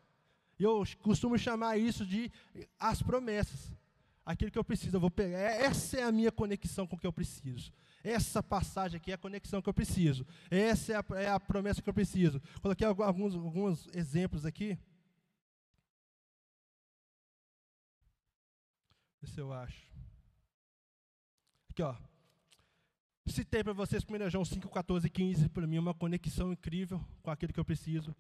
Eu 0.56 0.84
costumo 1.02 1.36
chamar 1.36 1.78
isso 1.78 2.06
de 2.06 2.30
as 2.78 3.02
promessas. 3.02 3.74
Aquilo 4.24 4.52
que 4.52 4.58
eu 4.58 4.62
preciso, 4.62 4.96
eu 4.96 5.00
vou 5.00 5.10
pegar. 5.10 5.38
É, 5.38 5.62
essa 5.64 5.98
é 5.98 6.04
a 6.04 6.12
minha 6.12 6.30
conexão 6.30 6.86
com 6.86 6.94
o 6.94 6.98
que 6.98 7.06
eu 7.06 7.12
preciso. 7.12 7.72
Essa 8.04 8.40
passagem 8.40 8.98
aqui 8.98 9.10
é 9.10 9.14
a 9.14 9.18
conexão 9.18 9.60
que 9.60 9.68
eu 9.68 9.74
preciso. 9.74 10.24
Essa 10.48 10.92
é 10.92 10.96
a, 10.96 11.04
é 11.22 11.30
a 11.30 11.40
promessa 11.40 11.82
que 11.82 11.88
eu 11.88 11.94
preciso. 11.94 12.40
Coloquei 12.60 12.86
alguns, 12.86 13.34
alguns 13.34 13.88
exemplos 13.94 14.46
aqui. 14.46 14.78
Vê 19.22 19.28
se 19.28 19.40
eu 19.40 19.52
acho. 19.52 19.86
Aqui, 21.70 21.82
ó. 21.82 21.94
Citei 23.26 23.62
para 23.62 23.72
vocês 23.72 24.04
1 24.04 24.30
João 24.30 24.44
5, 24.44 24.68
14 24.68 25.06
e 25.06 25.10
15, 25.10 25.48
para 25.48 25.66
mim 25.66 25.76
é 25.76 25.80
uma 25.80 25.94
conexão 25.94 26.52
incrível 26.52 27.00
com 27.22 27.30
aquilo 27.30 27.52
que 27.52 27.60
eu 27.60 27.64
preciso, 27.64 28.14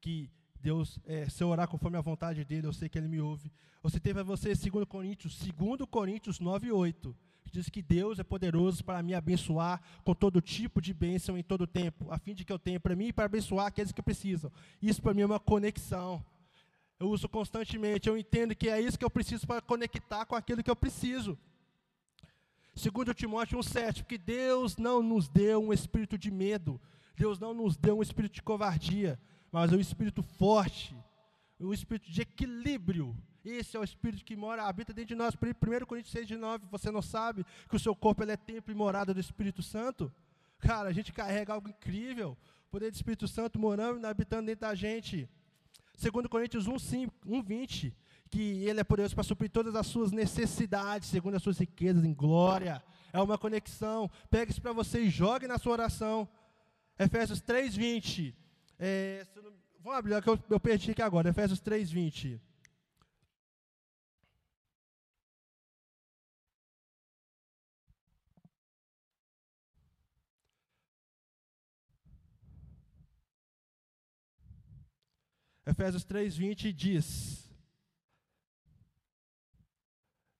que 0.00 0.28
Deus, 0.60 0.98
é, 1.06 1.28
se 1.28 1.44
eu 1.44 1.48
orar 1.48 1.68
conforme 1.68 1.96
a 1.96 2.00
vontade 2.00 2.44
dele, 2.44 2.66
eu 2.66 2.72
sei 2.72 2.88
que 2.88 2.98
ele 2.98 3.06
me 3.06 3.20
ouve. 3.20 3.52
Eu 3.82 3.88
citei 3.88 4.12
para 4.12 4.24
vocês 4.24 4.58
2 4.58 4.84
Coríntios, 4.86 5.38
2 5.38 5.88
Coríntios 5.88 6.40
9 6.40 6.66
e 6.66 6.72
8, 6.72 7.16
que 7.44 7.52
diz 7.52 7.68
que 7.68 7.80
Deus 7.80 8.18
é 8.18 8.24
poderoso 8.24 8.84
para 8.84 9.00
me 9.00 9.14
abençoar 9.14 9.80
com 10.02 10.12
todo 10.12 10.40
tipo 10.40 10.82
de 10.82 10.92
bênção 10.92 11.38
em 11.38 11.42
todo 11.44 11.68
tempo, 11.68 12.10
a 12.10 12.18
fim 12.18 12.34
de 12.34 12.44
que 12.44 12.52
eu 12.52 12.58
tenha 12.58 12.80
para 12.80 12.96
mim 12.96 13.06
e 13.06 13.12
para 13.12 13.26
abençoar 13.26 13.66
aqueles 13.66 13.92
que 13.92 14.02
precisam. 14.02 14.50
Isso 14.82 15.00
para 15.00 15.14
mim 15.14 15.22
é 15.22 15.26
uma 15.26 15.38
conexão. 15.38 16.24
Eu 17.00 17.10
uso 17.10 17.28
constantemente, 17.28 18.08
eu 18.08 18.18
entendo 18.18 18.56
que 18.56 18.68
é 18.68 18.80
isso 18.80 18.98
que 18.98 19.04
eu 19.04 19.10
preciso 19.10 19.46
para 19.46 19.60
conectar 19.60 20.26
com 20.26 20.34
aquilo 20.34 20.62
que 20.62 20.70
eu 20.70 20.76
preciso. 20.76 21.38
Segundo 22.74 23.14
Timóteo 23.14 23.58
1,7, 23.58 24.02
porque 24.02 24.18
Deus 24.18 24.76
não 24.76 25.02
nos 25.02 25.28
deu 25.28 25.62
um 25.62 25.72
espírito 25.72 26.18
de 26.18 26.30
medo, 26.30 26.80
Deus 27.16 27.38
não 27.38 27.54
nos 27.54 27.76
deu 27.76 27.98
um 27.98 28.02
espírito 28.02 28.34
de 28.34 28.42
covardia, 28.42 29.18
mas 29.50 29.72
um 29.72 29.80
espírito 29.80 30.22
forte, 30.22 30.96
um 31.60 31.72
espírito 31.72 32.10
de 32.10 32.22
equilíbrio. 32.22 33.16
Esse 33.44 33.76
é 33.76 33.80
o 33.80 33.84
espírito 33.84 34.24
que 34.24 34.36
mora, 34.36 34.64
habita 34.64 34.92
dentro 34.92 35.08
de 35.08 35.14
nós. 35.14 35.34
1 35.34 35.86
Coríntios 35.86 36.12
6, 36.12 36.26
de 36.26 36.36
9, 36.36 36.66
você 36.70 36.90
não 36.90 37.00
sabe 37.00 37.44
que 37.68 37.76
o 37.76 37.78
seu 37.78 37.94
corpo 37.94 38.22
é 38.24 38.36
templo 38.36 38.72
e 38.72 38.76
morada 38.76 39.14
do 39.14 39.20
Espírito 39.20 39.62
Santo? 39.62 40.12
Cara, 40.58 40.88
a 40.88 40.92
gente 40.92 41.12
carrega 41.12 41.52
algo 41.52 41.68
incrível, 41.68 42.36
o 42.66 42.70
poder 42.70 42.90
do 42.90 42.94
Espírito 42.94 43.26
Santo 43.26 43.58
morando 43.58 44.00
e 44.00 44.06
habitando 44.06 44.46
dentro 44.46 44.62
da 44.68 44.74
gente. 44.74 45.28
2 46.00 46.26
Coríntios 46.28 46.68
1, 46.68 46.78
5, 46.78 47.14
1 47.26 47.42
20, 47.42 47.96
que 48.30 48.64
Ele 48.64 48.80
é 48.80 48.84
poderoso 48.84 49.14
para 49.14 49.24
suprir 49.24 49.50
todas 49.50 49.74
as 49.74 49.86
suas 49.86 50.12
necessidades, 50.12 51.08
segundo 51.08 51.34
as 51.34 51.42
suas 51.42 51.58
riquezas 51.58 52.04
em 52.04 52.14
glória. 52.14 52.82
É 53.12 53.20
uma 53.20 53.36
conexão. 53.36 54.08
Pegue 54.30 54.52
isso 54.52 54.62
para 54.62 54.72
você 54.72 55.00
e 55.00 55.10
jogue 55.10 55.48
na 55.48 55.58
sua 55.58 55.72
oração. 55.72 56.28
Efésios 56.98 57.40
3, 57.40 57.74
20. 57.74 58.34
É, 58.78 59.26
não, 59.42 59.52
vamos 59.80 59.98
abrir, 59.98 60.22
que 60.22 60.28
eu, 60.28 60.38
eu 60.50 60.60
perdi 60.60 60.92
aqui 60.92 61.02
agora. 61.02 61.30
Efésios 61.30 61.58
3, 61.58 61.90
20. 61.90 62.40
Efésios 75.68 76.02
3, 76.02 76.34
20 76.34 76.72
diz: 76.72 77.46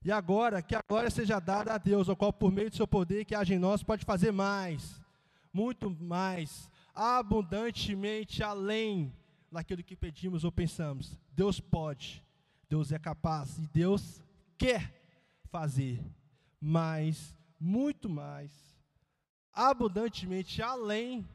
E 0.02 0.10
agora, 0.10 0.62
que 0.62 0.74
a 0.74 0.80
glória 0.88 1.10
seja 1.10 1.38
dada 1.38 1.74
a 1.74 1.78
Deus, 1.78 2.08
ao 2.08 2.16
qual, 2.16 2.32
por 2.32 2.50
meio 2.50 2.70
do 2.70 2.76
seu 2.76 2.88
poder 2.88 3.26
que 3.26 3.34
age 3.34 3.52
em 3.52 3.58
nós, 3.58 3.82
pode 3.82 4.06
fazer 4.06 4.32
mais, 4.32 4.98
muito 5.52 5.90
mais, 5.90 6.70
abundantemente 6.94 8.42
além 8.42 9.12
daquilo 9.52 9.84
que 9.84 9.94
pedimos 9.94 10.44
ou 10.44 10.50
pensamos. 10.50 11.20
Deus 11.30 11.60
pode, 11.60 12.24
Deus 12.66 12.90
é 12.90 12.98
capaz 12.98 13.58
e 13.58 13.66
Deus 13.66 14.22
quer 14.56 14.94
fazer 15.50 16.02
mais, 16.58 17.36
muito 17.60 18.08
mais, 18.08 18.50
abundantemente 19.52 20.62
além 20.62 21.28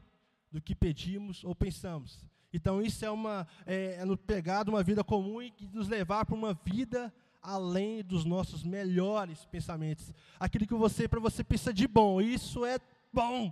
do 0.52 0.60
que 0.60 0.74
pedimos 0.74 1.44
ou 1.44 1.54
pensamos. 1.54 2.33
Então, 2.54 2.82
isso 2.82 3.04
é 3.04 3.10
uma 3.10 3.48
é, 3.66 3.98
é 4.00 4.70
uma 4.70 4.84
vida 4.84 5.04
comum 5.04 5.42
e 5.42 5.52
nos 5.74 5.88
levar 5.88 6.26
para 6.26 6.36
uma 6.36 6.54
vida 6.54 7.12
além 7.42 8.02
dos 8.02 8.24
nossos 8.24 8.64
melhores 8.64 9.44
pensamentos. 9.46 10.14
Aquilo 10.40 10.66
que 10.66 10.74
você, 10.74 11.08
para 11.08 11.20
você, 11.20 11.44
pensa 11.44 11.74
de 11.74 11.88
bom, 11.88 12.22
isso 12.22 12.66
é 12.66 12.80
bom. 13.12 13.52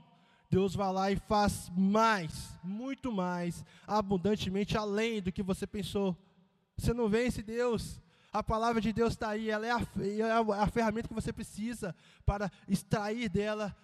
Deus 0.50 0.76
vai 0.76 0.92
lá 0.92 1.12
e 1.12 1.16
faz 1.16 1.72
mais, 1.76 2.58
muito 2.62 3.12
mais, 3.12 3.64
abundantemente 3.88 4.78
além 4.78 5.22
do 5.22 5.32
que 5.32 5.42
você 5.42 5.66
pensou. 5.66 6.16
Você 6.78 6.94
não 6.94 7.08
vence 7.08 7.42
Deus. 7.42 8.01
A 8.34 8.42
palavra 8.42 8.80
de 8.80 8.94
Deus 8.94 9.12
está 9.12 9.32
aí, 9.32 9.50
ela 9.50 9.68
é 9.68 9.72
a, 9.72 9.80
é 9.80 10.62
a, 10.62 10.68
ferramenta 10.68 11.10
que 11.10 11.14
você 11.14 11.34
precisa 11.34 11.94
para 12.26 12.50
extrair 12.66 13.28
dela 13.28 13.76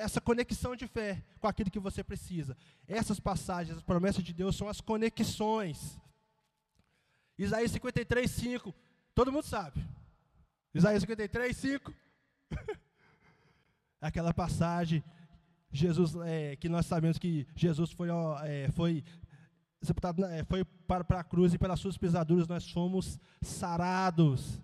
essa 0.00 0.18
conexão 0.18 0.74
de 0.74 0.86
fé 0.86 1.22
com 1.38 1.46
aquilo 1.46 1.70
que 1.70 1.78
você 1.78 2.02
precisa. 2.02 2.56
Essas 2.88 3.20
passagens, 3.20 3.76
as 3.76 3.82
promessas 3.82 4.24
de 4.24 4.32
Deus 4.32 4.56
são 4.56 4.66
as 4.66 4.80
conexões. 4.80 6.00
Isaías 7.38 7.70
53, 7.72 8.30
5. 8.30 8.74
Todo 9.14 9.30
mundo 9.30 9.44
sabe. 9.44 9.86
Isaías 10.74 11.02
53, 11.02 11.54
5. 11.54 11.94
Aquela 14.00 14.32
passagem, 14.32 15.04
Jesus, 15.70 16.14
é, 16.24 16.56
que 16.56 16.68
nós 16.68 16.86
sabemos 16.86 17.18
que 17.18 17.46
Jesus 17.54 17.92
foi, 17.92 18.08
é, 18.44 18.70
foi 18.70 19.04
sepultado, 19.82 20.24
é, 20.24 20.44
foi 20.44 20.64
para, 20.64 21.04
para 21.04 21.20
a 21.20 21.24
cruz 21.24 21.54
e 21.54 21.58
pelas 21.58 21.80
suas 21.80 21.96
pisaduras 21.96 22.46
nós 22.48 22.70
fomos 22.70 23.18
sarados. 23.40 24.60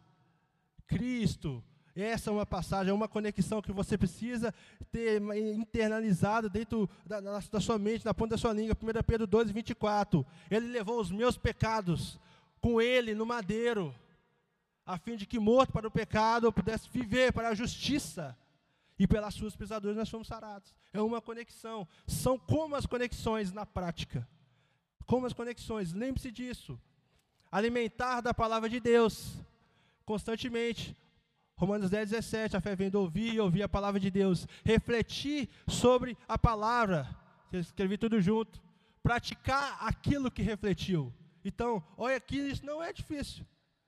Cristo, 0.87 1.63
essa 1.95 2.31
é 2.31 2.33
uma 2.33 2.47
passagem, 2.47 2.91
é 2.91 2.95
uma 2.95 3.09
conexão 3.09 3.61
que 3.61 3.73
você 3.73 3.99
precisa 3.99 4.55
ter 4.91 5.21
internalizado 5.55 6.49
dentro 6.49 6.89
da, 7.05 7.21
da, 7.21 7.61
sua 7.61 7.79
mente, 7.79 8.05
na 8.05 8.15
ponta 8.15 8.31
da 8.31 8.39
sua 8.39 8.53
língua. 8.53 8.77
1 8.81 9.03
Pedro 9.03 9.27
2, 9.27 9.51
24. 9.51 10.25
Ele 10.51 10.69
levou 10.69 11.01
os 11.01 11.11
meus 11.11 11.37
pecados 11.37 12.19
com 12.61 12.81
ele 12.81 13.15
no 13.15 13.27
madeiro 13.27 13.95
a 14.89 14.97
fim 14.97 15.17
de 15.17 15.27
que 15.27 15.39
morto 15.39 15.71
para 15.71 15.87
o 15.87 15.91
pecado 15.91 16.47
eu 16.47 16.53
pudesse 16.53 16.89
viver 16.89 17.31
para 17.31 17.51
a 17.51 17.55
justiça. 17.55 18.35
E 18.99 19.07
pelas 19.07 19.35
suas 19.35 19.55
pisaduras 19.55 19.95
nós 19.95 20.09
fomos 20.09 20.27
sarados. 20.27 20.75
É 20.95 21.01
uma 21.01 21.21
conexão. 21.21 21.87
São 22.07 22.39
como 22.39 22.75
as 22.75 22.87
conexões 22.87 23.53
na 23.53 23.67
prática. 23.67 24.27
Como 25.09 25.27
as 25.27 25.33
conexões. 25.33 25.95
Lembre-se 25.95 26.31
disso. 26.31 26.79
Alimentar 27.51 28.21
da 28.21 28.35
palavra 28.35 28.69
de 28.69 28.79
Deus 28.79 29.39
constantemente. 30.05 30.95
Romanos 31.57 31.89
10, 31.89 32.11
17. 32.11 32.59
A 32.59 32.61
fé 32.61 32.77
vem 32.77 32.91
do 32.91 33.01
ouvir 33.01 33.35
e 33.35 33.41
ouvir 33.41 33.63
a 33.63 33.69
palavra 33.69 33.99
de 33.99 34.11
Deus. 34.11 34.47
Refletir 34.63 35.49
sobre 35.67 36.15
a 36.29 36.39
palavra. 36.39 37.09
Escrevi 37.51 37.97
tudo 37.97 38.21
junto. 38.21 38.63
Praticar 39.03 39.79
aquilo 39.81 40.31
que 40.31 40.43
refletiu. 40.43 41.11
Então, 41.43 41.83
olha 41.97 42.17
aqui, 42.17 42.37
isso 42.37 42.67
não 42.67 42.83
é 42.83 42.93
difícil. 42.93 43.47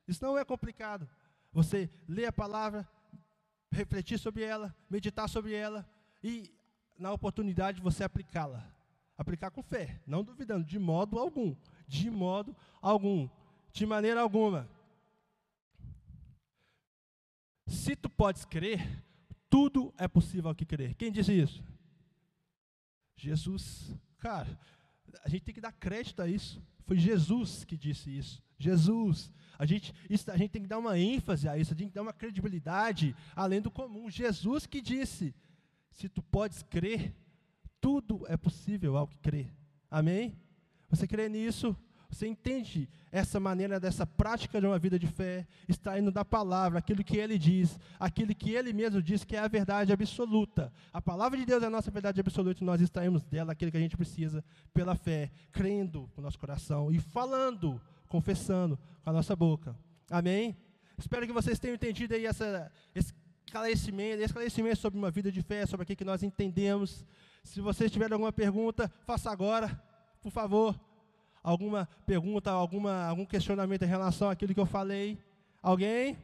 Isso 0.09 0.25
não 0.25 0.39
é 0.39 0.45
complicado. 0.45 1.07
Você 1.53 1.91
lê 2.09 2.25
a 2.25 2.33
palavra, 2.33 2.89
refletir 3.71 4.19
sobre 4.19 4.43
ela, 4.43 4.75
meditar 4.89 5.29
sobre 5.29 5.53
ela 5.53 5.87
e, 6.25 6.51
na 6.99 7.13
oportunidade, 7.13 7.83
você 7.83 8.05
aplicá-la. 8.05 8.80
Aplicar 9.21 9.51
com 9.51 9.63
fé, 9.63 10.01
não 10.07 10.25
duvidando, 10.25 10.65
de 10.65 10.79
modo 10.79 11.19
algum. 11.19 11.55
De 11.87 12.11
modo 12.11 12.57
algum. 12.81 13.29
De 13.71 13.85
maneira 13.85 14.19
alguma. 14.19 14.67
Se 17.67 17.95
tu 17.95 18.09
podes 18.09 18.47
crer, 18.47 19.05
tudo 19.51 19.93
é 19.99 20.09
possível 20.09 20.49
ao 20.49 20.55
que 20.55 20.65
crer. 20.65 20.95
Quem 20.95 21.13
disse 21.13 21.35
isso? 21.35 21.63
Jesus. 23.15 23.95
Cara, 24.17 24.59
a 25.23 25.29
gente 25.29 25.43
tem 25.43 25.55
que 25.55 25.61
dar 25.61 25.73
crédito 25.73 26.23
a 26.23 26.27
isso. 26.27 26.63
Foi 26.87 26.97
Jesus 26.97 27.63
que 27.63 27.77
disse 27.77 28.17
isso. 28.17 28.43
Jesus. 28.59 29.31
A 29.59 29.67
gente, 29.67 29.93
isso, 30.09 30.31
a 30.31 30.37
gente 30.39 30.53
tem 30.53 30.63
que 30.63 30.69
dar 30.69 30.79
uma 30.79 30.99
ênfase 30.99 31.47
a 31.47 31.59
isso, 31.59 31.75
a 31.75 31.75
gente 31.75 31.81
tem 31.81 31.89
que 31.89 31.95
dar 31.95 32.01
uma 32.01 32.15
credibilidade 32.15 33.15
além 33.37 33.61
do 33.61 33.71
comum. 33.71 34.09
Jesus 34.09 34.65
que 34.65 34.81
disse: 34.81 35.35
se 35.91 36.09
tu 36.09 36.23
podes 36.23 36.63
crer, 36.63 37.15
tudo 37.81 38.25
é 38.29 38.37
possível 38.37 38.97
ao 38.97 39.07
que 39.07 39.19
crer. 39.19 39.53
Amém? 39.91 40.37
Você 40.89 41.07
crê 41.07 41.29
nisso? 41.29 41.77
Você 42.11 42.27
entende 42.27 42.89
essa 43.13 43.39
maneira 43.39 43.79
dessa 43.79 44.05
prática 44.05 44.61
de 44.61 44.67
uma 44.67 44.79
vida 44.79 44.99
de 44.99 45.07
fé, 45.07 45.47
extraindo 45.69 46.11
da 46.11 46.25
palavra 46.25 46.81
aquilo 46.81 47.05
que 47.05 47.17
ele 47.17 47.39
diz, 47.39 47.79
aquilo 48.01 48.35
que 48.35 48.51
ele 48.51 48.73
mesmo 48.73 49.01
diz 49.01 49.25
que 49.25 49.37
é 49.37 49.39
a 49.39 49.47
verdade 49.47 49.93
absoluta. 49.93 50.73
A 50.93 51.01
palavra 51.01 51.39
de 51.39 51.47
Deus 51.47 51.63
é 51.63 51.67
a 51.67 51.71
nossa 51.71 51.91
verdade 51.91 52.21
absoluta 52.21 52.63
e 52.63 52.67
nós 52.67 52.81
extraímos 52.81 53.23
dela 53.23 53.53
aquilo 53.53 53.71
que 53.71 53.77
a 53.77 53.81
gente 53.81 53.97
precisa 53.97 54.45
pela 54.75 54.97
fé, 54.97 55.31
crendo 55.53 56.11
com 56.13 56.21
o 56.21 56.25
nosso 56.25 56.39
coração 56.39 56.91
e 56.91 56.99
falando, 56.99 57.81
confessando 58.09 58.77
com 59.05 59.11
a 59.11 59.13
nossa 59.13 59.37
boca. 59.37 59.77
Amém? 60.11 60.57
Espero 60.99 61.27
que 61.27 61.33
vocês 61.33 61.61
tenham 61.61 61.77
entendido 61.77 62.15
aí 62.15 62.27
essa, 62.27 62.71
esse 62.93 63.15
esclarecimento, 63.47 64.23
esclarecimento 64.23 64.77
sobre 64.77 64.99
uma 64.99 65.11
vida 65.11 65.31
de 65.31 65.43
fé, 65.43 65.65
sobre 65.65 65.85
aquilo 65.85 65.97
que 65.97 66.05
nós 66.05 66.25
entendemos. 66.25 67.05
Se 67.43 67.61
vocês 67.61 67.91
tiverem 67.91 68.13
alguma 68.13 68.33
pergunta, 68.33 68.91
faça 69.05 69.31
agora, 69.31 69.69
por 70.21 70.31
favor 70.31 70.79
alguma 71.43 71.89
pergunta, 72.07 72.51
alguma, 72.51 73.05
algum 73.05 73.25
questionamento 73.25 73.83
em 73.83 73.89
relação 73.89 74.31
àquilo 74.31 74.55
que 74.55 74.61
eu 74.61 74.67
falei? 74.67 75.19
Alguém? 75.63 76.17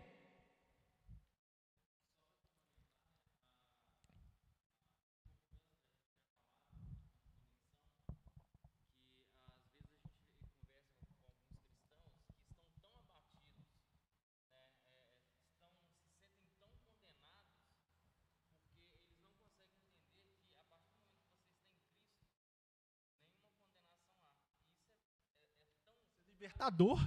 Libertador. 26.56 26.98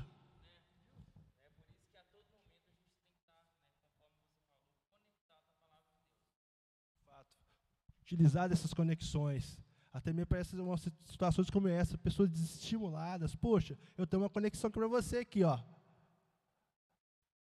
Utilizar 8.01 8.51
essas 8.51 8.73
conexões. 8.73 9.59
Até 9.91 10.13
me 10.13 10.25
parece 10.25 10.55
umas 10.55 10.87
situações 11.05 11.49
como 11.49 11.67
essa, 11.67 11.97
pessoas 11.97 12.29
desestimuladas. 12.29 13.35
Poxa, 13.35 13.77
eu 13.97 14.05
tenho 14.07 14.23
uma 14.23 14.29
conexão 14.29 14.69
para 14.69 14.87
você 14.87 15.19
aqui, 15.19 15.43
ó. 15.43 15.59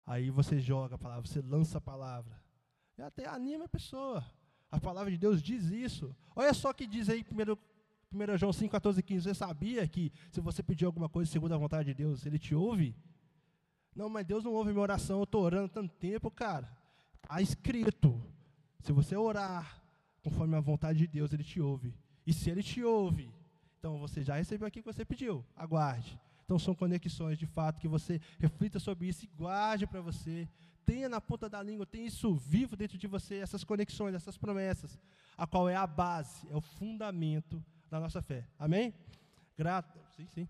Aí 0.07 0.31
você 0.31 0.61
joga 0.61 0.95
a 0.95 0.99
palavra, 0.99 1.27
você 1.27 1.41
lança 1.41 1.79
a 1.79 1.81
palavra. 1.81 2.43
E 2.99 3.03
até 3.03 3.27
anima 3.27 3.65
a 3.65 3.69
pessoa. 3.69 4.25
A 4.71 4.79
palavra 4.79 5.11
de 5.11 5.19
Deus 5.19 5.43
diz 5.43 5.65
isso. 5.71 6.15
Olha 6.37 6.53
só 6.53 6.71
o 6.71 6.75
que 6.75 6.87
diz 6.87 7.09
aí 7.09 7.25
1, 7.25 7.57
1 8.15 8.39
João 8.39 8.53
5, 8.53 8.71
14 8.71 9.03
15. 9.03 9.23
Você 9.25 9.35
sabia 9.35 9.87
que 9.89 10.13
se 10.31 10.41
você 10.41 10.63
pedir 10.63 10.85
alguma 10.85 11.09
coisa 11.09 11.31
segundo 11.31 11.53
a 11.53 11.59
vontade 11.59 11.87
de 11.87 11.95
Deus, 11.95 12.25
Ele 12.25 12.39
te 12.39 12.55
ouve? 12.55 12.95
Não, 13.95 14.09
mas 14.09 14.25
Deus 14.25 14.45
não 14.45 14.53
ouve 14.53 14.71
minha 14.71 14.83
oração, 14.83 15.19
eu 15.19 15.25
estou 15.25 15.43
orando 15.43 15.69
tanto 15.69 15.95
tempo, 15.95 16.31
cara. 16.31 16.69
Está 17.23 17.41
escrito. 17.41 18.21
Se 18.81 18.93
você 18.93 19.17
orar 19.17 19.83
conforme 20.23 20.57
a 20.57 20.61
vontade 20.61 20.99
de 20.99 21.07
Deus, 21.07 21.33
Ele 21.33 21.45
te 21.45 21.61
ouve. 21.61 21.95
E 22.27 22.33
se 22.33 22.51
Ele 22.51 22.63
te 22.63 22.83
ouve, 22.83 23.31
então 23.79 23.99
você 23.99 24.23
já 24.23 24.37
recebeu 24.37 24.67
aquilo 24.67 24.85
que 24.85 24.93
você 24.93 25.05
pediu. 25.05 25.45
Aguarde. 25.57 26.19
Então 26.45 26.59
são 26.59 26.75
conexões 26.75 27.39
de 27.39 27.47
fato 27.47 27.81
que 27.81 27.89
você 27.89 28.21
reflita 28.39 28.79
sobre 28.79 29.09
isso 29.09 29.25
e 29.25 29.29
guarde 29.29 29.87
para 29.87 30.01
você. 30.01 30.49
Tenha 30.85 31.09
na 31.09 31.21
ponta 31.21 31.49
da 31.49 31.63
língua, 31.63 31.87
tenha 31.87 32.07
isso 32.07 32.35
vivo 32.35 32.77
dentro 32.77 32.99
de 32.99 33.07
você, 33.07 33.37
essas 33.37 33.65
conexões, 33.65 34.15
essas 34.15 34.37
promessas, 34.37 34.99
a 35.37 35.47
qual 35.47 35.69
é 35.69 35.75
a 35.75 35.87
base, 35.87 36.47
é 36.51 36.57
o 36.57 36.61
fundamento 36.61 37.65
da 37.95 38.01
nossa 38.01 38.21
fé. 38.21 38.45
Amém? 38.59 38.93
Grato. 39.57 39.97
Sim, 40.17 40.27
sim. 40.35 40.49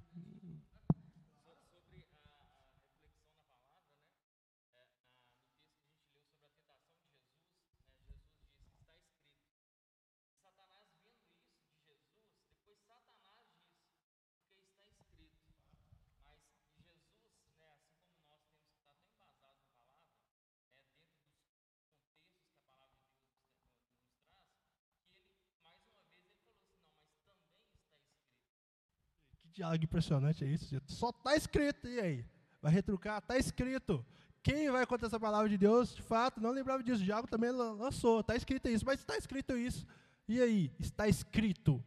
Diálogo 29.65 29.85
impressionante 29.85 30.45
é 30.45 30.49
isso. 30.49 30.81
Só 30.87 31.09
está 31.09 31.35
escrito, 31.37 31.89
e 31.89 31.99
aí? 31.99 32.25
Vai 32.61 32.73
retrucar? 32.73 33.19
Está 33.19 33.39
escrito. 33.39 34.05
Quem 34.43 34.71
vai 34.71 34.85
contar 34.87 35.07
essa 35.07 35.19
palavra 35.19 35.49
de 35.49 35.57
Deus, 35.57 35.95
de 35.95 36.03
fato, 36.03 36.41
não 36.41 36.51
lembrava 36.51 36.83
disso. 36.83 37.01
O 37.01 37.05
diálogo 37.05 37.29
também 37.29 37.51
lançou. 37.51 38.21
Está 38.21 38.37
escrito 38.37 38.69
isso, 38.69 38.85
mas 38.85 39.01
está 39.01 39.17
escrito 39.17 39.57
isso. 39.57 39.87
E 40.29 40.41
aí? 40.41 40.71
Está 40.79 41.09
escrito. 41.09 41.83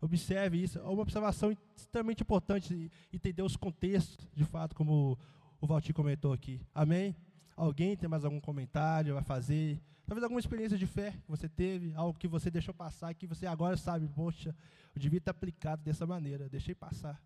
Observe 0.00 0.62
isso. 0.62 0.78
É 0.78 0.82
uma 0.82 1.02
observação 1.02 1.54
extremamente 1.76 2.22
importante 2.22 2.90
entender 3.12 3.42
os 3.42 3.56
contextos, 3.56 4.26
de 4.34 4.44
fato, 4.44 4.74
como 4.74 5.18
o 5.60 5.66
Valtir 5.66 5.94
comentou 5.94 6.32
aqui. 6.32 6.60
Amém? 6.74 7.14
Alguém 7.54 7.96
tem 7.96 8.08
mais 8.08 8.24
algum 8.24 8.40
comentário 8.40 9.18
a 9.18 9.22
fazer? 9.22 9.78
Talvez 10.08 10.24
alguma 10.24 10.40
experiência 10.40 10.78
de 10.78 10.86
fé 10.86 11.10
que 11.10 11.28
você 11.28 11.46
teve, 11.46 11.92
algo 11.94 12.18
que 12.18 12.26
você 12.26 12.50
deixou 12.50 12.72
passar, 12.72 13.12
que 13.12 13.26
você 13.26 13.46
agora 13.46 13.76
sabe, 13.76 14.08
poxa, 14.08 14.56
eu 14.94 15.00
devia 15.02 15.20
ter 15.20 15.30
aplicado 15.30 15.82
dessa 15.82 16.06
maneira, 16.06 16.48
deixei 16.48 16.74
passar. 16.74 17.22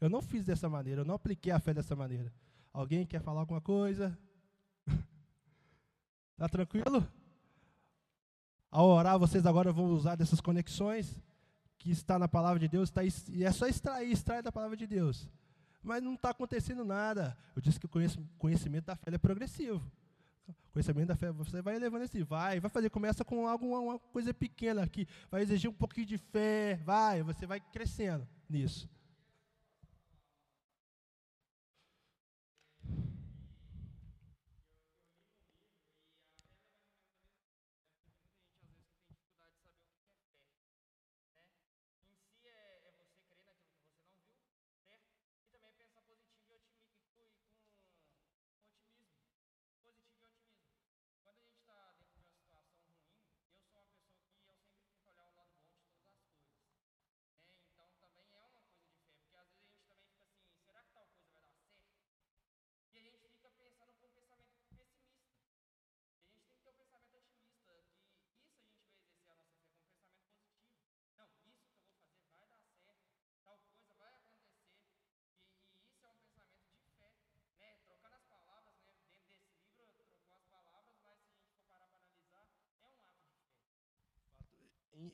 Eu 0.00 0.08
não 0.08 0.22
fiz 0.22 0.44
dessa 0.44 0.68
maneira, 0.68 1.00
eu 1.00 1.04
não 1.04 1.16
apliquei 1.16 1.50
a 1.50 1.58
fé 1.58 1.74
dessa 1.74 1.96
maneira. 1.96 2.32
Alguém 2.72 3.04
quer 3.04 3.20
falar 3.20 3.40
alguma 3.40 3.60
coisa? 3.60 4.16
Está 6.34 6.46
tranquilo? 6.48 7.04
Ao 8.70 8.86
orar, 8.86 9.18
vocês 9.18 9.44
agora 9.44 9.72
vão 9.72 9.86
usar 9.86 10.14
dessas 10.14 10.40
conexões 10.40 11.20
que 11.78 11.90
está 11.90 12.16
na 12.16 12.28
palavra 12.28 12.60
de 12.60 12.68
Deus, 12.68 12.90
está, 12.90 13.02
e 13.02 13.42
é 13.42 13.50
só 13.50 13.66
extrair, 13.66 14.12
extrair 14.12 14.40
da 14.40 14.52
palavra 14.52 14.76
de 14.76 14.86
Deus. 14.86 15.28
Mas 15.82 16.00
não 16.00 16.14
está 16.14 16.30
acontecendo 16.30 16.84
nada. 16.84 17.36
Eu 17.56 17.60
disse 17.60 17.80
que 17.80 17.86
o 17.86 17.90
conhecimento 18.38 18.84
da 18.84 18.94
fé 18.94 19.10
é 19.12 19.18
progressivo. 19.18 19.90
Conhecimento 20.72 21.08
da 21.08 21.16
fé, 21.16 21.32
você 21.32 21.60
vai 21.60 21.78
levando 21.78 22.02
esse, 22.02 22.22
vai, 22.22 22.60
vai 22.60 22.70
fazer, 22.70 22.90
começa 22.90 23.24
com 23.24 23.46
algo, 23.46 23.66
uma 23.66 23.98
coisa 23.98 24.32
pequena 24.32 24.82
aqui, 24.82 25.06
vai 25.30 25.42
exigir 25.42 25.68
um 25.68 25.74
pouquinho 25.74 26.06
de 26.06 26.18
fé, 26.18 26.80
vai, 26.84 27.22
você 27.22 27.46
vai 27.46 27.60
crescendo 27.60 28.26
nisso. 28.48 28.88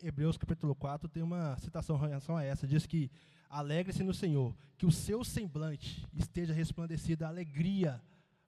Hebreus 0.07 0.37
capítulo 0.37 0.73
4 0.73 1.09
tem 1.09 1.21
uma 1.21 1.59
citação 1.59 1.97
em 1.97 2.09
relação 2.09 2.37
a 2.37 2.45
essa. 2.45 2.65
Diz 2.65 2.87
que 2.87 3.11
alegre-se 3.51 4.05
no 4.05 4.15
Senhor, 4.15 4.55
que 4.79 4.87
o 4.87 4.93
seu 4.93 5.25
semblante 5.25 6.07
esteja 6.15 6.55
resplandecido 6.55 7.25
a 7.25 7.29
alegria 7.29 8.01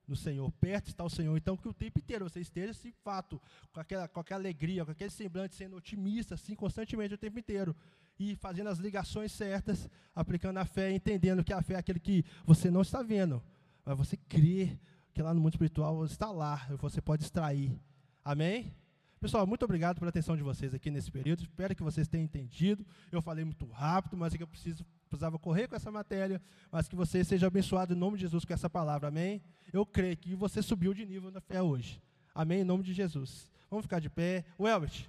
no 0.07 0.15
Senhor. 0.15 0.49
Perto 0.53 0.87
está 0.87 1.03
o 1.03 1.11
Senhor. 1.11 1.37
Então, 1.37 1.57
que 1.57 1.67
o 1.67 1.75
tempo 1.75 1.99
inteiro 1.99 2.31
você 2.31 2.39
esteja, 2.39 2.73
de 2.73 2.93
fato, 3.03 3.43
com 3.73 3.81
aquela, 3.81 4.07
com 4.07 4.21
aquela 4.21 4.41
alegria, 4.41 4.85
com 4.85 4.93
aquele 4.93 5.11
semblante, 5.11 5.57
sendo 5.57 5.75
otimista, 5.75 6.37
assim, 6.37 6.55
constantemente 6.55 7.15
o 7.15 7.19
tempo 7.19 7.41
inteiro. 7.41 7.75
E 8.21 8.37
fazendo 8.37 8.69
as 8.69 8.79
ligações 8.79 9.33
certas, 9.33 9.91
aplicando 10.15 10.59
a 10.59 10.65
fé, 10.65 10.93
entendendo 10.93 11.43
que 11.43 11.53
a 11.53 11.61
fé 11.61 11.75
é 11.75 11.79
aquele 11.79 11.99
que 11.99 12.25
você 12.45 12.71
não 12.71 12.83
está 12.83 13.03
vendo, 13.03 13.43
mas 13.85 13.99
você 13.99 14.17
crê 14.17 14.79
que 15.13 15.21
lá 15.21 15.35
no 15.35 15.41
mundo 15.41 15.55
espiritual 15.55 16.05
está 16.05 16.31
lá, 16.31 16.69
você 16.79 17.01
pode 17.01 17.25
extrair. 17.25 17.77
Amém? 18.25 18.73
Pessoal, 19.21 19.45
muito 19.49 19.65
obrigado 19.65 19.99
pela 19.99 20.11
atenção 20.11 20.37
de 20.37 20.45
vocês 20.45 20.73
aqui 20.73 20.93
nesse 20.93 21.11
período. 21.11 21.43
Espero 21.43 21.75
que 21.75 21.83
vocês 21.83 22.07
tenham 22.07 22.25
entendido. 22.25 22.87
Eu 23.11 23.21
falei 23.21 23.45
muito 23.45 23.67
rápido, 23.67 24.17
mas 24.17 24.33
é 24.33 24.37
que 24.37 24.45
eu 24.45 24.47
preciso, 24.47 24.87
precisava 25.09 25.37
correr 25.41 25.67
com 25.67 25.75
essa 25.75 25.91
matéria, 25.91 26.41
mas 26.71 26.87
que 26.87 26.95
você 26.95 27.25
seja 27.25 27.49
abençoado 27.49 27.93
em 27.93 27.97
nome 27.97 28.17
de 28.17 28.23
Jesus 28.23 28.45
com 28.45 28.53
essa 28.53 28.71
palavra. 28.71 29.09
Amém? 29.09 29.43
Eu 29.73 29.85
creio 29.85 30.17
que 30.17 30.37
você 30.37 30.63
subiu 30.63 30.95
de 30.95 31.05
nível 31.05 31.33
na 31.33 31.41
fé 31.41 31.61
hoje. 31.61 32.01
Amém? 32.33 32.61
Em 32.61 32.65
nome 32.65 32.85
de 32.85 32.93
Jesus. 32.93 33.51
Vamos 33.69 33.87
ficar 33.87 33.99
de 33.99 34.09
pé. 34.09 34.45
O 34.57 34.69
Elbert. 34.69 35.09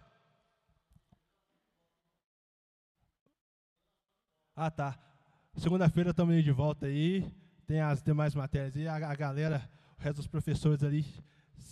Ah, 4.55 4.71
tá. 4.71 4.97
Segunda-feira 5.55 6.09
estamos 6.09 6.43
de 6.43 6.51
volta 6.51 6.87
aí. 6.87 7.31
Tem 7.67 7.79
as 7.79 8.01
demais 8.01 8.33
matérias 8.33 8.75
e 8.75 8.87
a, 8.87 8.95
a 8.95 9.15
galera, 9.15 9.69
o 9.99 10.01
resto 10.01 10.17
dos 10.17 10.27
professores 10.27 10.83
ali 10.83 11.05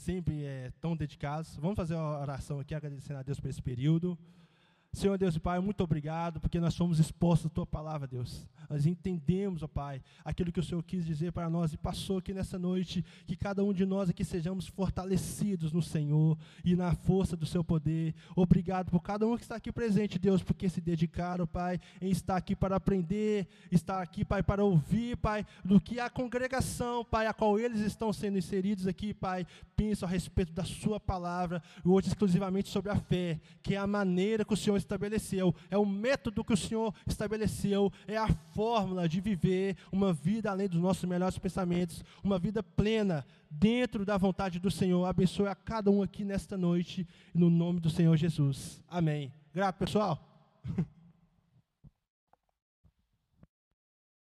sempre 0.07 0.45
é, 0.45 0.71
tão 0.79 0.95
dedicados. 0.95 1.57
Vamos 1.57 1.75
fazer 1.75 1.93
uma 1.93 2.21
oração 2.21 2.61
aqui, 2.61 2.73
agradecendo 2.73 3.19
a 3.19 3.23
Deus 3.23 3.41
por 3.41 3.49
esse 3.49 3.61
período. 3.61 4.17
Senhor 4.97 5.15
Deus 5.15 5.35
e 5.35 5.39
Pai, 5.39 5.59
muito 5.59 5.83
obrigado, 5.83 6.39
porque 6.39 6.59
nós 6.59 6.73
somos 6.73 6.99
expostos 6.99 7.45
à 7.45 7.49
Tua 7.49 7.67
palavra, 7.67 8.07
Deus. 8.07 8.47
Nós 8.67 8.87
entendemos, 8.87 9.61
ó 9.61 9.67
Pai, 9.67 10.01
aquilo 10.25 10.51
que 10.51 10.59
o 10.59 10.63
Senhor 10.63 10.81
quis 10.81 11.05
dizer 11.05 11.31
para 11.31 11.47
nós 11.51 11.71
e 11.71 11.77
passou 11.77 12.17
aqui 12.17 12.33
nessa 12.33 12.57
noite, 12.57 13.05
que 13.27 13.35
cada 13.35 13.63
um 13.63 13.71
de 13.71 13.85
nós 13.85 14.09
aqui 14.09 14.25
sejamos 14.25 14.67
fortalecidos 14.67 15.71
no 15.71 15.83
Senhor 15.83 16.35
e 16.65 16.75
na 16.75 16.95
força 16.95 17.37
do 17.37 17.45
Seu 17.45 17.63
poder. 17.63 18.15
Obrigado 18.35 18.89
por 18.89 19.01
cada 19.01 19.27
um 19.27 19.37
que 19.37 19.43
está 19.43 19.55
aqui 19.55 19.71
presente, 19.71 20.17
Deus, 20.17 20.41
porque 20.41 20.67
se 20.67 20.81
dedicaram, 20.81 21.45
Pai, 21.45 21.79
em 22.01 22.09
estar 22.09 22.35
aqui 22.35 22.55
para 22.55 22.75
aprender, 22.75 23.47
estar 23.71 24.01
aqui, 24.01 24.25
Pai, 24.25 24.41
para 24.41 24.63
ouvir, 24.63 25.15
Pai, 25.17 25.45
do 25.63 25.79
que 25.79 25.99
a 25.99 26.09
congregação, 26.09 27.05
Pai, 27.05 27.27
a 27.27 27.33
qual 27.35 27.59
eles 27.59 27.81
estão 27.81 28.11
sendo 28.11 28.39
inseridos 28.39 28.87
aqui, 28.87 29.13
Pai, 29.13 29.45
pensa 29.75 30.07
a 30.07 30.09
respeito 30.09 30.51
da 30.53 30.63
Sua 30.63 30.99
palavra, 30.99 31.61
hoje 31.85 32.07
exclusivamente 32.07 32.67
sobre 32.69 32.91
a 32.91 32.95
fé, 32.95 33.39
que 33.61 33.75
é 33.75 33.77
a 33.77 33.85
maneira 33.85 34.43
que 34.43 34.53
o 34.53 34.57
Senhor 34.57 34.86
estabeleceu, 34.87 35.53
é 35.69 35.77
o 35.77 35.85
método 35.85 36.43
que 36.43 36.53
o 36.53 36.57
Senhor 36.57 36.93
estabeleceu, 37.05 37.91
é 38.07 38.17
a 38.17 38.27
fórmula 38.53 39.07
de 39.07 39.19
viver 39.21 39.75
uma 39.91 40.13
vida 40.13 40.49
além 40.49 40.67
dos 40.67 40.81
nossos 40.81 41.03
melhores 41.03 41.37
pensamentos, 41.37 42.03
uma 42.23 42.39
vida 42.39 42.63
plena 42.63 43.25
dentro 43.51 44.05
da 44.05 44.17
vontade 44.17 44.59
do 44.59 44.71
Senhor. 44.71 45.05
Abençoe 45.05 45.47
a 45.47 45.55
cada 45.55 45.91
um 45.91 46.01
aqui 46.01 46.23
nesta 46.23 46.57
noite, 46.57 47.07
no 47.33 47.49
nome 47.49 47.79
do 47.79 47.89
Senhor 47.89 48.15
Jesus. 48.15 48.81
Amém. 48.87 49.31
Grato, 49.53 49.77
pessoal. 49.77 50.23